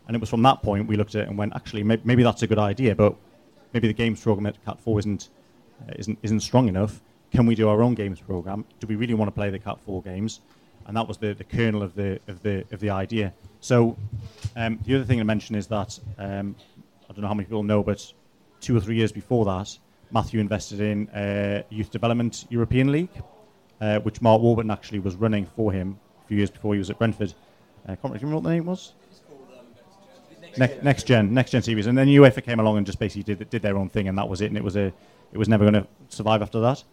And 0.08 0.16
it 0.16 0.20
was 0.20 0.30
from 0.30 0.42
that 0.44 0.62
point 0.62 0.88
we 0.88 0.96
looked 0.96 1.16
at 1.16 1.24
it 1.24 1.28
and 1.28 1.38
went, 1.38 1.54
actually, 1.56 1.84
maybe, 1.84 2.02
maybe 2.06 2.24
that's 2.24 2.42
a 2.42 2.48
good 2.48 2.60
idea, 2.60 2.96
but 2.96 3.16
maybe 3.74 3.88
the 3.88 3.94
games 3.94 4.22
program 4.22 4.46
at 4.46 4.64
Cat 4.66 4.80
4 4.80 5.00
isn't, 5.00 5.30
uh, 5.82 5.94
isn't, 5.98 6.18
isn't 6.24 6.40
strong 6.40 6.68
enough. 6.68 7.02
Can 7.32 7.46
we 7.46 7.56
do 7.56 7.70
our 7.70 7.82
own 7.82 7.94
games 7.94 8.20
program? 8.20 8.66
Do 8.80 8.88
we 8.88 8.96
really 8.96 9.14
want 9.14 9.28
to 9.28 9.32
play 9.32 9.50
the 9.50 9.60
Cat 9.60 9.78
4 9.86 10.02
games? 10.02 10.42
And 10.88 10.98
that 10.98 11.08
was 11.08 11.18
the, 11.18 11.34
the 11.34 11.44
kernel 11.44 11.84
of 11.84 11.94
the, 11.94 12.20
of, 12.28 12.42
the, 12.42 12.66
of 12.72 12.80
the 12.80 12.90
idea. 12.90 13.34
So 13.60 13.96
um, 14.56 14.80
the 14.86 14.96
other 14.96 15.04
thing 15.04 15.20
to 15.20 15.24
mention 15.24 15.56
is 15.56 15.68
that, 15.68 16.00
um, 16.18 16.56
I 17.10 17.14
don't 17.14 17.22
know 17.22 17.28
how 17.28 17.34
many 17.34 17.46
people 17.46 17.64
know, 17.64 17.84
but 17.84 18.12
two 18.60 18.76
or 18.76 18.80
three 18.80 18.96
years 18.96 19.12
before 19.12 19.46
that, 19.46 19.78
Matthew 20.12 20.40
invested 20.40 20.80
in 20.80 21.08
uh, 21.10 21.64
Youth 21.70 21.92
Development 21.92 22.46
European 22.50 22.92
League, 22.92 23.12
uh, 23.80 24.00
which 24.00 24.22
Mark 24.22 24.42
Warburton 24.42 24.72
actually 24.72 25.00
was 25.00 25.16
running 25.16 25.46
for 25.46 25.72
him 25.72 26.00
a 26.24 26.28
few 26.28 26.38
years 26.38 26.50
before 26.50 26.74
he 26.74 26.80
was 26.80 26.90
at 26.90 26.98
Brentford. 26.98 27.34
Uh, 27.88 27.96
can't 27.96 28.14
remember 28.14 28.36
what 28.36 28.44
the 28.44 28.50
name 28.50 28.66
was. 28.66 28.94
Next, 30.58 30.84
next 30.84 31.04
gen, 31.04 31.34
next 31.34 31.52
gen 31.52 31.62
series, 31.62 31.86
and 31.86 31.96
then 31.96 32.08
UEFA 32.08 32.44
came 32.44 32.60
along 32.60 32.78
and 32.78 32.86
just 32.86 32.98
basically 32.98 33.36
did 33.36 33.50
did 33.52 33.62
their 33.62 33.78
own 33.78 33.88
thing, 33.88 34.08
and 34.08 34.18
that 34.18 34.28
was 34.28 34.42
it. 34.42 34.48
And 34.48 34.58
it 34.58 34.64
was 34.64 34.76
a, 34.76 34.92
it 35.32 35.38
was 35.38 35.48
never 35.48 35.64
going 35.64 35.76
to 35.76 35.88
survive 36.10 36.42
after 36.42 36.60
that. 36.62 36.84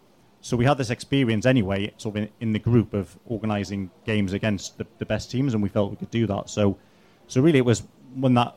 So 0.41 0.57
we 0.57 0.65
had 0.65 0.79
this 0.79 0.91
experience 0.91 1.45
anyway, 1.45 1.93
sort 1.97 2.17
of 2.17 2.23
in, 2.23 2.29
in 2.41 2.53
the 2.53 2.59
group 2.59 2.95
of 2.95 3.19
organising 3.27 3.91
games 4.05 4.33
against 4.33 4.79
the, 4.79 4.87
the 4.99 5.07
best 5.07 5.31
teams, 5.31 5.55
and 5.55 5.63
we 5.63 5.69
felt 5.69 5.91
we 5.91 5.97
could 5.97 6.11
do 6.11 6.27
that. 6.27 6.49
So, 6.49 6.79
so 7.27 7.41
really, 7.41 7.59
it 7.59 7.65
was 7.65 7.83
when 8.15 8.35
that 8.35 8.55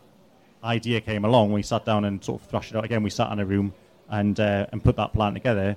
idea 0.64 1.02
came 1.02 1.26
along, 1.26 1.52
we 1.52 1.64
sat 1.64 1.86
down 1.86 2.06
and 2.06 2.24
sort 2.24 2.42
of 2.42 2.48
thrashed 2.48 2.72
it 2.72 2.78
out 2.78 2.86
again. 2.86 3.04
We 3.04 3.10
sat 3.10 3.32
in 3.32 3.40
a 3.40 3.46
room 3.46 3.74
and 4.10 4.40
uh, 4.40 4.68
and 4.72 4.84
put 4.84 4.96
that 4.98 5.14
plan 5.14 5.34
together. 5.34 5.76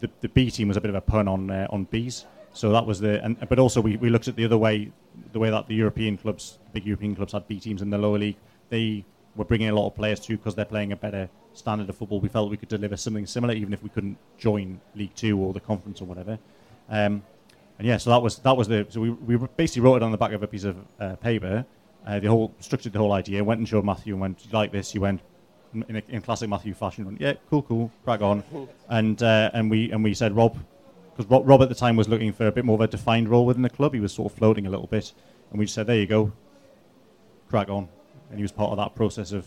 The, 0.00 0.10
the 0.20 0.28
B 0.28 0.50
team 0.50 0.68
was 0.68 0.76
a 0.76 0.80
bit 0.80 0.90
of 0.90 0.96
a 0.96 1.00
pun 1.00 1.28
on 1.28 1.50
uh, 1.50 1.66
on 1.70 1.84
bees, 1.84 2.26
so 2.52 2.72
that 2.72 2.86
was 2.86 3.00
the. 3.00 3.22
And, 3.24 3.36
but 3.48 3.58
also 3.58 3.80
we, 3.80 3.96
we 3.96 4.10
looked 4.10 4.28
at 4.28 4.36
the 4.36 4.44
other 4.44 4.58
way, 4.58 4.92
the 5.32 5.38
way 5.38 5.50
that 5.50 5.66
the 5.66 5.74
European 5.74 6.16
clubs, 6.16 6.58
the 6.66 6.80
big 6.80 6.86
European 6.86 7.14
clubs, 7.14 7.32
had 7.32 7.46
B 7.48 7.60
teams 7.60 7.82
in 7.82 7.90
the 7.90 7.98
lower 7.98 8.18
league. 8.18 8.36
They 8.70 9.04
were 9.36 9.44
bringing 9.44 9.68
a 9.68 9.74
lot 9.74 9.86
of 9.86 9.94
players 9.94 10.20
through 10.20 10.38
because 10.38 10.54
they're 10.54 10.64
playing 10.64 10.92
a 10.92 10.96
better 10.96 11.28
standard 11.54 11.88
of 11.88 11.96
football. 11.96 12.20
We 12.20 12.28
felt 12.28 12.50
we 12.50 12.56
could 12.56 12.68
deliver 12.68 12.96
something 12.96 13.26
similar, 13.26 13.54
even 13.54 13.72
if 13.72 13.82
we 13.82 13.88
couldn't 13.88 14.18
join 14.38 14.80
League 14.94 15.14
Two 15.14 15.38
or 15.38 15.52
the 15.52 15.60
conference 15.60 16.00
or 16.00 16.04
whatever. 16.04 16.38
Um, 16.88 17.22
and 17.78 17.88
yeah, 17.88 17.96
so 17.96 18.10
that 18.10 18.22
was 18.22 18.38
that 18.38 18.56
was 18.56 18.68
the. 18.68 18.86
So 18.88 19.00
we 19.00 19.10
we 19.10 19.36
basically 19.56 19.82
wrote 19.82 19.96
it 19.96 20.02
on 20.02 20.12
the 20.12 20.18
back 20.18 20.32
of 20.32 20.42
a 20.42 20.46
piece 20.46 20.64
of 20.64 20.76
uh, 21.00 21.16
paper. 21.16 21.64
Uh, 22.06 22.20
the 22.20 22.28
whole 22.28 22.54
structured 22.60 22.92
the 22.92 22.98
whole 22.98 23.12
idea. 23.12 23.42
Went 23.42 23.58
and 23.58 23.68
showed 23.68 23.84
Matthew 23.84 24.14
and 24.14 24.20
went, 24.20 24.44
"You 24.44 24.52
like 24.52 24.72
this?" 24.72 24.94
You 24.94 25.00
went, 25.00 25.20
in, 25.74 25.96
a, 25.96 26.02
in 26.08 26.22
classic 26.22 26.48
Matthew 26.48 26.74
fashion, 26.74 27.04
went, 27.04 27.20
yeah, 27.20 27.34
cool, 27.50 27.62
cool, 27.62 27.90
crack 28.04 28.20
on. 28.20 28.42
And 28.88 29.22
uh, 29.22 29.50
and 29.54 29.70
we 29.70 29.90
and 29.92 30.04
we 30.04 30.12
said 30.12 30.36
Rob, 30.36 30.58
because 31.10 31.30
Rob, 31.30 31.48
Rob 31.48 31.62
at 31.62 31.70
the 31.70 31.74
time 31.74 31.96
was 31.96 32.06
looking 32.06 32.32
for 32.32 32.46
a 32.46 32.52
bit 32.52 32.66
more 32.66 32.74
of 32.74 32.82
a 32.82 32.86
defined 32.86 33.30
role 33.30 33.46
within 33.46 33.62
the 33.62 33.70
club. 33.70 33.94
He 33.94 34.00
was 34.00 34.12
sort 34.12 34.30
of 34.30 34.36
floating 34.36 34.66
a 34.66 34.70
little 34.70 34.86
bit, 34.86 35.12
and 35.50 35.58
we 35.58 35.64
just 35.64 35.74
said, 35.74 35.86
there 35.86 35.96
you 35.96 36.06
go, 36.06 36.32
crack 37.48 37.70
on. 37.70 37.88
And 38.28 38.38
he 38.38 38.42
was 38.42 38.52
part 38.52 38.70
of 38.72 38.76
that 38.76 38.94
process 38.94 39.32
of 39.32 39.46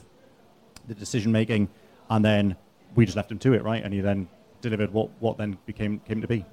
the 0.87 0.95
decision 0.95 1.31
making, 1.31 1.69
and 2.09 2.23
then 2.23 2.55
we 2.95 3.05
just 3.05 3.15
left 3.15 3.31
him 3.31 3.39
to 3.39 3.53
it, 3.53 3.63
right? 3.63 3.83
And 3.83 3.93
he 3.93 4.01
then 4.01 4.27
delivered 4.61 4.91
what 4.91 5.09
what 5.19 5.37
then 5.37 5.57
became 5.65 5.99
came 5.99 6.21
to 6.21 6.27
be. 6.27 6.45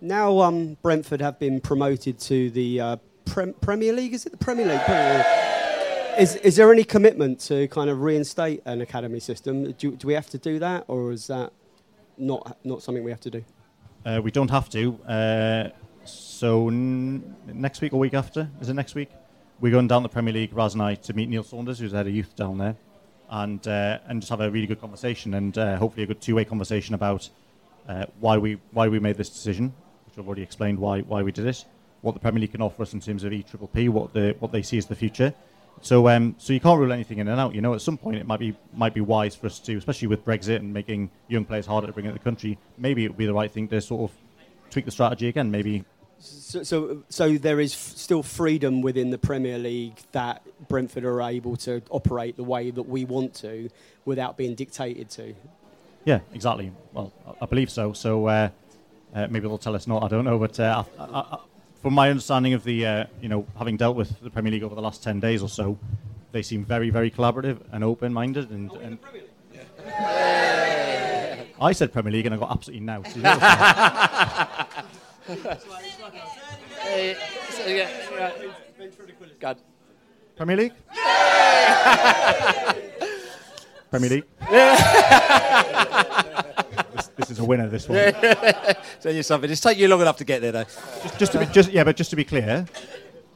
Now, 0.00 0.40
um, 0.40 0.76
Brentford 0.82 1.20
have 1.20 1.38
been 1.38 1.60
promoted 1.60 2.18
to 2.20 2.50
the 2.50 2.80
uh, 2.80 2.96
Prem- 3.24 3.54
Premier 3.54 3.92
League. 3.92 4.14
Is 4.14 4.26
it 4.26 4.32
the 4.32 4.38
Premier 4.38 4.66
League? 4.66 4.80
Premier 4.80 5.18
League. 5.18 6.18
Is, 6.18 6.36
is 6.36 6.56
there 6.56 6.70
any 6.70 6.84
commitment 6.84 7.40
to 7.40 7.68
kind 7.68 7.88
of 7.88 8.00
reinstate 8.02 8.62
an 8.66 8.82
academy 8.82 9.20
system? 9.20 9.72
Do, 9.72 9.92
do 9.92 10.06
we 10.06 10.12
have 10.12 10.28
to 10.30 10.38
do 10.38 10.58
that, 10.58 10.84
or 10.88 11.12
is 11.12 11.28
that 11.28 11.52
not 12.18 12.58
not 12.64 12.82
something 12.82 13.02
we 13.02 13.10
have 13.10 13.20
to 13.20 13.30
do? 13.30 13.44
Uh, 14.04 14.20
we 14.22 14.30
don't 14.30 14.50
have 14.50 14.68
to. 14.70 14.98
Uh, 15.06 15.68
so 16.04 16.68
n- 16.68 17.36
next 17.46 17.80
week 17.80 17.92
or 17.92 18.00
week 18.00 18.14
after, 18.14 18.50
is 18.60 18.68
it 18.68 18.74
next 18.74 18.94
week? 18.94 19.10
We're 19.60 19.72
going 19.72 19.86
down 19.86 20.02
the 20.02 20.08
Premier 20.08 20.34
League, 20.34 20.52
Raz 20.52 20.74
and 20.74 20.82
I, 20.82 20.96
to 20.96 21.14
meet 21.14 21.28
Neil 21.28 21.44
Saunders, 21.44 21.78
who's 21.78 21.92
head 21.92 22.08
of 22.08 22.14
youth 22.14 22.34
down 22.34 22.58
there, 22.58 22.76
and 23.32 23.66
uh, 23.66 23.98
and 24.06 24.20
just 24.20 24.30
have 24.30 24.42
a 24.42 24.50
really 24.50 24.66
good 24.66 24.80
conversation 24.80 25.34
and 25.34 25.56
uh, 25.56 25.76
hopefully 25.76 26.04
a 26.04 26.06
good 26.06 26.20
two-way 26.20 26.44
conversation 26.44 26.94
about 26.94 27.28
uh, 27.88 28.04
why 28.20 28.36
we 28.36 28.58
why 28.72 28.86
we 28.86 29.00
made 29.00 29.16
this 29.16 29.30
decision, 29.30 29.72
which 30.04 30.18
I've 30.18 30.26
already 30.26 30.42
explained 30.42 30.78
why 30.78 31.00
why 31.00 31.22
we 31.22 31.32
did 31.32 31.46
it, 31.46 31.64
what 32.02 32.12
the 32.12 32.20
Premier 32.20 32.42
League 32.42 32.52
can 32.52 32.60
offer 32.60 32.82
us 32.82 32.92
in 32.92 33.00
terms 33.00 33.24
of 33.24 33.32
E 33.32 33.42
Triple 33.42 33.68
P, 33.68 33.88
what 33.88 34.12
the 34.12 34.36
what 34.38 34.52
they 34.52 34.62
see 34.62 34.76
as 34.76 34.86
the 34.86 34.94
future. 34.94 35.34
So 35.80 36.08
um, 36.08 36.34
so 36.36 36.52
you 36.52 36.60
can't 36.60 36.78
rule 36.78 36.92
anything 36.92 37.18
in 37.18 37.28
and 37.28 37.40
out. 37.40 37.54
You 37.54 37.62
know, 37.62 37.72
at 37.72 37.80
some 37.80 37.96
point 37.96 38.18
it 38.18 38.26
might 38.26 38.38
be 38.38 38.54
might 38.74 38.92
be 38.92 39.00
wise 39.00 39.34
for 39.34 39.46
us 39.46 39.58
to, 39.60 39.76
especially 39.76 40.08
with 40.08 40.24
Brexit 40.26 40.56
and 40.56 40.72
making 40.72 41.10
young 41.28 41.46
players 41.46 41.64
harder 41.64 41.86
to 41.86 41.92
bring 41.94 42.04
into 42.04 42.18
the 42.18 42.22
country. 42.22 42.58
Maybe 42.76 43.06
it 43.06 43.08
would 43.08 43.18
be 43.18 43.26
the 43.26 43.34
right 43.34 43.50
thing 43.50 43.66
to 43.68 43.80
sort 43.80 44.10
of 44.10 44.16
tweak 44.70 44.84
the 44.84 44.90
strategy 44.90 45.28
again. 45.28 45.50
Maybe 45.50 45.84
So, 46.22 46.62
so, 46.62 47.02
so 47.08 47.36
there 47.36 47.58
is 47.58 47.72
f- 47.72 47.96
still 47.96 48.22
freedom 48.22 48.80
within 48.80 49.10
the 49.10 49.18
Premier 49.18 49.58
League 49.58 49.96
that 50.12 50.42
Brentford 50.68 51.04
are 51.04 51.20
able 51.20 51.56
to 51.58 51.82
operate 51.90 52.36
the 52.36 52.44
way 52.44 52.70
that 52.70 52.84
we 52.84 53.04
want 53.04 53.34
to, 53.36 53.68
without 54.04 54.36
being 54.36 54.54
dictated 54.54 55.10
to. 55.10 55.34
Yeah, 56.04 56.20
exactly. 56.32 56.70
Well, 56.92 57.12
I, 57.26 57.32
I 57.42 57.46
believe 57.46 57.70
so. 57.70 57.92
So 57.92 58.26
uh, 58.26 58.50
uh, 59.14 59.26
maybe 59.30 59.48
they'll 59.48 59.58
tell 59.58 59.74
us 59.74 59.88
not. 59.88 60.04
I 60.04 60.08
don't 60.08 60.24
know. 60.24 60.38
But 60.38 60.60
uh, 60.60 60.84
I, 60.96 61.02
I, 61.02 61.20
I, 61.20 61.38
from 61.82 61.94
my 61.94 62.08
understanding 62.08 62.54
of 62.54 62.62
the, 62.62 62.86
uh, 62.86 63.04
you 63.20 63.28
know, 63.28 63.44
having 63.58 63.76
dealt 63.76 63.96
with 63.96 64.20
the 64.20 64.30
Premier 64.30 64.52
League 64.52 64.62
over 64.62 64.76
the 64.76 64.82
last 64.82 65.02
ten 65.02 65.18
days 65.18 65.42
or 65.42 65.48
so, 65.48 65.76
they 66.30 66.42
seem 66.42 66.64
very, 66.64 66.90
very 66.90 67.10
collaborative 67.10 67.58
and 67.72 67.82
open-minded. 67.82 68.50
And, 68.50 68.70
and 68.72 68.98
I 71.60 71.72
said 71.72 71.92
Premier 71.92 72.12
League, 72.12 72.26
and 72.26 72.34
I 72.34 72.38
got 72.38 72.52
absolutely 72.52 72.86
now. 72.86 73.02
God. 79.38 79.58
Premier 80.36 80.56
League. 80.56 80.72
Premier 83.90 84.10
League. 84.10 84.24
this, 86.92 87.06
this 87.16 87.30
is 87.30 87.38
a 87.38 87.44
winner. 87.44 87.68
This 87.68 87.88
one. 87.88 87.98
Tell 89.00 89.12
you 89.12 89.22
something. 89.22 89.50
It's 89.50 89.60
taken 89.60 89.80
you 89.80 89.88
long 89.88 90.00
enough 90.00 90.16
to 90.16 90.24
get 90.24 90.40
there, 90.40 90.52
though. 90.52 90.64
Just, 90.64 91.18
just 91.18 91.32
to 91.32 91.38
be, 91.38 91.46
just 91.46 91.70
yeah, 91.70 91.84
but 91.84 91.96
just 91.96 92.10
to 92.10 92.16
be 92.16 92.24
clear, 92.24 92.66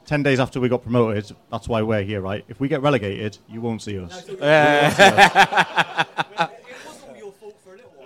ten 0.07 0.22
days 0.22 0.41
after 0.41 0.59
we 0.59 0.68
got 0.68 0.82
promoted, 0.82 1.30
that's 1.53 1.68
why 1.68 1.82
we're 1.82 2.03
here, 2.03 2.20
right? 2.20 2.45
If 2.49 2.59
we 2.59 2.68
get 2.68 2.82
relegated, 2.82 3.39
you 3.49 3.61
won't 3.61 3.82
see 3.82 3.99
us. 3.99 4.26
Yeah. 4.41 4.82
won't 4.82 4.97
see 4.97 5.05
us. 6.39 6.51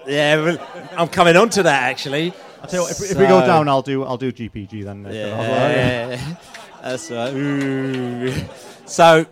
Yeah, 0.07 0.43
well, 0.43 0.59
I'm 0.97 1.09
coming 1.09 1.37
on 1.37 1.51
to 1.51 1.63
that 1.63 1.83
actually. 1.85 2.33
I 2.63 2.67
tell 2.67 2.81
you 2.81 2.83
what, 2.83 2.91
if, 2.93 3.11
if 3.11 3.19
we 3.19 3.27
go 3.27 3.41
So- 3.41 3.47
down, 3.47 3.69
I'll 3.69 3.83
do 3.83 4.05
I'll 4.05 4.17
do 4.17 4.33
GPG 4.33 4.85
then. 4.85 5.07
uh, 5.07 5.11
Yeah, 5.11 6.35
that's 6.83 7.11
right. 7.11 7.33
Ooh. 7.35 8.35
So 8.87 9.27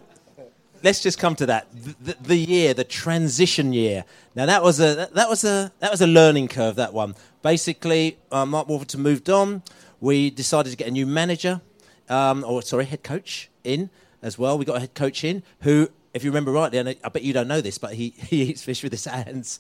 let's 0.83 1.01
just 1.03 1.19
come 1.19 1.35
to 1.37 1.47
that. 1.47 1.67
The, 2.01 2.17
the, 2.21 2.37
year, 2.37 2.75
the 2.75 2.85
transition 2.85 3.73
year. 3.73 4.05
Now 4.35 4.47
that 4.47 4.63
was 4.63 4.81
a 4.81 4.95
that, 4.95 5.15
that 5.15 5.29
was 5.29 5.45
a 5.45 5.73
that 5.81 5.91
was 5.91 6.01
a 6.01 6.07
learning 6.07 6.49
curve. 6.49 6.77
That 6.77 6.93
one. 6.95 7.15
Basically, 7.43 8.19
uh, 8.33 8.47
Mark 8.47 8.69
Warburton 8.69 9.01
moved 9.03 9.29
on. 9.31 9.63
We 10.01 10.31
decided 10.31 10.71
to 10.71 10.77
get 10.77 10.89
a 10.89 10.91
new 10.93 11.07
manager, 11.07 11.61
um, 12.09 12.45
or 12.45 12.63
sorry, 12.63 12.85
head 12.85 13.03
coach 13.03 13.51
in 13.65 13.91
as 14.23 14.39
well. 14.39 14.57
We 14.59 14.65
got 14.65 14.77
a 14.77 14.81
head 14.81 14.95
coach 14.95 15.23
in 15.25 15.43
who, 15.61 15.89
if 16.15 16.25
you 16.25 16.31
remember 16.31 16.53
rightly, 16.53 16.79
and 16.79 16.89
I 16.89 16.97
I 17.05 17.09
bet 17.09 17.23
you 17.23 17.33
don't 17.33 17.49
know 17.49 17.61
this, 17.61 17.79
but 17.79 17.95
he, 17.95 18.11
he 18.17 18.43
eats 18.43 18.63
fish 18.63 18.83
with 18.83 18.93
his 18.93 19.05
hands. 19.05 19.59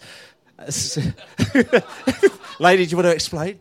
Lady, 2.58 2.84
do 2.84 2.90
you 2.90 2.96
want 2.96 3.06
to 3.06 3.14
explain? 3.14 3.60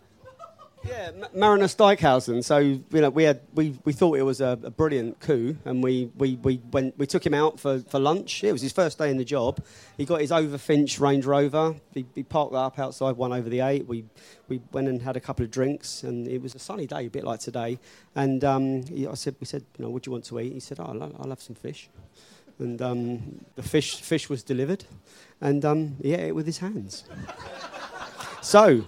Yeah, 0.84 1.12
Ma- 1.12 1.28
Marinus 1.34 1.76
Dijkhuizen. 1.76 2.44
So 2.44 2.58
you 2.58 2.84
know, 2.92 3.10
we 3.10 3.24
had 3.24 3.42
we, 3.54 3.78
we 3.84 3.94
thought 3.94 4.18
it 4.18 4.24
was 4.24 4.42
a, 4.42 4.58
a 4.64 4.72
brilliant 4.72 5.20
coup, 5.20 5.58
and 5.66 5.84
we, 5.84 6.10
we, 6.18 6.36
we 6.38 6.62
went 6.72 6.98
we 6.98 7.06
took 7.06 7.26
him 7.26 7.34
out 7.34 7.60
for, 7.60 7.80
for 7.80 8.00
lunch. 8.00 8.44
It 8.44 8.52
was 8.52 8.62
his 8.62 8.72
first 8.72 8.98
day 8.98 9.12
in 9.12 9.18
the 9.18 9.26
job. 9.26 9.64
He 9.98 10.06
got 10.06 10.22
his 10.22 10.32
Overfinch 10.32 11.00
Range 11.00 11.26
Rover. 11.26 11.76
He, 11.94 12.06
he 12.16 12.24
parked 12.24 12.54
that 12.54 12.60
up 12.60 12.80
outside 12.80 13.18
one 13.18 13.34
over 13.34 13.50
the 13.50 13.60
eight. 13.60 13.86
We 13.86 14.06
we 14.48 14.62
went 14.72 14.88
and 14.88 15.02
had 15.02 15.18
a 15.18 15.20
couple 15.20 15.46
of 15.46 15.52
drinks, 15.52 16.04
and 16.04 16.28
it 16.28 16.42
was 16.42 16.56
a 16.56 16.60
sunny 16.60 16.88
day, 16.88 17.06
a 17.06 17.10
bit 17.10 17.26
like 17.26 17.42
today. 17.42 17.80
And 18.16 18.44
um, 18.44 18.84
he, 18.84 19.06
I 19.06 19.14
said, 19.16 19.36
we 19.40 19.46
said, 19.46 19.64
you 19.78 19.86
know, 19.86 19.92
what 19.92 20.04
do 20.04 20.10
you 20.10 20.14
want 20.14 20.24
to 20.26 20.40
eat? 20.40 20.54
He 20.54 20.60
said, 20.60 20.80
oh, 20.80 20.86
I'll, 20.86 21.16
I'll 21.20 21.30
have 21.30 21.42
some 21.42 21.56
fish. 21.56 21.90
And 22.60 22.82
um, 22.82 23.46
the 23.56 23.64
fish 23.64 24.02
fish 24.02 24.30
was 24.30 24.44
delivered, 24.44 24.86
and 25.42 25.64
um, 25.64 25.96
he 26.02 26.14
ate 26.14 26.30
it 26.30 26.36
with 26.36 26.46
his 26.46 26.58
hands. 26.58 27.04
So, 28.42 28.86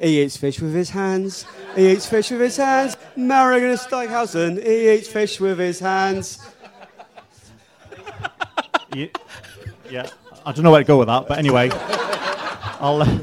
he 0.00 0.22
eats 0.22 0.36
fish 0.36 0.60
with 0.60 0.74
his 0.74 0.90
hands. 0.90 1.44
He 1.76 1.90
eats 1.92 2.06
fish 2.06 2.30
with 2.30 2.40
his 2.40 2.56
hands. 2.56 2.96
Marinus 3.16 3.86
Dijkhuizen. 3.86 4.62
He 4.64 4.90
eats 4.90 5.08
fish 5.08 5.40
with 5.40 5.58
his 5.58 5.80
hands. 5.80 6.38
You- 8.94 9.10
yeah, 9.90 10.08
I 10.46 10.52
don't 10.52 10.64
know 10.64 10.70
where 10.70 10.80
to 10.80 10.86
go 10.86 10.98
with 10.98 11.08
that, 11.08 11.28
but 11.28 11.38
anyway, 11.38 11.70
I'll. 12.80 13.02
Uh, 13.02 13.18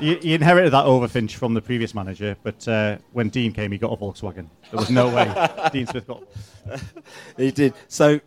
you, 0.00 0.18
you 0.22 0.34
inherited 0.34 0.72
that 0.72 0.84
overfinch 0.84 1.36
from 1.36 1.54
the 1.54 1.62
previous 1.62 1.94
manager, 1.94 2.36
but 2.42 2.66
uh, 2.68 2.98
when 3.12 3.28
Dean 3.28 3.52
came, 3.52 3.72
he 3.72 3.78
got 3.78 3.92
a 3.92 3.96
Volkswagen. 3.96 4.48
There 4.70 4.80
was 4.80 4.90
no 4.90 5.08
way 5.08 5.32
Dean 5.72 5.86
Smith 5.86 6.06
got. 6.06 6.24
he 7.36 7.50
did. 7.50 7.74
So, 7.88 8.20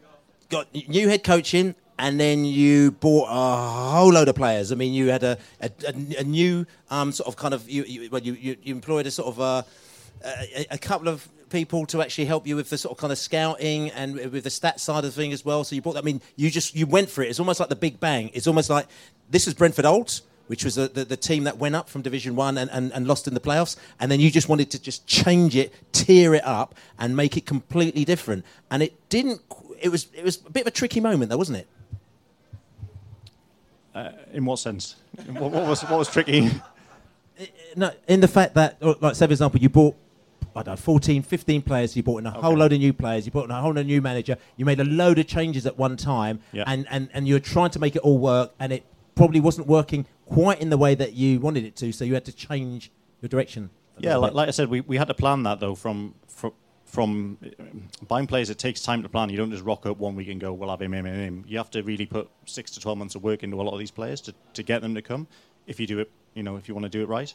got 0.49 0.73
new 0.87 1.07
head 1.07 1.23
coaching, 1.23 1.75
and 1.99 2.19
then 2.19 2.45
you 2.45 2.91
bought 2.91 3.27
a 3.29 3.91
whole 3.91 4.11
load 4.11 4.27
of 4.27 4.35
players. 4.35 4.71
I 4.71 4.75
mean, 4.75 4.93
you 4.93 5.09
had 5.09 5.23
a 5.23 5.37
a, 5.61 5.71
a, 6.17 6.23
new 6.23 6.65
um, 6.89 7.11
sort 7.11 7.27
of 7.27 7.35
kind 7.35 7.53
of 7.53 7.69
you 7.69 7.83
you, 7.83 8.09
well, 8.09 8.21
you, 8.21 8.33
you, 8.33 8.57
employed 8.65 9.07
a 9.07 9.11
sort 9.11 9.27
of 9.27 9.39
a, 9.39 9.65
a 10.69 10.77
couple 10.77 11.07
of 11.07 11.27
people 11.49 11.85
to 11.87 12.01
actually 12.01 12.25
help 12.25 12.45
you 12.45 12.55
with 12.55 12.69
the 12.69 12.77
sort 12.77 12.91
of 12.91 12.97
kind 12.97 13.11
of 13.11 13.17
scouting 13.17 13.89
and 13.91 14.15
with 14.15 14.43
the 14.43 14.49
stat 14.49 14.79
side 14.79 14.99
of 14.99 15.15
the 15.15 15.21
thing 15.21 15.33
as 15.33 15.45
well. 15.45 15.63
So 15.63 15.75
you 15.75 15.81
bought. 15.81 15.93
That, 15.93 16.03
I 16.03 16.05
mean, 16.05 16.21
you 16.35 16.49
just 16.49 16.75
you 16.75 16.85
went 16.85 17.09
for 17.09 17.23
it. 17.23 17.29
It's 17.29 17.39
almost 17.39 17.59
like 17.59 17.69
the 17.69 17.75
Big 17.75 17.99
Bang. 17.99 18.29
It's 18.33 18.47
almost 18.47 18.69
like 18.69 18.87
this 19.29 19.47
is 19.47 19.53
Brentford 19.53 19.85
Olds. 19.85 20.23
Which 20.47 20.63
was 20.63 20.75
the, 20.75 20.87
the, 20.87 21.03
the 21.03 21.17
team 21.17 21.43
that 21.43 21.57
went 21.57 21.75
up 21.75 21.89
from 21.89 22.03
Division 22.03 22.37
One 22.37 22.57
and, 22.57 22.71
and, 22.71 22.93
and 22.93 23.05
lost 23.05 23.27
in 23.27 23.33
the 23.33 23.39
playoffs, 23.41 23.75
and 23.99 24.09
then 24.09 24.21
you 24.21 24.31
just 24.31 24.47
wanted 24.47 24.71
to 24.71 24.81
just 24.81 25.05
change 25.05 25.57
it, 25.57 25.73
tear 25.91 26.33
it 26.35 26.45
up, 26.45 26.73
and 26.97 27.17
make 27.17 27.35
it 27.35 27.45
completely 27.45 28.05
different. 28.05 28.45
And 28.71 28.81
it 28.81 29.09
didn't. 29.09 29.41
It 29.81 29.89
was 29.89 30.07
it 30.13 30.23
was 30.23 30.37
a 30.45 30.49
bit 30.49 30.61
of 30.61 30.67
a 30.67 30.71
tricky 30.71 30.99
moment, 30.99 31.29
though, 31.29 31.37
wasn't 31.37 31.59
it? 31.59 31.67
Uh, 33.95 34.11
in 34.33 34.45
what 34.45 34.59
sense? 34.59 34.95
What, 35.27 35.51
what 35.51 35.67
was 35.67 35.81
what 35.83 35.97
was 35.99 36.09
tricky? 36.09 36.51
No, 37.75 37.91
in 38.07 38.19
the 38.19 38.27
fact 38.27 38.55
that, 38.55 38.81
like, 38.99 39.13
say 39.13 39.27
for 39.27 39.31
example, 39.31 39.59
you 39.61 39.69
bought, 39.69 39.95
I 40.55 40.63
don't 40.63 40.73
know, 40.73 40.75
14, 40.75 41.21
15 41.21 41.61
players, 41.61 41.95
you 41.95 42.01
bought 42.01 42.17
in 42.17 42.25
a 42.25 42.31
whole 42.31 42.55
load 42.55 42.73
of 42.73 42.79
new 42.79 42.93
players, 42.93 43.27
you 43.27 43.31
bought 43.31 43.45
in 43.45 43.51
a 43.51 43.61
whole 43.61 43.69
load 43.69 43.81
of 43.81 43.85
new 43.85 44.01
manager, 44.01 44.37
you 44.55 44.65
made 44.65 44.79
a 44.79 44.83
load 44.83 45.19
of 45.19 45.27
changes 45.27 45.67
at 45.67 45.77
one 45.77 45.97
time, 45.97 46.39
Yeah. 46.51 46.63
and, 46.65 46.87
and, 46.89 47.09
and 47.13 47.27
you 47.27 47.35
were 47.35 47.39
trying 47.39 47.69
to 47.69 47.79
make 47.79 47.95
it 47.95 47.99
all 48.01 48.17
work, 48.17 48.53
and 48.59 48.73
it 48.73 48.83
probably 49.13 49.39
wasn't 49.39 49.67
working 49.67 50.07
quite 50.25 50.59
in 50.59 50.71
the 50.71 50.79
way 50.79 50.95
that 50.95 51.13
you 51.13 51.39
wanted 51.39 51.63
it 51.63 51.75
to, 51.75 51.91
so 51.91 52.03
you 52.05 52.15
had 52.15 52.25
to 52.25 52.31
change 52.33 52.89
your 53.21 53.29
direction. 53.29 53.69
Yeah, 53.99 54.15
like, 54.15 54.33
like 54.33 54.47
I 54.47 54.51
said, 54.51 54.67
we, 54.69 54.81
we 54.81 54.97
had 54.97 55.07
to 55.09 55.13
plan 55.13 55.43
that 55.43 55.59
though. 55.59 55.75
From 55.75 56.15
from, 56.27 56.53
from 56.87 57.37
um, 57.59 57.87
buying 58.07 58.25
players, 58.25 58.49
it 58.49 58.57
takes 58.57 58.81
time 58.81 59.03
to 59.03 59.09
plan. 59.09 59.29
You 59.29 59.37
don't 59.37 59.51
just 59.51 59.63
rock 59.63 59.85
up 59.85 59.97
one 59.97 60.15
week 60.15 60.29
and 60.29 60.41
go, 60.41 60.51
"We'll 60.53 60.69
have 60.69 60.81
him, 60.81 60.93
him, 60.93 61.05
him, 61.05 61.15
him." 61.15 61.45
You 61.47 61.57
have 61.57 61.69
to 61.71 61.83
really 61.83 62.05
put 62.05 62.29
six 62.45 62.71
to 62.71 62.79
twelve 62.79 62.97
months 62.97 63.13
of 63.15 63.23
work 63.23 63.43
into 63.43 63.61
a 63.61 63.63
lot 63.63 63.73
of 63.73 63.79
these 63.79 63.91
players 63.91 64.21
to, 64.21 64.33
to 64.53 64.63
get 64.63 64.81
them 64.81 64.95
to 64.95 65.01
come. 65.01 65.27
If 65.67 65.79
you 65.79 65.85
do 65.85 65.99
it, 65.99 66.09
you 66.33 66.43
know, 66.43 66.55
if 66.55 66.67
you 66.67 66.73
want 66.73 66.85
to 66.85 66.89
do 66.89 67.03
it 67.03 67.09
right. 67.09 67.33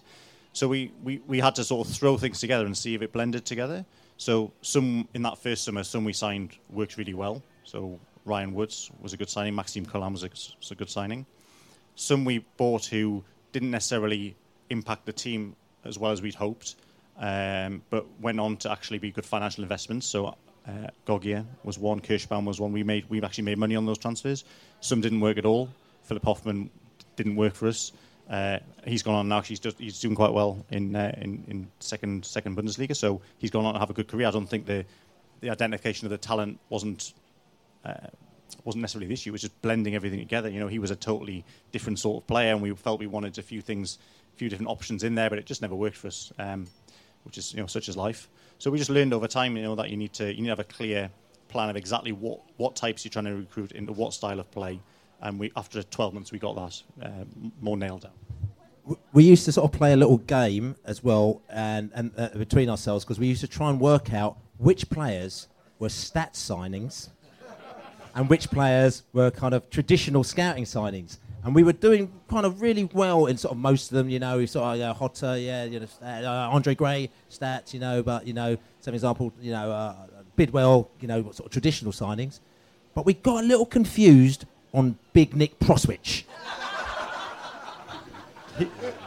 So 0.54 0.68
we, 0.68 0.92
we, 1.02 1.20
we 1.26 1.40
had 1.40 1.54
to 1.54 1.64
sort 1.64 1.86
of 1.86 1.94
throw 1.94 2.18
things 2.18 2.40
together 2.40 2.66
and 2.66 2.76
see 2.76 2.94
if 2.94 3.00
it 3.00 3.12
blended 3.12 3.46
together. 3.46 3.86
So 4.18 4.52
some 4.60 5.08
in 5.14 5.22
that 5.22 5.38
first 5.38 5.64
summer, 5.64 5.82
some 5.82 6.04
we 6.04 6.12
signed 6.12 6.56
worked 6.70 6.96
really 6.96 7.14
well. 7.14 7.42
So 7.64 7.98
Ryan 8.24 8.52
Woods 8.52 8.90
was 9.00 9.12
a 9.12 9.16
good 9.16 9.30
signing. 9.30 9.54
Maxime 9.54 9.86
Colin 9.86 10.12
was 10.12 10.24
a, 10.24 10.28
was 10.28 10.70
a 10.70 10.74
good 10.74 10.90
signing. 10.90 11.24
Some 11.94 12.24
we 12.24 12.44
bought 12.56 12.86
who 12.86 13.24
didn't 13.52 13.70
necessarily 13.70 14.36
impact 14.70 15.06
the 15.06 15.12
team 15.12 15.56
as 15.84 15.98
well 15.98 16.12
as 16.12 16.22
we'd 16.22 16.34
hoped, 16.34 16.76
um, 17.18 17.82
but 17.90 18.06
went 18.20 18.40
on 18.40 18.56
to 18.58 18.70
actually 18.70 18.98
be 18.98 19.10
good 19.10 19.26
financial 19.26 19.62
investments. 19.62 20.06
So 20.06 20.26
uh, 20.26 20.88
Gogia 21.06 21.44
was 21.64 21.78
one, 21.78 22.00
Kirschbaum 22.00 22.44
was 22.44 22.60
one. 22.60 22.72
We 22.72 22.82
made 22.82 23.06
we've 23.08 23.24
actually 23.24 23.44
made 23.44 23.58
money 23.58 23.76
on 23.76 23.86
those 23.86 23.98
transfers. 23.98 24.44
Some 24.80 25.00
didn't 25.00 25.20
work 25.20 25.38
at 25.38 25.44
all. 25.44 25.68
Philipp 26.04 26.24
Hofmann 26.24 26.70
didn't 27.16 27.36
work 27.36 27.54
for 27.54 27.68
us. 27.68 27.92
Uh, 28.30 28.58
he's 28.86 29.02
gone 29.02 29.14
on 29.14 29.28
now. 29.28 29.40
He's 29.42 29.60
just 29.60 29.78
he's 29.78 30.00
doing 30.00 30.14
quite 30.14 30.32
well 30.32 30.64
in, 30.70 30.94
uh, 30.94 31.14
in 31.20 31.44
in 31.48 31.68
second 31.80 32.24
second 32.24 32.56
Bundesliga. 32.56 32.96
So 32.96 33.20
he's 33.38 33.50
gone 33.50 33.64
on 33.64 33.74
to 33.74 33.80
have 33.80 33.90
a 33.90 33.92
good 33.92 34.08
career. 34.08 34.28
I 34.28 34.30
don't 34.30 34.46
think 34.46 34.66
the 34.66 34.84
the 35.40 35.50
identification 35.50 36.06
of 36.06 36.10
the 36.10 36.18
talent 36.18 36.58
wasn't 36.68 37.12
uh, 37.84 38.08
wasn't 38.64 38.82
necessarily 38.82 39.08
the 39.08 39.14
issue. 39.14 39.30
It 39.30 39.32
was 39.32 39.42
just 39.42 39.60
blending 39.62 39.94
everything 39.94 40.20
together. 40.20 40.48
You 40.48 40.60
know, 40.60 40.68
he 40.68 40.78
was 40.78 40.90
a 40.90 40.96
totally 40.96 41.44
different 41.72 41.98
sort 41.98 42.22
of 42.22 42.26
player, 42.26 42.52
and 42.52 42.62
we 42.62 42.74
felt 42.74 43.00
we 43.00 43.06
wanted 43.06 43.38
a 43.38 43.42
few 43.42 43.60
things, 43.60 43.98
a 44.34 44.38
few 44.38 44.48
different 44.48 44.70
options 44.70 45.02
in 45.02 45.14
there, 45.14 45.28
but 45.28 45.38
it 45.38 45.46
just 45.46 45.62
never 45.62 45.74
worked 45.74 45.96
for 45.96 46.08
us. 46.08 46.32
Um, 46.38 46.66
which 47.24 47.38
is 47.38 47.54
you 47.54 47.60
know 47.60 47.66
such 47.66 47.88
as 47.88 47.96
life. 47.96 48.28
So 48.58 48.70
we 48.70 48.78
just 48.78 48.90
learned 48.90 49.12
over 49.12 49.26
time, 49.26 49.56
you 49.56 49.62
know, 49.62 49.74
that 49.74 49.90
you 49.90 49.96
need 49.96 50.12
to 50.14 50.32
you 50.32 50.42
need 50.42 50.48
to 50.48 50.50
have 50.50 50.58
a 50.58 50.64
clear 50.64 51.10
plan 51.48 51.68
of 51.68 51.76
exactly 51.76 52.12
what 52.12 52.40
what 52.56 52.76
types 52.76 53.04
you're 53.04 53.10
trying 53.10 53.26
to 53.26 53.36
recruit 53.36 53.72
into 53.72 53.92
what 53.92 54.14
style 54.14 54.40
of 54.40 54.50
play. 54.50 54.80
And 55.20 55.38
we 55.38 55.52
after 55.56 55.82
12 55.82 56.14
months 56.14 56.32
we 56.32 56.38
got 56.38 56.56
that 56.56 56.82
uh, 57.06 57.24
more 57.60 57.76
nailed 57.76 58.02
down. 58.02 58.96
we 59.12 59.22
used 59.24 59.44
to 59.44 59.52
sort 59.52 59.72
of 59.72 59.78
play 59.78 59.92
a 59.92 59.96
little 59.96 60.18
game 60.18 60.74
as 60.84 61.04
well 61.04 61.40
and, 61.48 61.90
and 61.94 62.10
uh, 62.18 62.30
between 62.30 62.68
ourselves 62.68 63.04
because 63.04 63.20
we 63.20 63.28
used 63.28 63.40
to 63.40 63.46
try 63.46 63.70
and 63.70 63.78
work 63.80 64.12
out 64.12 64.36
which 64.58 64.90
players 64.90 65.46
were 65.78 65.88
stat 65.88 66.34
signings 66.34 67.10
and 68.16 68.28
which 68.28 68.50
players 68.50 69.04
were 69.12 69.30
kind 69.30 69.54
of 69.54 69.68
traditional 69.70 70.24
scouting 70.24 70.64
signings 70.64 71.18
and 71.44 71.54
we 71.54 71.62
were 71.62 71.72
doing 71.72 72.12
kind 72.28 72.46
of 72.46 72.62
really 72.62 72.84
well 72.92 73.26
in 73.26 73.36
sort 73.36 73.52
of 73.52 73.58
most 73.58 73.90
of 73.90 73.96
them 73.96 74.08
you 74.08 74.18
know 74.18 74.38
we 74.38 74.46
saw 74.46 74.72
uh, 74.72 74.94
Hotter 74.94 75.38
yeah 75.38 75.64
you 75.64 75.80
know 75.80 75.86
uh, 76.02 76.48
Andre 76.52 76.74
Gray 76.74 77.10
stats 77.30 77.74
you 77.74 77.80
know 77.80 78.02
but 78.02 78.26
you 78.26 78.32
know 78.32 78.56
some 78.80 78.94
example 78.94 79.32
you 79.40 79.52
know 79.52 79.70
uh, 79.70 79.94
Bidwell 80.36 80.88
you 81.00 81.08
know 81.08 81.22
sort 81.32 81.46
of 81.46 81.50
traditional 81.50 81.92
signings 81.92 82.40
but 82.94 83.06
we 83.06 83.14
got 83.14 83.42
a 83.42 83.46
little 83.46 83.66
confused 83.66 84.44
on 84.72 84.98
Big 85.12 85.34
Nick 85.34 85.58
Proschwitz 85.58 86.24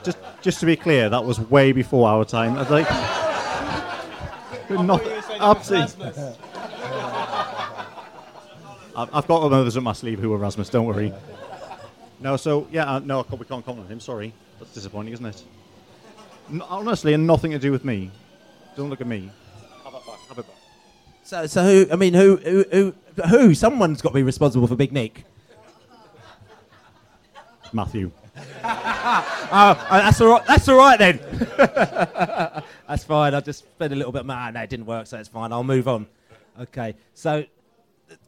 Just 0.04 0.18
just 0.42 0.60
to 0.60 0.66
be 0.66 0.76
clear, 0.76 1.10
that 1.10 1.24
was 1.24 1.40
way 1.40 1.72
before 1.72 2.08
our 2.08 2.26
time. 2.26 2.56
I 2.56 2.60
was 2.60 2.70
like, 2.70 2.90
not 4.70 5.02
absolutely. 5.40 6.06
I've, 8.96 9.10
I've 9.14 9.28
got 9.28 9.52
others 9.52 9.76
up 9.76 9.84
my 9.84 9.94
sleeve 9.94 10.20
who 10.20 10.32
are 10.34 10.38
Erasmus. 10.38 10.70
Don't 10.70 10.86
worry. 10.86 11.14
No, 12.26 12.38
so 12.38 12.68
yeah, 12.72 12.92
uh, 12.92 12.98
no, 12.98 13.24
we 13.38 13.46
can't 13.46 13.64
comment 13.64 13.86
on 13.86 13.92
him. 13.92 14.00
Sorry, 14.00 14.34
that's 14.58 14.74
disappointing, 14.74 15.14
isn't 15.14 15.28
it? 15.28 15.44
N- 16.52 16.64
honestly, 16.64 17.14
and 17.14 17.28
nothing 17.28 17.52
to 17.52 17.60
do 17.60 17.72
with 17.72 17.86
me. 17.86 18.10
Don't 18.76 18.90
look 18.90 19.00
at 19.00 19.06
me. 19.06 19.30
Have 19.84 19.94
it 19.94 20.06
back. 20.08 20.20
Have 20.30 20.40
it 20.40 20.48
back. 20.48 20.56
So, 21.24 21.46
so 21.46 21.64
who? 21.64 21.86
I 21.92 21.96
mean, 21.96 22.16
who? 22.16 22.38
Who? 22.38 22.66
Who? 22.72 22.94
who? 23.28 23.54
Someone's 23.54 24.02
got 24.02 24.10
to 24.10 24.16
be 24.16 24.24
responsible 24.24 24.66
for 24.66 24.76
Big 24.76 24.92
Nick. 24.92 25.24
Matthew. 27.72 28.10
oh, 28.64 29.88
oh, 29.92 30.00
that's 30.00 30.20
all 30.20 30.30
right. 30.30 30.46
That's 30.48 30.68
all 30.68 30.78
right 30.78 30.98
then. 30.98 31.20
that's 32.88 33.04
fine. 33.04 33.36
I'll 33.36 33.42
just 33.42 33.60
spend 33.60 33.94
a 33.94 33.96
little 33.96 34.12
bit. 34.12 34.26
Ah, 34.28 34.50
no, 34.50 34.62
it 34.64 34.70
didn't 34.72 34.88
work, 34.88 35.06
so 35.06 35.20
it's 35.20 35.30
fine. 35.30 35.52
I'll 35.52 35.64
move 35.64 35.88
on. 35.88 36.08
Okay. 36.60 36.96
So, 37.14 37.46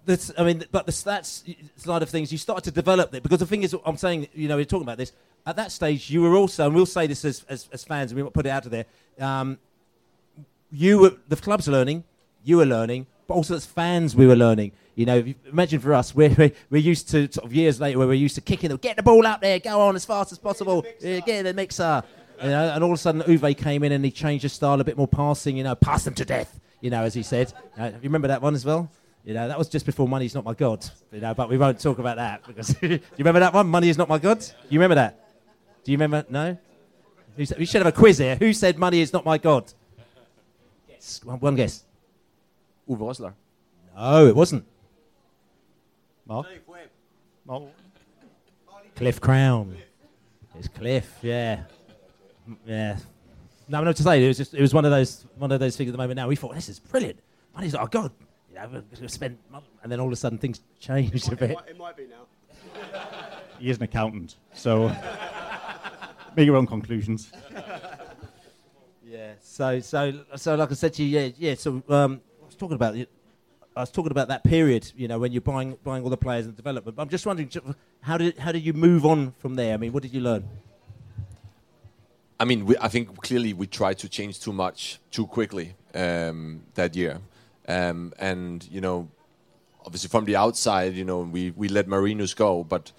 this, 0.07 0.31
I 0.37 0.43
mean, 0.43 0.63
but 0.71 0.85
the 0.87 0.91
stats 0.91 1.43
side 1.75 2.01
of 2.01 2.09
things, 2.09 2.31
you 2.31 2.37
started 2.39 2.63
to 2.63 2.71
develop 2.71 3.13
it 3.13 3.21
because 3.21 3.39
the 3.39 3.45
thing 3.45 3.61
is, 3.61 3.75
I'm 3.85 3.97
saying, 3.97 4.27
you 4.33 4.47
know, 4.47 4.55
we're 4.55 4.65
talking 4.65 4.83
about 4.87 4.97
this 4.97 5.11
at 5.45 5.55
that 5.57 5.71
stage. 5.71 6.09
You 6.09 6.21
were 6.23 6.35
also, 6.35 6.65
and 6.65 6.73
we'll 6.75 6.85
say 6.87 7.05
this 7.07 7.23
as 7.23 7.45
as, 7.47 7.69
as 7.71 7.83
fans, 7.83 8.11
and 8.11 8.15
we 8.15 8.23
won't 8.23 8.33
put 8.33 8.45
it 8.45 8.49
out 8.49 8.65
of 8.65 8.71
there. 8.71 8.85
Um, 9.19 9.59
you 10.71 10.99
were 10.99 11.13
the 11.27 11.35
club's 11.35 11.67
learning. 11.67 12.03
you 12.43 12.57
were 12.57 12.65
learning, 12.65 13.05
but 13.27 13.33
also 13.35 13.55
as 13.55 13.65
fans 13.65 14.15
we 14.15 14.25
were 14.25 14.35
learning. 14.35 14.71
You 14.95 15.05
know, 15.05 15.17
if 15.17 15.27
you- 15.27 15.35
imagine 15.51 15.79
for 15.79 15.93
us, 15.93 16.15
we're, 16.19 16.33
we're, 16.37 16.51
we're 16.69 16.81
used 16.81 17.09
to 17.09 17.31
sort 17.31 17.45
of 17.45 17.53
years 17.53 17.79
later 17.79 17.99
where 17.99 18.07
we're 18.07 18.13
used 18.13 18.35
to 18.35 18.41
kicking 18.41 18.69
them, 18.69 18.77
get 18.77 18.95
the 18.95 19.03
ball 19.03 19.25
up 19.27 19.41
there, 19.41 19.59
go 19.59 19.79
on 19.81 19.95
as 19.95 20.05
fast 20.05 20.31
as 20.31 20.39
possible, 20.39 20.85
yeah, 21.01 21.19
get 21.19 21.39
in 21.39 21.45
the 21.45 21.53
mixer. 21.53 22.03
You 22.41 22.49
know, 22.49 22.69
and 22.73 22.83
all 22.83 22.91
of 22.91 22.95
a 22.95 23.01
sudden 23.01 23.21
Uwe 23.23 23.57
came 23.57 23.83
in 23.83 23.91
and 23.91 24.05
he 24.05 24.11
changed 24.11 24.43
his 24.43 24.53
style 24.53 24.79
a 24.79 24.83
bit 24.83 24.95
more 24.95 25.07
passing, 25.07 25.57
you 25.57 25.63
know, 25.63 25.73
pass 25.75 26.03
them 26.03 26.13
to 26.15 26.23
death, 26.25 26.59
you 26.81 26.89
know, 26.91 27.01
as 27.03 27.13
he 27.15 27.23
said. 27.23 27.51
Uh, 27.77 27.85
you 27.95 28.03
remember 28.03 28.27
that 28.27 28.41
one 28.43 28.53
as 28.53 28.63
well? 28.63 28.89
You 29.27 29.33
know, 29.33 29.49
that 29.49 29.57
was 29.57 29.67
just 29.67 29.85
before 29.85 30.07
Money's 30.07 30.33
Not 30.33 30.45
My 30.45 30.53
God, 30.53 30.85
you 31.11 31.19
know, 31.19 31.33
but 31.33 31.49
we 31.49 31.57
won't 31.57 31.79
talk 31.81 31.99
about 31.99 32.15
that 32.15 32.47
because 32.47 32.67
do 32.81 32.87
you 32.87 32.99
remember 33.17 33.41
that 33.41 33.53
one? 33.53 33.67
Money 33.67 33.89
is 33.89 33.97
Not 33.97 34.07
My 34.07 34.19
God? 34.19 34.41
You 34.69 34.79
remember 34.79 34.95
that? 34.95 35.19
Do 35.83 35.91
you 35.91 35.97
remember? 35.97 36.25
No? 36.29 36.57
We 37.35 37.45
should 37.65 37.81
have 37.81 37.87
a 37.87 37.91
quiz 37.91 38.17
here. 38.17 38.35
Who 38.37 38.51
said 38.51 38.79
money 38.79 38.99
is 39.01 39.13
not 39.13 39.23
my 39.23 39.37
God? 39.37 39.71
Yes. 40.89 41.21
One, 41.23 41.39
one 41.39 41.55
guess. 41.55 41.83
Uwe 42.89 42.97
Rosler. 42.97 43.33
No, 43.95 44.27
it 44.27 44.35
wasn't. 44.35 44.65
Mark? 46.25 46.47
Mark? 47.45 47.63
Cliff 48.95 49.21
Crown. 49.21 49.77
It's 50.57 50.67
Cliff, 50.67 51.19
yeah. 51.21 51.63
M- 52.47 52.57
Yeah. 52.65 52.97
No, 53.69 53.83
no, 53.83 53.91
to 53.91 54.01
say 54.03 54.23
it 54.23 54.27
was 54.29 54.37
just 54.37 54.53
it 54.53 54.61
was 54.61 54.73
one 54.73 54.85
of 54.85 54.91
those 54.91 55.25
one 55.37 55.51
of 55.51 55.59
those 55.59 55.75
things 55.75 55.89
at 55.89 55.91
the 55.91 55.97
moment. 55.97 56.15
Now 56.15 56.27
we 56.29 56.35
thought 56.37 56.55
this 56.55 56.69
is 56.69 56.79
brilliant. 56.79 57.19
Money's 57.53 57.73
like, 57.73 57.83
oh 57.83 57.87
god, 57.87 58.11
you 58.19 58.26
know, 58.57 58.67
we're 58.73 58.81
going 58.81 59.07
to 59.07 59.09
spend, 59.09 59.37
mon-" 59.51 59.63
and 59.83 59.91
then 59.91 59.99
all 59.99 60.07
of 60.07 60.13
a 60.13 60.15
sudden 60.15 60.37
things 60.37 60.61
changed 60.79 61.31
a 61.31 61.35
bit. 61.35 61.57
It 61.67 61.77
might 61.77 61.95
be 61.97 62.07
now. 62.07 62.25
He 63.59 63.71
is 63.71 63.77
an 63.77 63.83
accountant, 63.83 64.35
so 64.53 64.87
make 66.35 66.45
your 66.45 66.57
own 66.57 66.67
conclusions. 66.67 67.31
Yeah. 69.07 69.33
So, 69.41 69.79
so, 69.79 70.19
so, 70.35 70.55
like 70.55 70.69
I 70.69 70.73
said 70.73 70.93
to 70.95 71.03
you, 71.03 71.19
yeah, 71.19 71.29
yeah. 71.37 71.55
So, 71.55 71.81
um, 71.87 72.21
I 72.43 72.45
was 72.45 72.55
talking 72.55 72.75
about 72.75 72.95
it. 72.95 73.09
I 73.75 73.79
was 73.79 73.89
talking 73.89 74.11
about 74.11 74.27
that 74.27 74.43
period, 74.43 74.91
you 74.97 75.07
know, 75.07 75.17
when 75.17 75.31
you're 75.31 75.41
buying 75.41 75.77
buying 75.83 76.03
all 76.03 76.09
the 76.09 76.17
players 76.17 76.45
and 76.45 76.55
development. 76.55 76.97
But 76.97 77.03
I'm 77.03 77.09
just 77.09 77.25
wondering, 77.25 77.49
how 78.01 78.17
did 78.17 78.37
how 78.37 78.51
did 78.51 78.63
you 78.63 78.73
move 78.73 79.05
on 79.05 79.31
from 79.39 79.55
there? 79.55 79.73
I 79.73 79.77
mean, 79.77 79.93
what 79.93 80.03
did 80.03 80.13
you 80.13 80.19
learn? 80.19 80.43
I 82.39 82.45
mean, 82.45 82.65
we, 82.65 82.77
I 82.79 82.89
think 82.89 83.19
clearly 83.21 83.53
we 83.53 83.65
tried 83.65 83.97
to 83.99 84.09
change 84.09 84.39
too 84.39 84.53
much 84.53 84.99
too 85.09 85.25
quickly 85.25 85.75
um, 85.95 86.63
that 86.75 86.95
year, 86.95 87.19
um, 87.67 88.13
and 88.19 88.67
you 88.71 88.81
know, 88.81 89.09
obviously 89.85 90.09
from 90.09 90.25
the 90.25 90.35
outside, 90.35 90.93
you 90.93 91.05
know, 91.05 91.19
we 91.21 91.51
we 91.51 91.67
let 91.67 91.87
Marinus 91.87 92.33
go, 92.33 92.63
but 92.63 92.91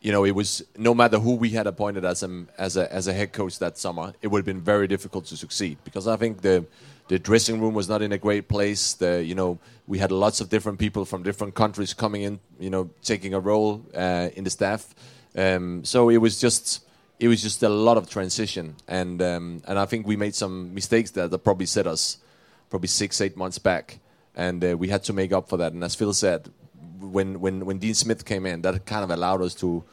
you 0.00 0.12
know, 0.12 0.24
it 0.24 0.30
was 0.30 0.62
no 0.76 0.94
matter 0.94 1.18
who 1.18 1.34
we 1.34 1.50
had 1.50 1.66
appointed 1.66 2.04
as 2.04 2.22
a 2.22 2.46
as 2.56 2.76
a 2.76 2.92
as 2.92 3.08
a 3.08 3.12
head 3.12 3.32
coach 3.32 3.58
that 3.58 3.78
summer, 3.78 4.12
it 4.22 4.28
would 4.28 4.38
have 4.38 4.46
been 4.46 4.60
very 4.60 4.86
difficult 4.86 5.26
to 5.26 5.36
succeed 5.36 5.78
because 5.84 6.06
I 6.06 6.16
think 6.16 6.42
the 6.42 6.66
the 7.08 7.18
dressing 7.18 7.60
room 7.60 7.74
was 7.74 7.88
not 7.88 8.02
in 8.02 8.12
a 8.12 8.18
great 8.18 8.48
place. 8.48 8.94
The 8.94 9.24
you 9.24 9.34
know 9.34 9.58
we 9.86 9.98
had 9.98 10.12
lots 10.12 10.40
of 10.40 10.48
different 10.48 10.78
people 10.78 11.04
from 11.04 11.22
different 11.22 11.54
countries 11.54 11.94
coming 11.94 12.22
in, 12.22 12.38
you 12.60 12.70
know, 12.70 12.90
taking 13.02 13.34
a 13.34 13.40
role 13.40 13.84
uh, 13.94 14.28
in 14.36 14.44
the 14.44 14.50
staff. 14.50 14.94
Um, 15.34 15.84
so 15.84 16.10
it 16.10 16.18
was 16.18 16.40
just 16.40 16.84
it 17.18 17.26
was 17.26 17.42
just 17.42 17.62
a 17.62 17.68
lot 17.68 17.96
of 17.96 18.08
transition, 18.08 18.76
and 18.86 19.20
um, 19.20 19.62
and 19.66 19.78
I 19.78 19.86
think 19.86 20.06
we 20.06 20.16
made 20.16 20.34
some 20.34 20.74
mistakes 20.74 21.10
there 21.10 21.26
that 21.26 21.38
probably 21.38 21.66
set 21.66 21.86
us 21.86 22.18
probably 22.70 22.88
six 22.88 23.20
eight 23.20 23.36
months 23.36 23.58
back, 23.58 23.98
and 24.34 24.64
uh, 24.64 24.76
we 24.76 24.88
had 24.88 25.04
to 25.04 25.12
make 25.12 25.32
up 25.32 25.48
for 25.48 25.56
that. 25.56 25.72
And 25.72 25.82
as 25.84 25.94
Phil 25.94 26.12
said, 26.12 26.50
when 27.00 27.40
when 27.40 27.64
when 27.64 27.78
Dean 27.78 27.94
Smith 27.94 28.24
came 28.24 28.46
in, 28.46 28.62
that 28.62 28.86
kind 28.86 29.04
of 29.04 29.10
allowed 29.10 29.42
us 29.42 29.54
to 29.56 29.84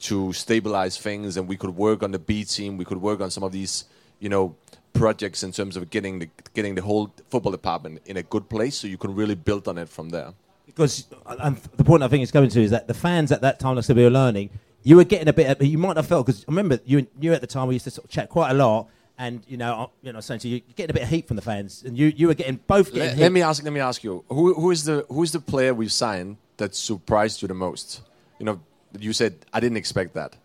to 0.00 0.32
stabilize 0.32 0.98
things, 0.98 1.36
and 1.36 1.48
we 1.48 1.56
could 1.56 1.76
work 1.76 2.02
on 2.02 2.10
the 2.10 2.18
B 2.18 2.44
team. 2.44 2.76
We 2.76 2.84
could 2.84 3.00
work 3.00 3.20
on 3.20 3.30
some 3.30 3.42
of 3.42 3.52
these, 3.52 3.84
you 4.20 4.28
know, 4.28 4.56
projects 4.92 5.42
in 5.42 5.52
terms 5.52 5.76
of 5.76 5.90
getting 5.90 6.18
the 6.18 6.28
getting 6.54 6.74
the 6.74 6.82
whole 6.82 7.12
football 7.30 7.52
department 7.52 8.00
in 8.06 8.16
a 8.16 8.22
good 8.22 8.48
place, 8.48 8.76
so 8.76 8.86
you 8.86 8.98
can 8.98 9.14
really 9.14 9.34
build 9.34 9.68
on 9.68 9.78
it 9.78 9.88
from 9.88 10.10
there. 10.10 10.32
Because 10.66 11.06
and 11.26 11.56
the 11.76 11.84
point 11.84 12.02
I 12.02 12.08
think 12.08 12.22
it's 12.22 12.32
going 12.32 12.48
to 12.48 12.62
is 12.62 12.70
that 12.70 12.88
the 12.88 12.94
fans 12.94 13.32
at 13.32 13.42
that 13.42 13.58
time, 13.60 13.76
like 13.76 13.88
we 13.88 14.02
were 14.02 14.10
learning. 14.10 14.50
You 14.86 14.96
were 14.96 15.04
getting 15.04 15.28
a 15.28 15.32
bit. 15.32 15.62
You 15.62 15.78
might 15.78 15.96
have 15.96 16.06
felt 16.06 16.26
because 16.26 16.44
remember 16.46 16.78
you 16.84 17.06
you 17.18 17.32
at 17.32 17.40
the 17.40 17.46
time 17.46 17.68
we 17.68 17.74
used 17.74 17.84
to 17.84 17.90
sort 17.90 18.04
of 18.04 18.10
chat 18.10 18.28
quite 18.28 18.50
a 18.50 18.54
lot, 18.54 18.88
and 19.18 19.42
you 19.46 19.56
know 19.56 19.72
I- 19.74 20.06
you 20.06 20.12
know 20.12 20.20
saying 20.20 20.40
to 20.40 20.48
you, 20.48 20.56
you're 20.66 20.74
getting 20.74 20.90
a 20.90 20.94
bit 20.94 21.02
of 21.04 21.08
heat 21.08 21.26
from 21.28 21.36
the 21.36 21.42
fans, 21.42 21.82
and 21.86 21.96
you 21.96 22.06
you 22.16 22.26
were 22.28 22.34
getting 22.34 22.60
both 22.66 22.86
getting 22.92 23.00
Let, 23.08 23.14
heat. 23.16 23.20
let 23.22 23.32
me 23.32 23.42
ask. 23.42 23.62
Let 23.62 23.72
me 23.72 23.80
ask 23.80 24.02
you. 24.04 24.24
Who 24.28 24.54
who 24.54 24.70
is 24.70 24.84
the 24.84 25.06
who 25.08 25.22
is 25.22 25.32
the 25.32 25.40
player 25.40 25.72
we've 25.74 25.92
signed 25.92 26.36
that 26.56 26.74
surprised 26.74 27.42
you 27.42 27.48
the 27.48 27.54
most? 27.54 28.02
You 28.38 28.46
know, 28.46 28.60
you 28.98 29.12
said 29.12 29.34
I 29.52 29.60
didn't 29.60 29.76
expect 29.78 30.14
that. 30.14 30.36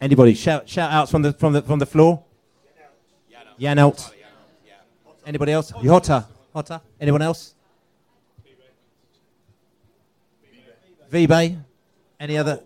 Anybody 0.00 0.34
shout 0.34 0.68
shout 0.68 0.90
outs 0.92 1.10
from 1.10 1.22
the 1.22 1.32
from 1.32 1.52
the 1.52 1.62
from 1.62 1.78
the 1.78 1.86
floor? 1.86 2.22
Janelt. 3.60 4.10
Anybody 5.24 5.52
else? 5.52 5.72
Jota. 5.82 6.26
Jota. 6.52 6.80
Anyone 7.00 7.22
else? 7.22 7.54
Vibe. 11.10 11.62
Any 12.18 12.38
other? 12.38 12.60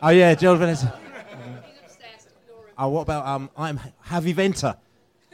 Oh 0.00 0.08
yeah, 0.10 0.34
Joel 0.34 0.56
Valencia. 0.56 0.92
Oh, 2.78 2.88
what 2.88 3.02
about 3.02 3.26
um? 3.26 3.50
I'm 3.56 3.80
Javi 4.06 4.34
Venta. 4.34 4.76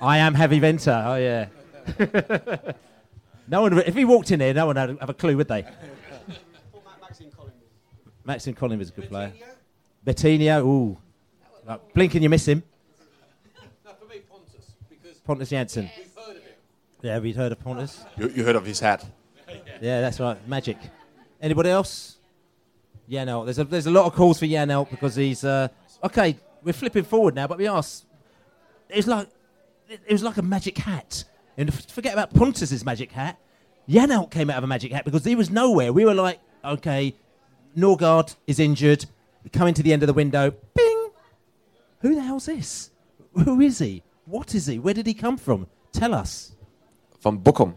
I 0.00 0.18
am 0.18 0.34
Javi 0.34 0.60
Venta. 0.60 1.04
Oh 1.06 1.16
yeah. 1.16 2.72
no 3.48 3.62
one. 3.62 3.78
If 3.78 3.94
he 3.94 4.04
walked 4.04 4.30
in 4.30 4.40
here, 4.40 4.54
no 4.54 4.66
one 4.66 4.76
would 4.76 4.98
have 5.00 5.10
a 5.10 5.14
clue, 5.14 5.36
would 5.36 5.48
they? 5.48 5.66
Maxim 8.24 8.54
Collins 8.54 8.82
is 8.82 8.88
a 8.90 8.92
good 8.92 9.08
player. 9.08 9.32
Betinho, 10.06 10.64
ooh. 10.64 10.98
Like, 11.66 11.92
blink 11.92 12.14
and 12.14 12.22
you 12.22 12.28
miss 12.28 12.46
him. 12.46 12.62
no, 13.84 13.92
for 13.92 14.06
me, 14.06 14.20
Pontus 14.20 14.74
Because 14.88 15.18
Pontus 15.18 15.50
Jansson. 15.50 15.90
Yeah, 17.00 17.18
we'd 17.18 17.34
heard 17.34 17.50
of 17.50 17.58
Pontus. 17.58 18.04
You, 18.16 18.28
you 18.28 18.44
heard 18.44 18.54
of 18.54 18.64
his 18.64 18.78
hat? 18.78 19.04
Yeah, 19.80 20.00
that's 20.00 20.20
right. 20.20 20.36
Magic. 20.46 20.76
Anybody 21.40 21.70
else? 21.70 22.18
Yeah, 23.08 23.24
no. 23.24 23.44
There's 23.44 23.58
a 23.58 23.64
there's 23.64 23.86
a 23.86 23.90
lot 23.90 24.06
of 24.06 24.14
calls 24.14 24.38
for 24.38 24.46
Yanel 24.46 24.88
because 24.88 25.16
he's 25.16 25.42
uh, 25.42 25.66
okay. 26.04 26.36
We're 26.64 26.72
flipping 26.72 27.04
forward 27.04 27.34
now, 27.34 27.46
but 27.46 27.58
we 27.58 27.66
asked. 27.66 28.06
It 28.88 28.96
was 28.96 29.06
like 29.06 29.28
it 29.88 30.12
was 30.12 30.22
like 30.22 30.36
a 30.36 30.42
magic 30.42 30.78
hat. 30.78 31.24
And 31.56 31.72
forget 31.72 32.12
about 32.12 32.32
Pontus's 32.32 32.84
magic 32.84 33.12
hat. 33.12 33.38
Yanel 33.88 34.30
came 34.30 34.48
out 34.48 34.58
of 34.58 34.64
a 34.64 34.66
magic 34.66 34.92
hat 34.92 35.04
because 35.04 35.24
he 35.24 35.34
was 35.34 35.50
nowhere. 35.50 35.92
We 35.92 36.04
were 36.04 36.14
like, 36.14 36.40
okay, 36.64 37.14
Norgard 37.76 38.36
is 38.46 38.58
injured. 38.58 39.06
Coming 39.52 39.74
to 39.74 39.82
the 39.82 39.92
end 39.92 40.02
of 40.02 40.06
the 40.06 40.12
window. 40.12 40.54
Bing. 40.74 41.10
Who 42.00 42.14
the 42.14 42.22
hell's 42.22 42.46
this? 42.46 42.90
Who 43.44 43.60
is 43.60 43.78
he? 43.78 44.02
What 44.24 44.54
is 44.54 44.66
he? 44.66 44.78
Where 44.78 44.94
did 44.94 45.06
he 45.06 45.14
come 45.14 45.36
from? 45.36 45.66
Tell 45.92 46.14
us. 46.14 46.54
From 47.20 47.40
Bochum. 47.40 47.74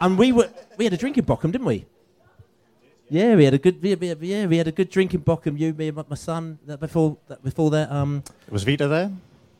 And 0.00 0.18
we 0.18 0.32
were 0.32 0.48
we 0.76 0.84
had 0.84 0.92
a 0.94 0.96
drink 0.96 1.18
in 1.18 1.24
Bochum, 1.24 1.52
didn't 1.52 1.66
we? 1.66 1.86
Yeah, 3.10 3.34
we 3.34 3.44
had 3.44 3.54
a 3.54 3.58
good 3.58 3.82
we, 3.82 3.96
yeah 4.20 4.46
we 4.46 4.56
had 4.56 4.68
a 4.68 4.72
good 4.72 4.88
drink 4.88 5.14
in 5.14 5.22
Bochum. 5.22 5.58
You, 5.58 5.74
me, 5.74 5.88
and 5.88 6.08
my, 6.08 6.16
son. 6.16 6.60
That 6.66 6.78
before 6.78 7.16
that 7.26 7.42
before 7.42 7.70
that 7.70 7.90
um. 7.90 8.22
Was 8.48 8.62
Vita 8.62 8.86
there 8.86 9.10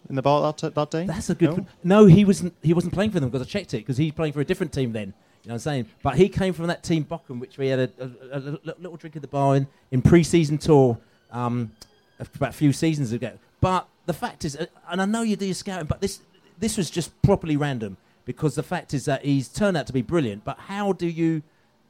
in 0.08 0.14
the 0.14 0.22
bar 0.22 0.52
that, 0.52 0.74
that 0.74 0.90
day? 0.90 1.04
That's 1.04 1.30
a 1.30 1.34
good. 1.34 1.56
No? 1.56 1.66
No, 1.82 2.06
he 2.06 2.24
wasn't. 2.24 2.54
He 2.62 2.72
wasn't 2.72 2.94
playing 2.94 3.10
for 3.10 3.18
them 3.18 3.28
because 3.28 3.46
I 3.46 3.50
checked 3.50 3.74
it 3.74 3.78
because 3.78 3.96
he's 3.96 4.12
playing 4.12 4.34
for 4.34 4.40
a 4.40 4.44
different 4.44 4.72
team 4.72 4.92
then. 4.92 5.08
You 5.42 5.48
know 5.48 5.54
what 5.54 5.54
I'm 5.54 5.58
saying? 5.58 5.86
But 6.02 6.16
he 6.16 6.28
came 6.28 6.52
from 6.52 6.68
that 6.68 6.84
team 6.84 7.04
Bochum, 7.04 7.40
which 7.40 7.58
we 7.58 7.68
had 7.68 7.78
a, 7.78 7.90
a, 7.98 8.36
a 8.36 8.38
little, 8.38 8.74
little 8.78 8.96
drink 8.96 9.16
at 9.16 9.22
the 9.22 9.28
bar 9.28 9.56
in, 9.56 9.66
in 9.90 10.02
pre-season 10.02 10.58
tour 10.58 10.98
um, 11.30 11.72
about 12.18 12.50
a 12.50 12.52
few 12.52 12.72
seasons 12.72 13.12
ago. 13.12 13.32
But 13.60 13.88
the 14.06 14.12
fact 14.12 14.44
is, 14.44 14.54
uh, 14.54 14.66
and 14.90 15.00
I 15.00 15.06
know 15.06 15.22
you 15.22 15.36
do 15.36 15.46
your 15.46 15.54
scouting, 15.54 15.86
but 15.86 16.00
this 16.00 16.20
this 16.58 16.76
was 16.76 16.88
just 16.88 17.20
properly 17.22 17.56
random 17.56 17.96
because 18.26 18.54
the 18.54 18.62
fact 18.62 18.94
is 18.94 19.06
that 19.06 19.24
he's 19.24 19.48
turned 19.48 19.76
out 19.76 19.86
to 19.88 19.92
be 19.92 20.02
brilliant. 20.02 20.44
But 20.44 20.58
how 20.58 20.92
do 20.92 21.06
you 21.06 21.42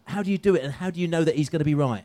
how 0.05 0.23
do 0.23 0.31
you 0.31 0.39
do 0.39 0.55
it, 0.55 0.65
and 0.65 0.73
how 0.73 0.91
do 0.91 1.01
you 1.01 1.09
know 1.09 1.25
that 1.25 1.37
he's 1.37 1.49
going 1.49 1.61
to 1.61 1.65
be 1.65 1.75
right? 1.75 2.05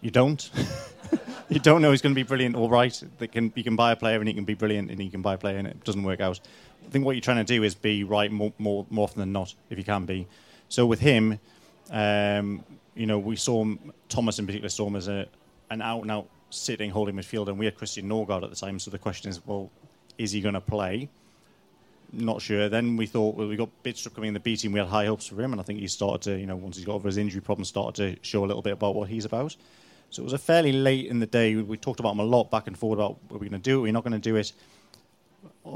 You 0.00 0.10
don't. 0.10 0.50
you 1.48 1.60
don't 1.60 1.82
know 1.82 1.90
he's 1.90 2.02
going 2.02 2.14
to 2.14 2.18
be 2.18 2.22
brilliant 2.22 2.56
or 2.56 2.68
right. 2.68 3.02
They 3.18 3.26
can, 3.26 3.52
you 3.54 3.64
can 3.64 3.76
buy 3.76 3.92
a 3.92 3.96
player 3.96 4.18
and 4.18 4.28
he 4.28 4.34
can 4.34 4.44
be 4.44 4.54
brilliant, 4.54 4.90
and 4.90 5.02
you 5.02 5.10
can 5.10 5.22
buy 5.22 5.34
a 5.34 5.38
player 5.38 5.58
and 5.58 5.66
it 5.66 5.82
doesn't 5.84 6.02
work 6.02 6.20
out. 6.20 6.40
I 6.84 6.90
think 6.90 7.04
what 7.04 7.12
you're 7.12 7.22
trying 7.22 7.44
to 7.44 7.44
do 7.44 7.62
is 7.62 7.74
be 7.74 8.04
right 8.04 8.30
more, 8.30 8.52
more, 8.58 8.86
more 8.90 9.04
often 9.04 9.20
than 9.20 9.32
not, 9.32 9.54
if 9.70 9.78
you 9.78 9.84
can 9.84 10.04
be. 10.04 10.26
So 10.68 10.86
with 10.86 11.00
him, 11.00 11.38
um, 11.90 12.64
you 12.94 13.06
know, 13.06 13.18
we 13.18 13.36
saw 13.36 13.64
Thomas 14.08 14.38
in 14.38 14.46
particular 14.46 14.68
saw 14.68 14.86
him 14.86 14.96
as 14.96 15.08
a, 15.08 15.26
an 15.70 15.82
out 15.82 16.02
and 16.02 16.10
out 16.10 16.28
sitting 16.50 16.90
holding 16.90 17.16
midfielder, 17.16 17.48
and 17.48 17.58
we 17.58 17.64
had 17.64 17.76
Christian 17.76 18.08
Norgard 18.08 18.42
at 18.42 18.50
the 18.50 18.56
time. 18.56 18.78
So 18.78 18.90
the 18.90 18.98
question 18.98 19.30
is, 19.30 19.44
well, 19.46 19.70
is 20.18 20.32
he 20.32 20.40
going 20.40 20.54
to 20.54 20.60
play? 20.60 21.08
Not 22.12 22.40
sure. 22.40 22.68
Then 22.68 22.96
we 22.96 23.06
thought, 23.06 23.36
well, 23.36 23.48
we 23.48 23.56
got 23.56 23.68
Bidstrup 23.82 24.14
coming 24.14 24.28
in 24.28 24.34
the 24.34 24.40
B 24.40 24.56
team. 24.56 24.72
We 24.72 24.78
had 24.78 24.88
high 24.88 25.06
hopes 25.06 25.26
for 25.26 25.40
him, 25.40 25.52
and 25.52 25.60
I 25.60 25.64
think 25.64 25.80
he 25.80 25.88
started 25.88 26.22
to, 26.22 26.38
you 26.38 26.46
know, 26.46 26.56
once 26.56 26.76
he's 26.76 26.86
got 26.86 26.94
over 26.94 27.08
his 27.08 27.16
injury 27.16 27.40
problem, 27.40 27.64
started 27.64 27.94
to 27.96 28.26
show 28.26 28.44
a 28.44 28.46
little 28.46 28.62
bit 28.62 28.74
about 28.74 28.94
what 28.94 29.08
he's 29.08 29.24
about. 29.24 29.56
So 30.10 30.22
it 30.22 30.24
was 30.24 30.32
a 30.32 30.38
fairly 30.38 30.72
late 30.72 31.06
in 31.06 31.18
the 31.18 31.26
day. 31.26 31.56
We 31.56 31.76
talked 31.76 32.00
about 32.00 32.12
him 32.12 32.20
a 32.20 32.24
lot 32.24 32.50
back 32.50 32.66
and 32.66 32.78
forward 32.78 32.96
about 32.96 33.18
are 33.30 33.34
we're 33.34 33.38
going 33.38 33.50
to 33.52 33.58
do 33.58 33.82
we're 33.82 33.92
not 33.92 34.04
going 34.04 34.12
to 34.12 34.18
do 34.18 34.36
it. 34.36 34.52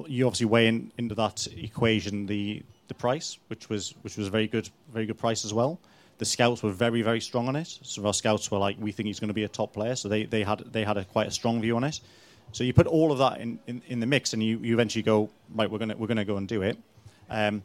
You 0.07 0.27
obviously 0.27 0.47
weigh 0.47 0.69
in, 0.69 0.93
into 0.99 1.15
that 1.17 1.49
equation 1.57 2.27
the 2.27 2.63
the 2.89 2.95
price, 2.95 3.39
which 3.49 3.69
was 3.69 3.95
which 4.03 4.17
was 4.17 4.29
a 4.29 4.31
very 4.31 4.47
good 4.47 4.69
very 4.93 5.07
good 5.07 5.19
price 5.19 5.45
as 5.45 5.53
well. 5.53 5.81
The 6.19 6.25
scouts 6.25 6.63
were 6.63 6.71
very 6.71 7.03
very 7.03 7.21
strong 7.21 7.49
on 7.49 7.57
it. 7.57 7.79
So 7.83 8.07
our 8.07 8.15
scouts 8.15 8.51
were 8.51 8.59
like, 8.59 8.77
we 8.79 8.93
think 8.93 9.09
he's 9.09 9.21
going 9.21 9.29
to 9.29 9.35
be 9.35 9.45
a 9.45 9.49
top 9.49 9.73
player. 9.73 9.97
So 9.97 10.09
they, 10.09 10.25
they 10.25 10.43
had 10.43 10.61
they 10.73 10.85
had 10.85 10.97
a 10.97 11.05
quite 11.05 11.27
a 11.27 11.31
strong 11.33 11.61
view 11.61 11.77
on 11.77 11.85
it. 11.85 12.01
So 12.53 12.65
you 12.65 12.73
put 12.73 12.87
all 12.87 13.13
of 13.13 13.19
that 13.19 13.41
in, 13.41 13.59
in, 13.67 13.83
in 13.87 14.01
the 14.01 14.07
mix, 14.07 14.33
and 14.33 14.43
you, 14.43 14.59
you 14.59 14.75
eventually 14.75 15.03
go 15.03 15.31
right. 15.55 15.71
We're 15.71 15.79
gonna 15.79 15.97
we're 15.97 16.09
gonna 16.09 16.25
go 16.25 16.37
and 16.37 16.49
do 16.49 16.63
it, 16.63 16.79
um, 17.29 17.63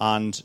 and 0.00 0.42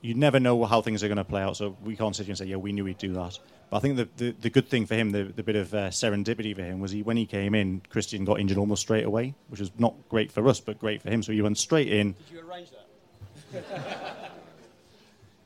you 0.00 0.14
never 0.14 0.38
know 0.38 0.64
how 0.64 0.80
things 0.80 1.02
are 1.02 1.08
going 1.08 1.18
to 1.18 1.24
play 1.24 1.42
out. 1.42 1.56
So 1.56 1.76
we 1.82 1.96
can't 1.96 2.14
sit 2.14 2.26
here 2.26 2.32
and 2.32 2.38
say, 2.38 2.46
yeah, 2.46 2.56
we 2.56 2.72
knew 2.72 2.84
we'd 2.84 2.98
do 2.98 3.12
that. 3.14 3.38
But 3.70 3.78
I 3.78 3.80
think 3.80 3.96
the, 3.96 4.08
the, 4.16 4.30
the 4.30 4.50
good 4.50 4.68
thing 4.68 4.86
for 4.86 4.94
him, 4.94 5.10
the, 5.10 5.24
the 5.24 5.42
bit 5.42 5.56
of 5.56 5.74
uh, 5.74 5.88
serendipity 5.88 6.54
for 6.54 6.62
him, 6.62 6.80
was 6.80 6.92
he 6.92 7.02
when 7.02 7.16
he 7.16 7.26
came 7.26 7.54
in, 7.54 7.82
Christian 7.90 8.24
got 8.24 8.40
injured 8.40 8.58
almost 8.58 8.82
straight 8.82 9.04
away, 9.04 9.34
which 9.48 9.60
was 9.60 9.70
not 9.78 9.94
great 10.08 10.30
for 10.32 10.46
us, 10.48 10.60
but 10.60 10.78
great 10.78 11.02
for 11.02 11.10
him. 11.10 11.22
So 11.22 11.32
he 11.32 11.42
went 11.42 11.58
straight 11.58 11.88
in. 11.88 12.12
Did 12.12 12.18
you 12.32 12.48
arrange 12.48 12.70
that? 12.70 13.64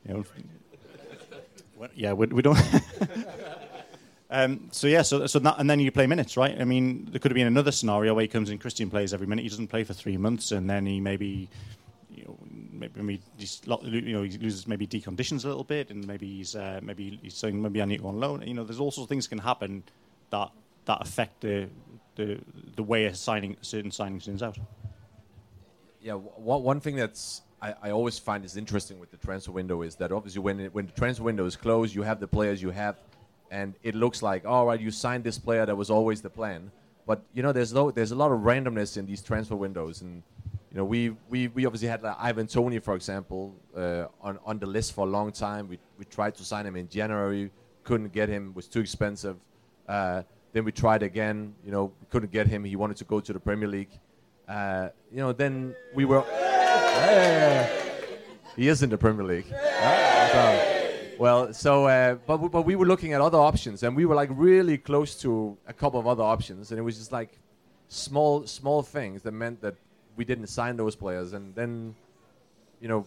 You 0.05 0.15
know, 0.15 0.25
well, 1.77 1.89
yeah, 1.95 2.11
we, 2.11 2.27
we 2.27 2.41
don't. 2.41 2.59
um, 4.33 4.67
so 4.71 4.87
yeah, 4.87 5.03
so 5.03 5.27
so 5.27 5.37
that, 5.39 5.59
and 5.59 5.69
then 5.69 5.79
you 5.79 5.91
play 5.91 6.07
minutes, 6.07 6.35
right? 6.35 6.59
I 6.59 6.65
mean, 6.65 7.07
there 7.11 7.19
could 7.19 7.31
have 7.31 7.35
been 7.35 7.47
another 7.47 7.71
scenario 7.71 8.15
where 8.15 8.23
he 8.23 8.27
comes 8.27 8.49
in, 8.49 8.57
Christian 8.57 8.89
plays 8.89 9.13
every 9.13 9.27
minute, 9.27 9.43
he 9.43 9.49
doesn't 9.49 9.67
play 9.67 9.83
for 9.83 9.93
three 9.93 10.17
months, 10.17 10.51
and 10.51 10.67
then 10.67 10.87
he 10.87 10.99
maybe, 10.99 11.47
you 12.09 12.25
know, 12.25 12.37
maybe, 12.95 13.21
lo- 13.67 13.81
you 13.83 14.13
know, 14.13 14.23
he 14.23 14.37
loses 14.39 14.67
maybe 14.67 14.87
deconditions 14.87 15.45
a 15.45 15.47
little 15.47 15.63
bit, 15.63 15.91
and 15.91 16.07
maybe 16.07 16.27
he's 16.27 16.55
uh, 16.55 16.79
maybe 16.81 17.19
he's 17.21 17.35
saying 17.35 17.61
maybe 17.61 17.79
I 17.79 17.85
need 17.85 17.97
to 17.97 18.03
go 18.03 18.09
on 18.09 18.19
loan. 18.19 18.41
You 18.41 18.55
know, 18.55 18.63
there's 18.63 18.79
all 18.79 18.91
sorts 18.91 19.05
of 19.05 19.09
things 19.09 19.27
can 19.27 19.37
happen 19.37 19.83
that 20.31 20.49
that 20.85 21.01
affect 21.01 21.41
the 21.41 21.69
the 22.15 22.39
the 22.75 22.83
way 22.83 23.05
a 23.05 23.13
signing 23.13 23.55
certain 23.61 23.91
signing 23.91 24.19
turns 24.19 24.41
out. 24.41 24.57
Yeah, 26.01 26.13
one, 26.13 26.63
one 26.63 26.79
thing 26.79 26.95
that's 26.95 27.43
I, 27.61 27.75
I 27.83 27.91
always 27.91 28.19
find 28.19 28.43
is 28.43 28.57
interesting 28.57 28.99
with 28.99 29.11
the 29.11 29.17
transfer 29.17 29.51
window 29.51 29.83
is 29.83 29.95
that 29.95 30.11
obviously 30.11 30.41
when 30.41 30.59
it, 30.59 30.73
when 30.73 30.87
the 30.87 30.91
transfer 30.91 31.23
window 31.23 31.45
is 31.45 31.55
closed, 31.55 31.95
you 31.95 32.01
have 32.01 32.19
the 32.19 32.27
players 32.27 32.61
you 32.61 32.71
have, 32.71 32.97
and 33.53 33.75
it 33.83 33.93
looks 34.03 34.19
like 34.29 34.41
all 34.45 34.65
right, 34.65 34.79
you 34.85 34.91
signed 34.91 35.23
this 35.23 35.37
player 35.37 35.65
that 35.65 35.77
was 35.83 35.89
always 35.97 36.21
the 36.21 36.29
plan. 36.39 36.71
But 37.05 37.21
you 37.35 37.43
know, 37.43 37.51
there's 37.57 37.73
no 37.79 37.91
there's 37.91 38.11
a 38.11 38.15
lot 38.23 38.31
of 38.31 38.39
randomness 38.51 38.97
in 38.97 39.05
these 39.05 39.21
transfer 39.21 39.55
windows, 39.55 40.01
and 40.01 40.23
you 40.71 40.77
know, 40.77 40.85
we 40.85 41.01
we, 41.29 41.39
we 41.49 41.65
obviously 41.67 41.87
had 41.87 42.01
like 42.01 42.15
Ivan 42.19 42.47
Toney, 42.47 42.79
for 42.79 42.95
example, 42.95 43.41
uh, 43.77 44.05
on 44.27 44.39
on 44.49 44.55
the 44.59 44.65
list 44.65 44.93
for 44.95 45.05
a 45.05 45.09
long 45.17 45.31
time. 45.31 45.67
We 45.67 45.77
we 45.99 46.05
tried 46.05 46.33
to 46.39 46.43
sign 46.43 46.65
him 46.65 46.75
in 46.75 46.87
January, 46.89 47.51
couldn't 47.83 48.11
get 48.11 48.27
him, 48.29 48.53
was 48.55 48.67
too 48.67 48.79
expensive. 48.79 49.37
Uh, 49.87 50.23
then 50.53 50.63
we 50.65 50.71
tried 50.71 51.03
again, 51.03 51.53
you 51.65 51.71
know, 51.71 51.91
couldn't 52.09 52.31
get 52.31 52.47
him. 52.47 52.63
He 52.63 52.75
wanted 52.75 52.97
to 52.97 53.05
go 53.05 53.19
to 53.19 53.33
the 53.33 53.39
Premier 53.39 53.67
League. 53.67 53.93
Uh, 54.47 54.89
you 55.11 55.17
know, 55.17 55.31
then 55.33 55.75
we 55.93 56.05
were. 56.05 56.23
He 58.55 58.67
is 58.67 58.83
in 58.83 58.89
the 58.89 58.97
Premier 58.97 59.25
League. 59.25 59.47
So- 59.47 60.72
well, 61.17 61.53
so 61.53 61.85
uh, 61.87 62.15
but 62.27 62.39
we- 62.39 62.49
but 62.49 62.63
we 62.63 62.75
were 62.75 62.85
looking 62.85 63.13
at 63.13 63.21
other 63.21 63.37
options, 63.37 63.83
and 63.83 63.95
we 63.95 64.05
were 64.05 64.15
like 64.15 64.29
really 64.33 64.77
close 64.77 65.15
to 65.21 65.57
a 65.67 65.73
couple 65.73 65.99
of 65.99 66.07
other 66.07 66.23
options, 66.23 66.71
and 66.71 66.79
it 66.79 66.83
was 66.83 66.97
just 66.97 67.11
like 67.11 67.39
small 67.87 68.45
small 68.47 68.81
things 68.81 69.21
that 69.23 69.31
meant 69.31 69.61
that 69.61 69.75
we 70.15 70.25
didn't 70.25 70.47
sign 70.47 70.75
those 70.77 70.95
players, 70.95 71.33
and 71.33 71.53
then 71.55 71.95
you 72.81 72.87
know 72.87 73.05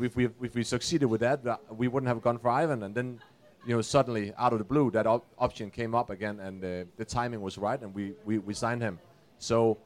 if 0.00 0.16
we 0.16 0.26
if 0.42 0.54
we 0.54 0.62
succeeded 0.62 1.06
with 1.06 1.20
that, 1.20 1.46
uh, 1.46 1.56
we 1.70 1.88
wouldn't 1.88 2.08
have 2.08 2.22
gone 2.22 2.38
for 2.38 2.48
Ivan, 2.50 2.82
and 2.84 2.94
then 2.94 3.20
you 3.66 3.74
know 3.74 3.82
suddenly 3.82 4.32
out 4.38 4.52
of 4.52 4.58
the 4.58 4.64
blue 4.64 4.90
that 4.92 5.06
op- 5.06 5.26
option 5.38 5.70
came 5.70 5.94
up 5.94 6.10
again, 6.10 6.40
and 6.40 6.64
uh, 6.64 6.84
the 6.96 7.04
timing 7.04 7.40
was 7.40 7.58
right, 7.58 7.80
and 7.80 7.94
we, 7.94 8.14
we 8.24 8.38
we 8.38 8.54
signed 8.54 8.82
him. 8.82 8.98
So 9.38 9.78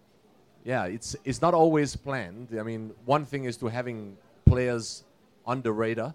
yeah, 0.65 0.85
it's 0.85 1.17
it's 1.25 1.41
not 1.41 1.55
always 1.55 1.97
planned. 1.97 2.49
I 2.59 2.63
mean, 2.63 2.93
one 3.05 3.25
thing 3.25 3.45
is 3.45 3.57
to 3.59 3.67
having 3.69 4.17
players 4.45 5.05
on 5.47 5.63
the 5.63 5.73
radar. 5.73 6.15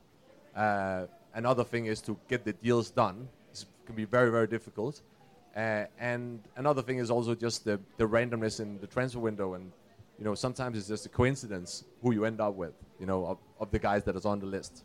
Uh, 0.55 1.05
another 1.33 1.63
thing 1.63 1.85
is 1.85 2.01
to 2.01 2.17
get 2.27 2.45
the 2.45 2.53
deals 2.53 2.89
done. 2.89 3.27
It 3.51 3.65
can 3.85 3.95
be 3.95 4.05
very 4.05 4.31
very 4.31 4.47
difficult. 4.47 5.01
Uh, 5.55 5.85
and 5.99 6.39
another 6.55 6.81
thing 6.81 6.97
is 6.99 7.11
also 7.11 7.35
just 7.35 7.65
the, 7.65 7.77
the 7.97 8.07
randomness 8.07 8.61
in 8.61 8.79
the 8.79 8.87
transfer 8.87 9.19
window, 9.19 9.55
and 9.55 9.71
you 10.17 10.23
know 10.23 10.33
sometimes 10.33 10.77
it's 10.77 10.87
just 10.87 11.05
a 11.05 11.09
coincidence 11.09 11.83
who 12.01 12.13
you 12.13 12.25
end 12.25 12.39
up 12.39 12.55
with. 12.55 12.73
You 12.99 13.05
know, 13.05 13.25
of, 13.25 13.37
of 13.59 13.71
the 13.71 13.79
guys 13.79 14.03
that 14.05 14.15
is 14.15 14.25
on 14.25 14.39
the 14.39 14.45
list. 14.45 14.83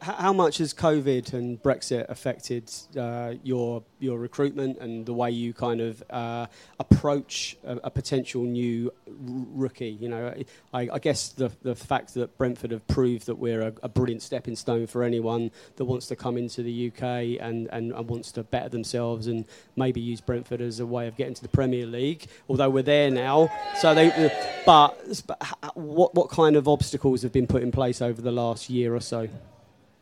How 0.00 0.32
much 0.32 0.58
has 0.58 0.74
COVID 0.74 1.32
and 1.32 1.62
Brexit 1.62 2.08
affected 2.08 2.70
uh, 2.98 3.34
your 3.42 3.82
your 3.98 4.18
recruitment 4.18 4.78
and 4.78 5.06
the 5.06 5.14
way 5.14 5.30
you 5.30 5.52
kind 5.52 5.80
of 5.80 6.02
uh, 6.10 6.46
approach 6.78 7.56
a, 7.64 7.76
a 7.84 7.90
potential 7.90 8.42
new 8.42 8.92
rookie? 9.06 9.90
You 9.90 10.08
know, 10.08 10.34
I, 10.72 10.88
I 10.92 10.98
guess 10.98 11.30
the 11.30 11.50
the 11.62 11.74
fact 11.74 12.14
that 12.14 12.36
Brentford 12.38 12.70
have 12.70 12.86
proved 12.88 13.26
that 13.26 13.36
we're 13.36 13.62
a, 13.62 13.72
a 13.82 13.88
brilliant 13.88 14.22
stepping 14.22 14.56
stone 14.56 14.86
for 14.86 15.02
anyone 15.02 15.50
that 15.76 15.84
wants 15.84 16.06
to 16.08 16.16
come 16.16 16.36
into 16.36 16.62
the 16.62 16.88
UK 16.88 17.40
and, 17.40 17.68
and, 17.72 17.92
and 17.92 18.08
wants 18.08 18.32
to 18.32 18.42
better 18.42 18.68
themselves 18.68 19.26
and 19.26 19.44
maybe 19.76 20.00
use 20.00 20.20
Brentford 20.20 20.60
as 20.60 20.80
a 20.80 20.86
way 20.86 21.06
of 21.06 21.16
getting 21.16 21.34
to 21.34 21.42
the 21.42 21.48
Premier 21.48 21.86
League. 21.86 22.26
Although 22.48 22.70
we're 22.70 22.82
there 22.82 23.10
now, 23.10 23.50
so 23.80 23.94
they. 23.94 24.30
But, 24.64 25.22
but 25.26 25.42
what 25.74 26.14
what 26.14 26.28
kind 26.28 26.56
of 26.56 26.68
obstacles 26.68 27.22
have 27.22 27.32
been 27.32 27.46
put 27.46 27.62
in 27.62 27.72
place 27.72 28.02
over 28.02 28.20
the 28.20 28.32
last 28.32 28.68
year 28.68 28.94
or 28.94 29.00
so? 29.00 29.28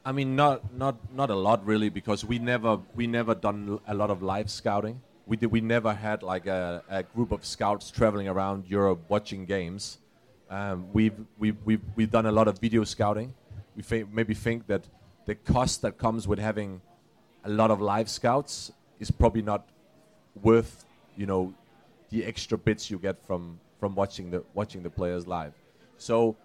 I 0.04 0.12
mean, 0.12 0.36
not 0.36 0.74
not 0.74 0.96
not 1.14 1.30
a 1.30 1.34
lot 1.34 1.64
really, 1.64 1.88
because 1.88 2.24
we 2.24 2.38
never 2.38 2.78
we 2.94 3.06
never 3.06 3.34
done 3.34 3.80
a 3.86 3.94
lot 3.94 4.10
of 4.10 4.22
live 4.22 4.50
scouting. 4.50 5.00
We 5.26 5.38
did, 5.38 5.50
we 5.50 5.62
never 5.62 5.94
had 5.94 6.22
like 6.22 6.46
a, 6.46 6.82
a 6.90 7.02
group 7.02 7.32
of 7.32 7.44
scouts 7.46 7.90
traveling 7.90 8.28
around 8.28 8.66
Europe 8.66 9.00
watching 9.08 9.46
games. 9.46 9.98
Um, 10.50 10.92
we've 10.92 11.14
we've 11.38 11.56
we've 11.64 11.80
we've 11.96 12.10
done 12.10 12.26
a 12.26 12.32
lot 12.32 12.48
of 12.48 12.58
video 12.58 12.84
scouting. 12.84 13.32
We 13.74 13.82
fa- 13.82 14.06
maybe 14.12 14.34
think 14.34 14.66
that 14.66 14.86
the 15.24 15.34
cost 15.34 15.80
that 15.82 15.96
comes 15.96 16.28
with 16.28 16.38
having 16.38 16.82
a 17.44 17.48
lot 17.48 17.70
of 17.70 17.80
live 17.80 18.10
scouts 18.10 18.72
is 19.00 19.10
probably 19.10 19.42
not 19.42 19.66
worth 20.42 20.84
you 21.16 21.24
know 21.24 21.54
the 22.10 22.24
extra 22.24 22.58
bits 22.58 22.90
you 22.90 22.98
get 22.98 23.24
from 23.26 23.58
from 23.80 23.94
watching 23.94 24.30
the 24.30 24.44
watching 24.52 24.82
the 24.82 24.90
players 24.90 25.26
live. 25.26 25.54
So 25.96 26.36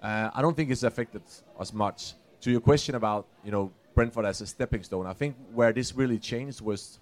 uh, 0.00 0.30
I 0.32 0.42
don't 0.42 0.56
think 0.56 0.70
it's 0.70 0.84
affected 0.84 1.22
us 1.58 1.72
much. 1.72 2.14
To 2.42 2.50
your 2.50 2.60
question 2.60 2.94
about 2.94 3.26
you 3.44 3.50
know 3.50 3.70
Brentford 3.94 4.24
as 4.24 4.40
a 4.40 4.46
stepping 4.46 4.82
stone, 4.82 5.06
I 5.06 5.12
think 5.12 5.36
where 5.52 5.72
this 5.72 5.94
really 5.94 6.18
changed 6.18 6.60
was 6.60 6.98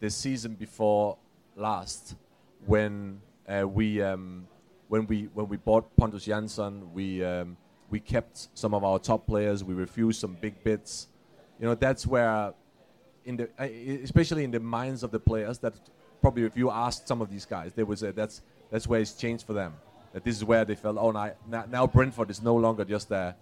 the 0.00 0.10
season 0.10 0.54
before 0.54 1.16
last 1.54 2.16
when 2.66 3.20
uh, 3.48 3.66
we 3.68 4.02
um, 4.02 4.48
when 4.88 5.06
we 5.06 5.28
when 5.34 5.48
we 5.48 5.56
bought 5.56 5.94
Pontus 5.96 6.26
Jansson, 6.26 6.90
we 6.92 7.24
um, 7.24 7.56
we 7.88 8.00
kept 8.00 8.48
some 8.54 8.74
of 8.74 8.82
our 8.82 8.98
top 8.98 9.26
players. 9.26 9.62
We 9.62 9.74
refused 9.74 10.20
some 10.20 10.34
big 10.34 10.62
bids. 10.64 11.08
You 11.60 11.66
know 11.66 11.74
that's 11.74 12.06
where 12.06 12.52
in 13.24 13.36
the 13.36 13.48
uh, 13.58 13.64
especially 14.02 14.42
in 14.42 14.50
the 14.50 14.60
minds 14.60 15.02
of 15.02 15.10
the 15.10 15.20
players 15.20 15.58
that 15.58 15.74
probably 16.20 16.44
if 16.44 16.56
you 16.56 16.70
asked 16.70 17.06
some 17.06 17.20
of 17.20 17.30
these 17.30 17.44
guys 17.44 17.72
they 17.74 17.84
would 17.84 17.98
say 17.98 18.10
that's 18.10 18.42
that's 18.70 18.86
where 18.88 19.00
it's 19.00 19.12
changed 19.12 19.46
for 19.46 19.52
them 19.52 19.74
that 20.12 20.24
this 20.24 20.34
is 20.36 20.44
where 20.44 20.64
they 20.64 20.74
felt 20.74 20.96
oh 20.98 21.10
now, 21.10 21.32
now- 21.70 21.86
Brentford 21.86 22.30
is 22.30 22.42
no 22.42 22.56
longer 22.56 22.84
just 22.84 23.10
a, 23.10 23.36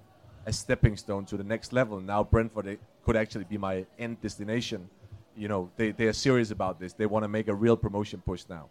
a 0.47 0.53
stepping 0.53 0.97
stone 0.97 1.25
to 1.27 1.37
the 1.37 1.45
next 1.45 1.73
level 1.73 2.01
now 2.01 2.23
Brentford 2.25 2.79
could 3.05 3.17
actually 3.17 3.45
be 3.45 3.59
my 3.59 3.85
end 3.99 4.21
destination 4.23 4.89
you 5.37 5.49
know 5.49 5.71
they, 5.77 5.91
they 5.91 6.07
are 6.07 6.13
serious 6.13 6.51
about 6.51 6.79
this 6.81 6.93
they 6.95 7.07
want 7.07 7.25
to 7.25 7.29
make 7.29 7.49
a 7.49 7.55
real 7.55 7.77
promotion 7.77 8.23
push 8.25 8.45
now 8.49 8.69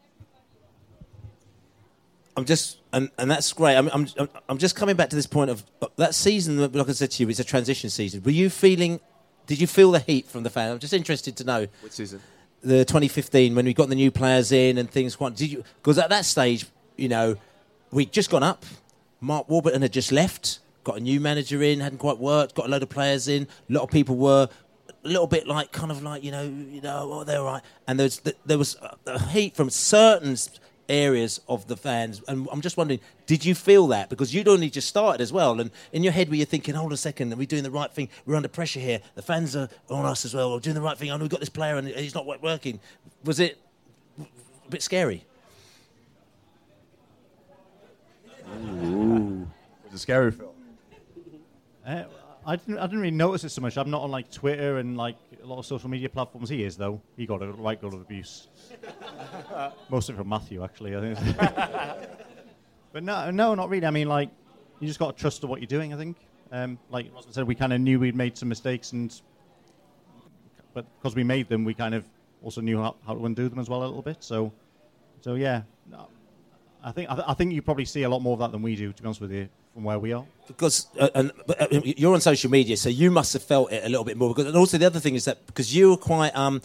I'm 2.38 2.44
just, 2.44 2.80
and, 2.92 3.10
and 3.18 3.32
that's 3.32 3.54
great. 3.54 3.78
I'm, 3.78 3.88
I'm, 3.94 4.08
I'm- 4.20 4.30
I'm 4.50 4.58
just 4.58 4.76
coming 4.76 4.98
back 4.98 5.10
to 5.12 5.16
this 5.16 5.26
point 5.26 5.50
of 5.50 5.64
uh, 5.82 5.88
that 5.96 6.14
season. 6.14 6.60
Like 6.74 6.90
I 6.90 6.92
said 6.92 7.12
to 7.12 7.24
you, 7.24 7.30
it's 7.30 7.40
a 7.40 7.46
transition 7.46 7.90
season. 7.90 8.22
Were 8.24 8.32
you 8.32 8.50
feeling? 8.50 9.00
Did 9.48 9.62
you 9.62 9.68
feel 9.68 9.92
the 9.92 10.00
heat 10.00 10.28
from 10.28 10.44
the 10.44 10.50
fan? 10.50 10.70
I'm 10.72 10.80
just 10.80 10.92
interested 10.94 11.38
to 11.38 11.44
know. 11.46 11.68
Which 11.82 11.94
season? 11.94 12.20
The 12.62 12.84
2015 12.84 13.56
when 13.56 13.64
we 13.64 13.74
got 13.74 13.88
the 13.88 13.96
new 13.96 14.12
players 14.12 14.52
in 14.52 14.78
and 14.78 14.92
things. 14.92 15.16
Quite, 15.16 15.36
did 15.38 15.50
you? 15.50 15.64
Because 15.82 15.98
at 15.98 16.10
that 16.10 16.26
stage, 16.26 16.66
you 16.98 17.08
know, 17.08 17.38
we'd 17.92 18.12
just 18.12 18.30
gone 18.30 18.44
up. 18.44 18.66
Mark 19.22 19.48
Warburton 19.48 19.82
had 19.82 19.94
just 19.94 20.12
left. 20.12 20.60
Got 20.86 20.98
a 20.98 21.00
new 21.02 21.20
manager 21.20 21.62
in. 21.64 21.80
Hadn't 21.82 21.98
quite 21.98 22.20
worked. 22.20 22.56
Got 22.56 22.68
a 22.68 22.70
load 22.70 22.84
of 22.84 22.90
players 22.90 23.28
in. 23.28 23.48
A 23.70 23.74
lot 23.74 23.84
of 23.84 23.90
people 23.90 24.16
were 24.16 24.48
a 25.04 25.08
little 25.08 25.26
bit 25.28 25.48
like, 25.48 25.72
kind 25.72 25.92
of 25.92 26.02
like, 26.04 26.24
you 26.24 26.32
know, 26.32 26.44
you 26.44 26.80
know, 26.80 27.10
oh, 27.12 27.24
they're 27.24 27.42
right. 27.42 27.64
And 27.88 28.00
there 28.00 28.06
was 28.06 28.22
there 28.46 28.58
was 28.58 28.78
a- 29.08 29.20
heat 29.30 29.56
from 29.56 29.70
certain 29.72 30.38
areas 30.88 31.42
of 31.50 31.68
the 31.68 31.76
fans. 31.76 32.22
And 32.28 32.48
I'm 32.52 32.62
just 32.62 32.78
wondering, 32.78 33.00
did 33.26 33.44
you 33.44 33.56
feel 33.56 33.88
that? 33.88 34.10
Because 34.12 34.32
you'd 34.32 34.48
only 34.48 34.70
just 34.70 34.88
started 34.88 35.22
as 35.22 35.34
well. 35.34 35.60
And 35.60 35.72
in 35.92 36.04
your 36.04 36.14
head, 36.14 36.30
were 36.30 36.36
you 36.36 36.46
thinking, 36.46 36.76
hold 36.76 36.94
a 36.94 36.98
second, 36.98 37.34
are 37.34 37.36
we 37.36 37.48
doing 37.48 37.64
the 37.64 37.72
right 37.72 37.92
thing? 37.92 38.08
We're 38.28 38.36
under 38.36 38.48
pressure 38.48 38.80
here. 38.80 39.02
The 39.16 39.24
fans 39.24 39.56
are 39.56 39.68
on 39.90 40.06
us 40.06 40.24
as 40.24 40.36
well. 40.36 40.54
We're 40.54 40.60
doing 40.60 40.76
the 40.76 40.82
right 40.82 40.96
thing. 40.98 41.10
I 41.12 41.16
know 41.18 41.24
we've 41.24 41.32
got 41.32 41.40
this 41.40 41.50
player 41.50 41.78
and 41.78 41.88
he's 41.88 42.14
not 42.14 42.28
wo- 42.28 42.38
working. 42.44 42.80
Was 43.24 43.40
it 43.40 43.58
a 44.20 44.70
bit 44.70 44.84
scary? 44.84 45.26
Ooh. 48.48 49.48
It's 49.86 49.96
a 49.96 49.98
scary 50.00 50.32
film. 50.32 50.55
Uh, 51.86 52.04
I 52.48 52.56
didn't. 52.58 52.78
I 52.78 52.84
didn't 52.84 53.00
really 53.00 53.12
notice 53.12 53.44
it 53.44 53.50
so 53.50 53.62
much. 53.62 53.78
I'm 53.78 53.90
not 53.90 54.02
on 54.02 54.12
like 54.12 54.30
Twitter 54.32 54.78
and 54.78 54.96
like 54.96 55.16
a 55.42 55.46
lot 55.46 55.58
of 55.58 55.66
social 55.66 55.90
media 55.90 56.10
platforms. 56.10 56.50
He 56.50 56.64
is 56.64 56.78
though. 56.78 57.02
He 57.18 57.26
got 57.26 57.42
a 57.42 57.52
right 57.52 57.80
good 57.80 57.94
of 57.94 58.02
abuse. 58.02 58.50
Most 59.90 60.10
of 60.10 60.16
it 60.16 60.20
from 60.20 60.30
Matthew, 60.30 60.64
actually. 60.64 60.96
I 60.96 61.14
think. 61.14 61.38
but 62.94 63.04
no, 63.04 63.32
no, 63.32 63.56
not 63.56 63.70
really. 63.70 63.88
I 63.88 63.92
mean, 63.92 64.08
like 64.08 64.30
you 64.80 64.88
just 64.88 65.00
got 65.00 65.16
to 65.16 65.22
trust 65.22 65.42
to 65.42 65.48
what 65.48 65.60
you're 65.60 65.68
doing. 65.68 65.94
I 65.94 65.98
think. 65.98 66.18
Um, 66.52 66.78
like 66.92 67.12
Roslyn 67.14 67.34
said, 67.34 67.48
we 67.48 67.56
kind 67.56 67.74
of 67.74 67.82
knew 67.82 68.00
we'd 68.00 68.16
made 68.16 68.38
some 68.38 68.48
mistakes, 68.50 68.92
and 68.92 69.20
but 70.74 70.86
because 71.00 71.16
we 71.16 71.24
made 71.24 71.50
them, 71.50 71.66
we 71.66 71.74
kind 71.74 71.96
of 71.96 72.06
also 72.44 72.62
knew 72.62 72.78
how, 72.78 72.96
how 73.08 73.16
to 73.16 73.26
undo 73.26 73.50
them 73.50 73.58
as 73.58 73.70
well 73.70 73.82
a 73.82 73.88
little 73.88 74.04
bit. 74.04 74.24
So 74.24 74.54
So 75.22 75.34
yeah, 75.34 75.64
no, 75.90 76.08
I 76.84 76.92
think 76.92 77.10
I, 77.10 77.16
th- 77.16 77.26
I 77.28 77.34
think 77.34 77.54
you 77.54 77.64
probably 77.64 77.86
see 77.86 78.04
a 78.04 78.10
lot 78.10 78.22
more 78.22 78.34
of 78.34 78.40
that 78.40 78.52
than 78.52 78.62
we 78.62 78.76
do. 78.76 78.94
To 78.94 79.02
be 79.02 79.08
honest 79.08 79.22
with 79.22 79.32
you, 79.32 79.50
from 79.76 79.84
where 79.84 80.00
we 80.00 80.14
are. 80.14 80.26
because 80.48 80.88
uh, 80.98 81.10
and 81.14 81.32
but, 81.46 81.62
uh, 81.62 81.82
you're 81.84 82.14
on 82.14 82.22
social 82.22 82.50
media, 82.50 82.78
so 82.78 82.88
you 82.88 83.12
must 83.12 83.34
have 83.34 83.44
felt 83.44 83.72
it 83.74 83.84
a 83.84 83.90
little 83.90 84.06
bit 84.06 84.16
more. 84.16 84.30
Because, 84.30 84.48
and 84.48 84.56
also 84.56 84.78
the 84.78 84.86
other 84.86 85.02
thing 85.02 85.16
is 85.16 85.26
that 85.26 85.46
because 85.46 85.76
you 85.76 85.92
were 85.92 85.98
quite 85.98 86.36
um. 86.36 86.62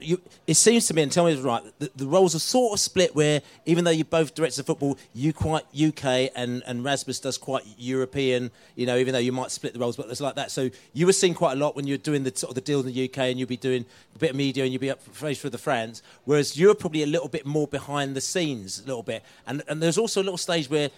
You, 0.00 0.20
it 0.48 0.54
seems 0.54 0.86
to 0.86 0.94
me, 0.94 1.02
and 1.02 1.12
tell 1.12 1.24
me 1.24 1.34
if 1.34 1.44
right, 1.44 1.62
the, 1.78 1.88
the 1.94 2.08
roles 2.08 2.34
are 2.34 2.40
sort 2.40 2.72
of 2.72 2.80
split 2.80 3.14
where 3.14 3.42
even 3.64 3.84
though 3.84 3.92
you're 3.92 4.04
both 4.04 4.34
directors 4.34 4.58
of 4.58 4.66
football, 4.66 4.98
you 5.14 5.32
quite 5.32 5.62
UK 5.72 6.32
and, 6.34 6.64
and 6.66 6.82
Rasmus 6.82 7.20
does 7.20 7.38
quite 7.38 7.62
European, 7.78 8.50
you 8.74 8.86
know, 8.86 8.96
even 8.96 9.12
though 9.12 9.20
you 9.20 9.30
might 9.30 9.52
split 9.52 9.74
the 9.74 9.78
roles, 9.78 9.96
but 9.96 10.08
it's 10.08 10.20
like 10.20 10.34
that. 10.34 10.50
So 10.50 10.68
you 10.94 11.06
were 11.06 11.12
seen 11.12 11.32
quite 11.32 11.52
a 11.52 11.60
lot 11.60 11.76
when 11.76 11.86
you're 11.86 11.96
doing 11.96 12.24
the 12.24 12.32
sort 12.34 12.50
of 12.50 12.54
the 12.56 12.60
deal 12.60 12.80
in 12.80 12.86
the 12.86 13.04
UK 13.04 13.18
and 13.18 13.38
you'd 13.38 13.48
be 13.48 13.56
doing 13.56 13.84
a 14.16 14.18
bit 14.18 14.30
of 14.30 14.36
media 14.36 14.64
and 14.64 14.72
you'd 14.72 14.80
be 14.80 14.90
up 14.90 15.00
face 15.00 15.38
for 15.38 15.48
the 15.48 15.58
France, 15.58 16.02
whereas 16.24 16.58
you're 16.58 16.74
probably 16.74 17.04
a 17.04 17.06
little 17.06 17.28
bit 17.28 17.46
more 17.46 17.68
behind 17.68 18.16
the 18.16 18.20
scenes, 18.20 18.80
a 18.80 18.84
little 18.84 19.04
bit. 19.04 19.22
And, 19.46 19.62
and 19.68 19.80
there's 19.80 19.96
also 19.96 20.20
a 20.20 20.24
little 20.24 20.38
stage 20.38 20.68
where 20.68 20.90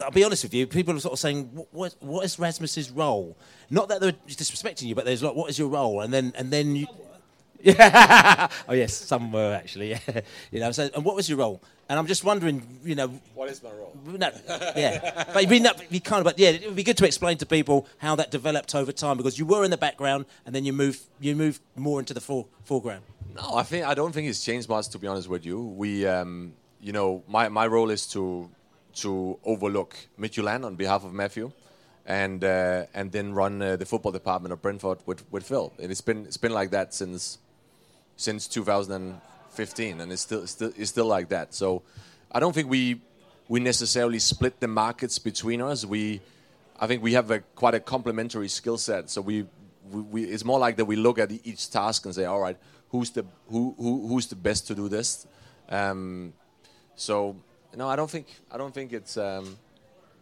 I'll 0.00 0.10
be 0.10 0.24
honest 0.24 0.44
with 0.44 0.54
you. 0.54 0.66
People 0.66 0.96
are 0.96 1.00
sort 1.00 1.12
of 1.12 1.18
saying, 1.18 1.50
"What, 1.52 1.68
what, 1.72 1.94
what 2.00 2.24
is 2.24 2.38
Rasmus's 2.38 2.90
role?" 2.90 3.36
Not 3.70 3.88
that 3.88 4.00
they're 4.00 4.12
disrespecting 4.12 4.82
you, 4.82 4.94
but 4.94 5.04
there's 5.04 5.22
like, 5.22 5.34
"What 5.34 5.50
is 5.50 5.58
your 5.58 5.68
role?" 5.68 6.00
And 6.00 6.12
then, 6.12 6.32
and 6.36 6.50
then 6.50 6.76
you. 6.76 6.86
Yeah. 7.60 8.48
oh 8.68 8.74
yes, 8.74 8.94
some 8.94 9.32
were 9.32 9.54
actually. 9.54 9.90
Yeah. 10.08 10.20
You 10.52 10.60
know. 10.60 10.72
So, 10.72 10.88
and 10.94 11.04
what 11.04 11.16
was 11.16 11.28
your 11.28 11.38
role? 11.38 11.60
And 11.88 11.98
I'm 11.98 12.06
just 12.06 12.22
wondering, 12.22 12.80
you 12.84 12.94
know. 12.94 13.08
What 13.34 13.48
is 13.48 13.62
my 13.62 13.70
role? 13.70 13.96
No, 14.04 14.30
yeah, 14.76 15.24
but 15.32 15.50
you, 15.50 15.60
not, 15.60 15.90
you 15.90 16.00
kind 16.02 16.20
of, 16.20 16.24
but 16.24 16.38
yeah, 16.38 16.50
it 16.50 16.66
would 16.66 16.76
be 16.76 16.82
good 16.82 16.98
to 16.98 17.06
explain 17.06 17.38
to 17.38 17.46
people 17.46 17.86
how 17.96 18.14
that 18.16 18.30
developed 18.30 18.74
over 18.74 18.92
time 18.92 19.16
because 19.16 19.38
you 19.38 19.46
were 19.46 19.64
in 19.64 19.70
the 19.70 19.78
background 19.78 20.26
and 20.44 20.54
then 20.54 20.66
you 20.66 20.74
move, 20.74 21.00
you 21.18 21.34
move 21.34 21.60
more 21.76 21.98
into 21.98 22.12
the 22.12 22.20
fore, 22.20 22.46
foreground. 22.64 23.04
No, 23.34 23.54
I 23.54 23.62
think 23.62 23.86
I 23.86 23.94
don't 23.94 24.12
think 24.12 24.28
it's 24.28 24.44
changed 24.44 24.68
much. 24.68 24.88
To 24.90 24.98
be 24.98 25.06
honest 25.06 25.28
with 25.28 25.46
you, 25.46 25.62
we, 25.62 26.06
um, 26.06 26.52
you 26.80 26.92
know, 26.92 27.22
my, 27.26 27.48
my 27.48 27.66
role 27.66 27.88
is 27.88 28.06
to 28.08 28.50
to 29.02 29.38
overlook 29.44 29.96
Midtjylland 30.18 30.64
on 30.64 30.76
behalf 30.76 31.04
of 31.04 31.12
Matthew, 31.12 31.52
and 32.06 32.42
uh, 32.42 32.86
and 32.94 33.12
then 33.12 33.34
run 33.34 33.60
uh, 33.62 33.76
the 33.76 33.86
football 33.86 34.12
department 34.12 34.52
of 34.52 34.62
Brentford 34.62 34.98
with, 35.06 35.24
with 35.30 35.44
Phil. 35.46 35.72
And 35.80 35.90
it's 35.90 36.00
been 36.00 36.24
it's 36.26 36.36
been 36.36 36.52
like 36.52 36.70
that 36.70 36.94
since 36.94 37.38
since 38.16 38.48
2015, 38.48 40.00
and 40.00 40.12
it's 40.12 40.22
still 40.22 40.42
it's 40.42 40.52
still 40.52 40.72
it's 40.76 40.90
still 40.90 41.06
like 41.06 41.28
that. 41.28 41.54
So 41.54 41.82
I 42.32 42.40
don't 42.40 42.54
think 42.54 42.68
we 42.68 43.00
we 43.48 43.60
necessarily 43.60 44.18
split 44.18 44.60
the 44.60 44.68
markets 44.68 45.18
between 45.18 45.62
us. 45.62 45.84
We 45.84 46.20
I 46.78 46.86
think 46.86 47.02
we 47.02 47.14
have 47.14 47.30
a 47.30 47.40
quite 47.40 47.74
a 47.74 47.80
complementary 47.80 48.48
skill 48.48 48.78
set. 48.78 49.10
So 49.10 49.20
we, 49.20 49.46
we, 49.90 50.00
we 50.02 50.24
it's 50.24 50.44
more 50.44 50.58
like 50.58 50.76
that 50.76 50.84
we 50.84 50.96
look 50.96 51.18
at 51.18 51.32
each 51.44 51.70
task 51.70 52.04
and 52.04 52.14
say, 52.14 52.24
all 52.24 52.40
right, 52.40 52.56
who's 52.90 53.10
the 53.10 53.24
who, 53.48 53.74
who 53.78 54.08
who's 54.08 54.26
the 54.26 54.36
best 54.36 54.66
to 54.68 54.74
do 54.74 54.88
this. 54.88 55.26
Um, 55.68 56.32
so 56.94 57.36
no, 57.78 57.88
I 57.88 57.96
don't 57.96 58.10
think 58.10 58.26
I 58.50 58.56
don't 58.60 58.74
think 58.74 58.92
it's. 58.92 59.16
Um, 59.16 59.56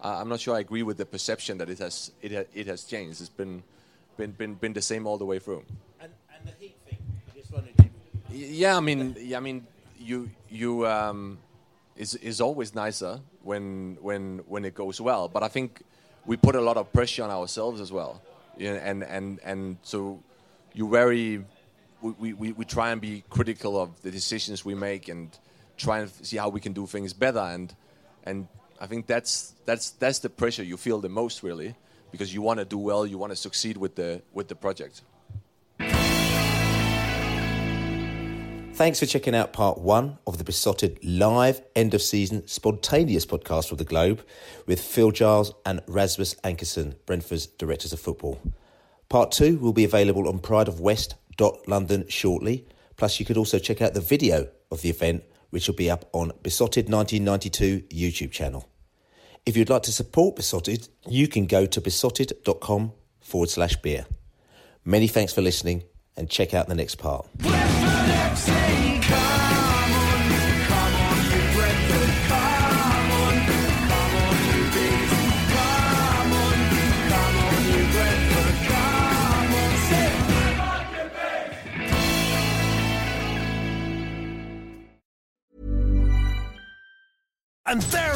I- 0.01 0.21
I'm 0.21 0.29
not 0.29 0.41
sure 0.41 0.55
I 0.57 0.61
agree 0.61 0.83
with 0.89 0.97
the 1.03 1.07
perception 1.07 1.59
that 1.59 1.69
it 1.75 1.79
has 1.79 2.13
it 2.27 2.33
ha- 2.33 2.51
it 2.61 2.67
has 2.73 2.85
changed. 2.93 3.21
It's 3.21 3.37
been 3.43 3.63
been 4.19 4.33
been 4.41 4.55
been 4.63 4.73
the 4.75 4.83
same 4.83 5.07
all 5.09 5.19
the 5.19 5.25
way 5.33 5.39
through. 5.41 5.63
And, 6.03 6.13
and 6.35 6.43
the 6.49 6.53
heat 6.61 6.77
thing, 6.89 6.99
I 7.31 7.39
just 7.39 7.51
wondered. 7.53 7.75
Y- 8.31 8.51
Yeah, 8.63 8.77
I 8.77 8.81
mean, 8.81 9.01
yeah, 9.19 9.39
I 9.39 9.41
mean, 9.41 9.67
you 9.99 10.29
you 10.51 10.87
um, 10.87 11.39
is 11.97 12.15
is 12.17 12.41
always 12.41 12.75
nicer 12.75 13.21
when 13.43 13.97
when 14.09 14.25
when 14.53 14.65
it 14.65 14.75
goes 14.75 15.01
well. 15.01 15.29
But 15.29 15.43
I 15.43 15.49
think 15.49 15.81
we 16.27 16.37
put 16.37 16.55
a 16.57 16.61
lot 16.69 16.77
of 16.77 16.93
pressure 16.93 17.25
on 17.25 17.31
ourselves 17.31 17.81
as 17.81 17.91
well, 17.91 18.21
yeah, 18.59 18.91
and 18.91 19.03
and 19.05 19.41
and 19.45 19.77
so 19.83 20.19
you 20.75 20.89
very 20.91 21.45
we, 22.03 22.35
we- 22.35 22.53
we 22.53 22.65
try 22.65 22.91
and 22.93 23.01
be 23.01 23.25
critical 23.31 23.73
of 23.81 23.89
the 24.03 24.11
decisions 24.11 24.65
we 24.65 24.75
make 24.75 25.09
and 25.13 25.29
try 25.77 26.01
and 26.01 26.11
see 26.11 26.37
how 26.37 26.49
we 26.49 26.61
can 26.61 26.73
do 26.73 26.87
things 26.87 27.13
better 27.13 27.39
and 27.39 27.75
and 28.25 28.49
I 28.81 28.87
think 28.87 29.07
that's 29.07 29.55
that's 29.65 29.91
that's 29.93 30.19
the 30.19 30.29
pressure 30.29 30.63
you 30.63 30.77
feel 30.77 31.01
the 31.01 31.09
most 31.09 31.43
really 31.43 31.75
because 32.11 32.33
you 32.33 32.43
want 32.43 32.59
to 32.59 32.65
do 32.65 32.79
well, 32.79 33.07
you 33.07 33.19
want 33.19 33.33
to 33.33 33.37
succeed 33.37 33.77
with 33.77 33.95
the 33.95 34.23
with 34.33 34.49
the 34.49 34.55
project. 34.55 35.03
Thanks 38.75 39.01
for 39.01 39.07
checking 39.07 39.35
out 39.35 39.55
part 39.55 39.79
one 39.79 40.19
of 40.27 40.37
the 40.37 40.45
Beesotted 40.45 41.03
live 41.03 41.63
end 41.75 41.95
of 41.95 42.03
season 42.03 42.47
spontaneous 42.47 43.25
podcast 43.25 43.71
from 43.71 43.79
the 43.79 43.85
Globe 43.85 44.23
with 44.67 44.81
Phil 44.81 45.11
Giles 45.13 45.55
and 45.65 45.81
Rasmus 45.87 46.35
Ankersen, 46.45 46.95
Brentford's 47.07 47.47
directors 47.47 47.95
of 47.95 48.01
football. 48.01 48.39
Part 49.09 49.33
two 49.33 49.57
will 49.59 49.73
be 49.73 49.85
available 49.85 50.29
on 50.29 50.41
prideofwest.london 50.41 52.09
shortly. 52.09 52.67
Plus, 52.97 53.19
you 53.19 53.25
could 53.25 53.39
also 53.39 53.59
check 53.59 53.81
out 53.81 53.95
the 53.95 54.01
video 54.03 54.49
of 54.71 54.83
the 54.83 54.91
event, 54.91 55.25
which 55.51 55.69
will 55.69 55.75
be 55.75 55.91
up 55.91 56.09
on 56.13 56.33
Beesotted 56.43 56.91
1992 56.91 57.83
YouTube 57.95 58.31
channel. 58.31 58.69
If 59.45 59.57
you'd 59.57 59.71
like 59.71 59.83
to 59.85 59.93
support 59.93 60.37
Beesotted, 60.37 60.89
you 61.09 61.29
can 61.29 61.47
go 61.47 61.67
to 61.67 61.81
beesotted.com 61.81 62.93
forward 63.21 63.51
slash 63.51 63.77
beer. 63.77 64.07
Many 64.85 65.07
thanks 65.07 65.33
for 65.33 65.43
listening 65.43 65.85
and 66.17 66.29
check 66.29 66.55
out 66.55 66.69
the 66.69 66.75
next 66.75 66.97
part. 66.97 67.27
And 87.69 87.83
there 87.83 88.16